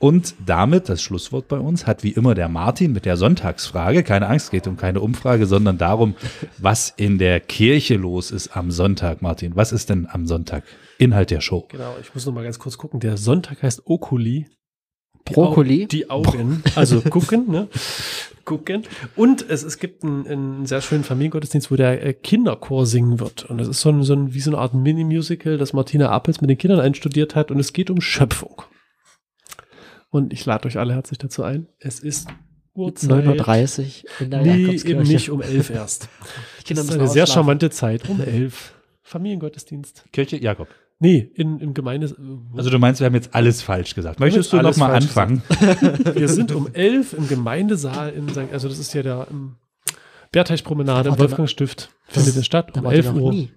Und 0.00 0.36
damit, 0.46 0.88
das 0.88 1.02
Schlusswort 1.02 1.48
bei 1.48 1.58
uns, 1.58 1.86
hat 1.86 2.04
wie 2.04 2.12
immer 2.12 2.34
der 2.36 2.48
Martin 2.48 2.92
mit 2.92 3.04
der 3.04 3.16
Sonntagsfrage. 3.16 4.04
Keine 4.04 4.28
Angst, 4.28 4.52
geht 4.52 4.68
um 4.68 4.76
keine 4.76 5.00
Umfrage, 5.00 5.46
sondern 5.46 5.76
darum, 5.76 6.14
was 6.56 6.94
in 6.96 7.18
der 7.18 7.40
Kirche 7.40 7.96
los 7.96 8.30
ist 8.30 8.56
am 8.56 8.70
Sonntag. 8.70 9.22
Martin, 9.22 9.56
was 9.56 9.72
ist 9.72 9.90
denn 9.90 10.06
am 10.08 10.26
Sonntag 10.26 10.62
Inhalt 10.98 11.30
der 11.30 11.40
Show? 11.40 11.66
Genau, 11.68 11.96
ich 12.00 12.14
muss 12.14 12.24
noch 12.26 12.32
mal 12.32 12.44
ganz 12.44 12.60
kurz 12.60 12.78
gucken. 12.78 13.00
Der 13.00 13.16
Sonntag 13.16 13.62
heißt 13.62 13.82
Okuli. 13.86 14.46
Die 15.28 15.34
Brokkoli? 15.34 15.82
Au 15.82 15.86
die 15.88 16.10
Augen. 16.10 16.62
Also 16.76 17.00
gucken, 17.00 17.50
ne? 17.50 17.68
Gucken. 18.44 18.84
Und 19.16 19.50
es, 19.50 19.64
es 19.64 19.78
gibt 19.78 20.04
einen, 20.04 20.26
einen 20.28 20.66
sehr 20.66 20.80
schönen 20.80 21.02
Familiengottesdienst, 21.02 21.72
wo 21.72 21.76
der 21.76 22.06
äh, 22.06 22.14
Kinderchor 22.14 22.86
singen 22.86 23.18
wird. 23.18 23.44
Und 23.50 23.58
das 23.58 23.66
ist 23.66 23.80
so 23.80 23.90
ein, 23.90 24.04
so 24.04 24.14
ein 24.14 24.32
wie 24.32 24.40
so 24.40 24.52
eine 24.52 24.58
Art 24.58 24.74
Mini-Musical, 24.74 25.58
das 25.58 25.72
Martina 25.72 26.08
Appels 26.10 26.40
mit 26.40 26.48
den 26.48 26.56
Kindern 26.56 26.78
einstudiert 26.78 27.34
hat. 27.34 27.50
Und 27.50 27.58
es 27.58 27.72
geht 27.72 27.90
um 27.90 28.00
Schöpfung. 28.00 28.62
Und 30.10 30.32
ich 30.32 30.44
lade 30.46 30.66
euch 30.66 30.78
alle 30.78 30.94
herzlich 30.94 31.18
dazu 31.18 31.42
ein. 31.42 31.68
Es 31.78 32.00
ist 32.00 32.28
Uhrzeit. 32.74 33.26
9.30 33.26 34.04
Uhr 34.04 34.20
in 34.20 34.30
der 34.30 34.42
Nee, 34.42 34.80
eben 34.84 35.02
nicht 35.02 35.30
um 35.30 35.42
elf 35.42 35.70
erst. 35.70 36.08
Die 36.60 36.64
Kinder 36.64 36.82
Das 36.82 36.90
ist 36.90 36.98
eine 36.98 37.08
sehr 37.08 37.26
charmante 37.26 37.70
Zeit. 37.70 38.08
Um 38.08 38.20
elf. 38.20 38.74
Familiengottesdienst. 39.02 40.04
Kirche 40.12 40.36
Jakob. 40.36 40.68
Nee, 41.00 41.30
in, 41.34 41.60
im 41.60 41.74
Gemeinde. 41.74 42.14
Also 42.56 42.70
du 42.70 42.78
meinst, 42.78 43.00
wir 43.00 43.06
haben 43.06 43.14
jetzt 43.14 43.34
alles 43.34 43.62
falsch 43.62 43.94
gesagt. 43.94 44.18
Möchtest 44.18 44.52
du 44.52 44.58
haben 44.58 44.64
noch 44.64 44.68
alles 44.68 44.78
mal 44.78 44.90
falsch 44.90 45.04
anfangen? 45.04 45.42
Wir 46.14 46.28
sind 46.28 46.52
um 46.52 46.68
elf 46.72 47.12
im 47.12 47.28
Gemeindesaal 47.28 48.10
in 48.10 48.28
St. 48.28 48.52
Also 48.52 48.68
das 48.68 48.78
ist 48.78 48.92
ja 48.94 49.02
der 49.02 49.28
im 49.30 49.56
Berteichpromenade 50.32 51.10
im. 51.10 51.18
Wolfgangsstift. 51.18 51.90
Findet 52.04 52.36
es 52.36 52.46
statt 52.46 52.76
um 52.76 52.84
wart 52.84 52.94
ihr 52.94 53.04
11 53.04 53.12
noch 53.12 53.20
Uhr. 53.20 53.30
nie. 53.30 53.50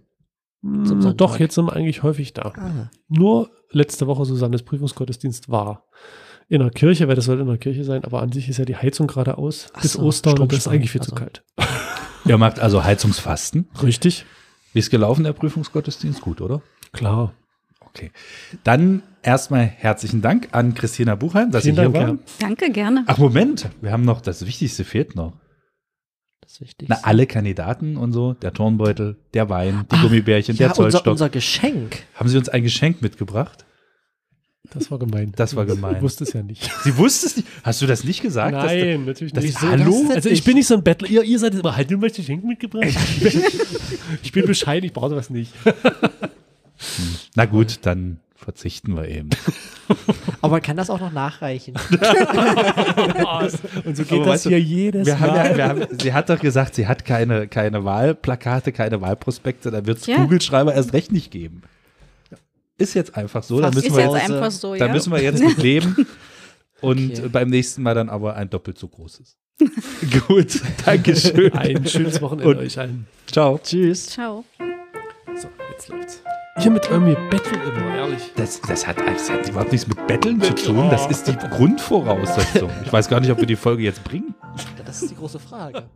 Hm. 0.61 1.17
Doch, 1.17 1.39
jetzt 1.39 1.55
sind 1.55 1.65
wir 1.65 1.73
eigentlich 1.73 2.03
häufig 2.03 2.33
da. 2.33 2.53
Ah. 2.55 2.91
Nur 3.07 3.49
letzte 3.71 4.05
Woche 4.05 4.25
Susannes 4.25 4.61
Prüfungsgottesdienst 4.61 5.49
war 5.49 5.85
in 6.49 6.59
der 6.59 6.69
Kirche, 6.69 7.07
weil 7.07 7.15
das 7.15 7.25
soll 7.25 7.39
in 7.39 7.47
der 7.47 7.57
Kirche 7.57 7.83
sein, 7.83 8.03
aber 8.03 8.21
an 8.21 8.31
sich 8.31 8.49
ist 8.49 8.57
ja 8.57 8.65
die 8.65 8.75
Heizung 8.75 9.07
gerade 9.07 9.37
aus 9.37 9.67
Ach 9.73 9.81
bis 9.81 9.93
so, 9.93 10.01
Ostern 10.01 10.39
und 10.39 10.51
das 10.51 10.59
ist 10.59 10.67
eigentlich 10.67 10.91
viel 10.91 11.01
zu 11.01 11.13
Also. 11.13 11.23
kalt. 11.23 11.43
Ihr 12.25 12.37
macht 12.37 12.59
also 12.59 12.83
Heizungsfasten. 12.83 13.67
Richtig? 13.81 14.25
Wie 14.73 14.79
ist 14.79 14.89
gelaufen, 14.89 15.23
der 15.23 15.33
Prüfungsgottesdienst? 15.33 16.21
Gut, 16.21 16.41
oder? 16.41 16.61
Klar. 16.93 17.33
Okay. 17.79 18.11
Dann 18.63 19.03
erstmal 19.23 19.65
herzlichen 19.65 20.21
Dank 20.21 20.49
an 20.51 20.73
Christina 20.75 21.15
Buchheim, 21.15 21.51
dass 21.51 21.63
Vielen 21.63 21.75
Sie 21.75 21.81
hier 21.81 21.89
Dank, 21.91 22.07
waren. 22.07 22.19
Danke, 22.39 22.71
gerne. 22.71 23.03
Ach, 23.07 23.17
Moment. 23.17 23.69
Wir 23.81 23.91
haben 23.91 24.05
noch, 24.05 24.21
das 24.21 24.45
Wichtigste 24.45 24.83
fehlt 24.85 25.15
noch. 25.15 25.33
Das 26.41 26.61
Wichtigste. 26.61 26.85
Na, 26.93 26.99
alle 27.07 27.27
Kandidaten 27.27 27.97
und 27.97 28.13
so. 28.13 28.33
Der 28.33 28.53
Turnbeutel, 28.53 29.17
der 29.33 29.49
Wein, 29.49 29.85
die 29.91 29.97
Gummibärchen, 29.99 30.55
ja, 30.55 30.67
der 30.67 30.75
Zollstock. 30.75 31.01
unser, 31.01 31.11
unser 31.11 31.29
Geschenk. 31.29 32.03
Haben 32.15 32.29
Sie 32.29 32.37
uns 32.37 32.47
ein 32.49 32.63
Geschenk 32.63 33.01
mitgebracht? 33.01 33.65
Das 34.69 34.89
war 34.91 34.99
gemein. 34.99 35.33
Das 35.35 35.55
war 35.55 35.65
Ich 35.67 35.73
gemein. 35.73 36.01
wusste 36.01 36.23
es 36.23 36.33
ja 36.33 36.43
nicht. 36.43 36.69
Sie 36.83 36.95
wusste 36.95 37.25
es 37.27 37.35
nicht. 37.37 37.47
Hast 37.63 37.81
du 37.81 37.87
das 37.87 38.03
nicht 38.03 38.21
gesagt? 38.21 38.55
dass 38.55 38.65
Nein, 38.65 39.05
natürlich 39.05 39.33
das 39.33 39.43
nicht. 39.43 39.55
ist- 39.55 39.61
Hallo? 39.61 40.05
Also 40.13 40.29
ich 40.29 40.43
bin 40.43 40.53
nicht 40.55 40.67
so 40.67 40.75
ein 40.75 40.83
Bettler. 40.83 41.09
Ihr, 41.09 41.23
ihr 41.23 41.39
seid 41.39 41.55
immer, 41.55 41.75
halt, 41.75 41.89
du 41.91 41.97
möchtest 41.97 42.27
Geschenk 42.27 42.43
mitgebracht. 42.45 42.87
ich 44.23 44.31
bin 44.31 44.45
bescheiden, 44.45 44.85
ich 44.85 44.93
brauche 44.93 45.09
sowas 45.09 45.29
nicht. 45.29 45.51
Na 47.35 47.45
gut, 47.45 47.79
dann 47.81 48.19
verzichten 48.35 48.95
wir 48.95 49.07
eben. 49.07 49.29
Aber 50.41 50.53
man 50.53 50.61
kann 50.61 50.77
das 50.77 50.89
auch 50.89 50.99
noch 50.99 51.11
nachreichen. 51.11 51.75
Und 53.85 53.97
so 53.97 54.03
geht 54.03 54.11
Aber 54.13 54.19
das 54.25 54.27
weißt 54.27 54.45
du, 54.45 54.49
hier 54.49 54.61
jedes 54.61 55.05
Wir 55.05 55.19
haben 55.19 55.35
Mal. 55.35 55.49
ja, 55.51 55.57
wir 55.57 55.67
haben, 55.67 55.85
sie 55.99 56.13
hat 56.13 56.29
doch 56.29 56.39
gesagt, 56.39 56.75
sie 56.75 56.87
hat 56.87 57.03
keine, 57.05 57.47
keine 57.47 57.83
Wahlplakate, 57.83 58.71
keine 58.71 59.01
Wahlprospekte. 59.01 59.69
Da 59.69 59.85
wird 59.85 59.97
es 59.99 60.05
Ja. 60.07 60.15
Kugelschreiber 60.17 60.73
erst 60.73 60.93
recht 60.93 61.11
nicht 61.11 61.29
geben. 61.31 61.61
Ist 62.81 62.93
jetzt 62.93 63.15
einfach 63.15 63.43
so. 63.43 63.59
Da 63.61 63.69
müssen, 63.69 63.87
Ist 63.87 63.95
wir 63.95 64.03
jetzt 64.03 64.29
einfach 64.29 64.51
so, 64.51 64.75
da 64.75 64.87
ja. 64.87 64.93
müssen 64.93 65.11
wir 65.11 65.21
jetzt 65.21 65.41
mit 65.43 65.57
leben. 65.57 66.07
Und 66.81 67.11
Okay. 67.19 67.29
beim 67.31 67.49
nächsten 67.49 67.83
Mal 67.83 67.93
dann 67.93 68.09
aber 68.09 68.35
ein 68.35 68.49
doppelt 68.49 68.77
so 68.77 68.87
großes. 68.87 69.37
Gut, 70.27 70.59
Dankeschön. 70.85 71.53
Ein 71.53 71.85
schönes 71.85 72.19
Wochenende 72.21 72.49
Und- 72.49 72.57
euch 72.57 72.79
allen. 72.79 73.05
Ciao. 73.27 73.59
Tschüss. 73.61 74.07
Ciao. 74.07 74.43
So, 75.39 75.47
jetzt 75.71 75.87
läuft's. 75.89 76.21
Ihr 76.63 76.71
mit 76.71 76.85
irgendwie 76.89 77.13
Battle 77.29 77.57
immer, 77.63 77.95
ehrlich. 77.95 78.31
Das, 78.35 78.59
das, 78.61 78.85
hat, 78.85 78.97
das 78.99 79.29
hat 79.29 79.47
überhaupt 79.47 79.71
nichts 79.71 79.87
mit 79.87 80.05
Betteln 80.07 80.41
zu 80.41 80.53
tun. 80.53 80.89
Das 80.89 81.07
ist 81.07 81.27
die 81.27 81.37
Grundvoraussetzung. 81.37 82.69
Ich 82.83 82.91
weiß 82.91 83.07
gar 83.07 83.19
nicht, 83.19 83.31
ob 83.31 83.39
wir 83.39 83.47
die 83.47 83.55
Folge 83.55 83.83
jetzt 83.83 84.03
bringen. 84.03 84.33
Das 84.85 85.01
ist 85.01 85.11
die 85.11 85.15
große 85.15 85.39
Frage. 85.39 85.83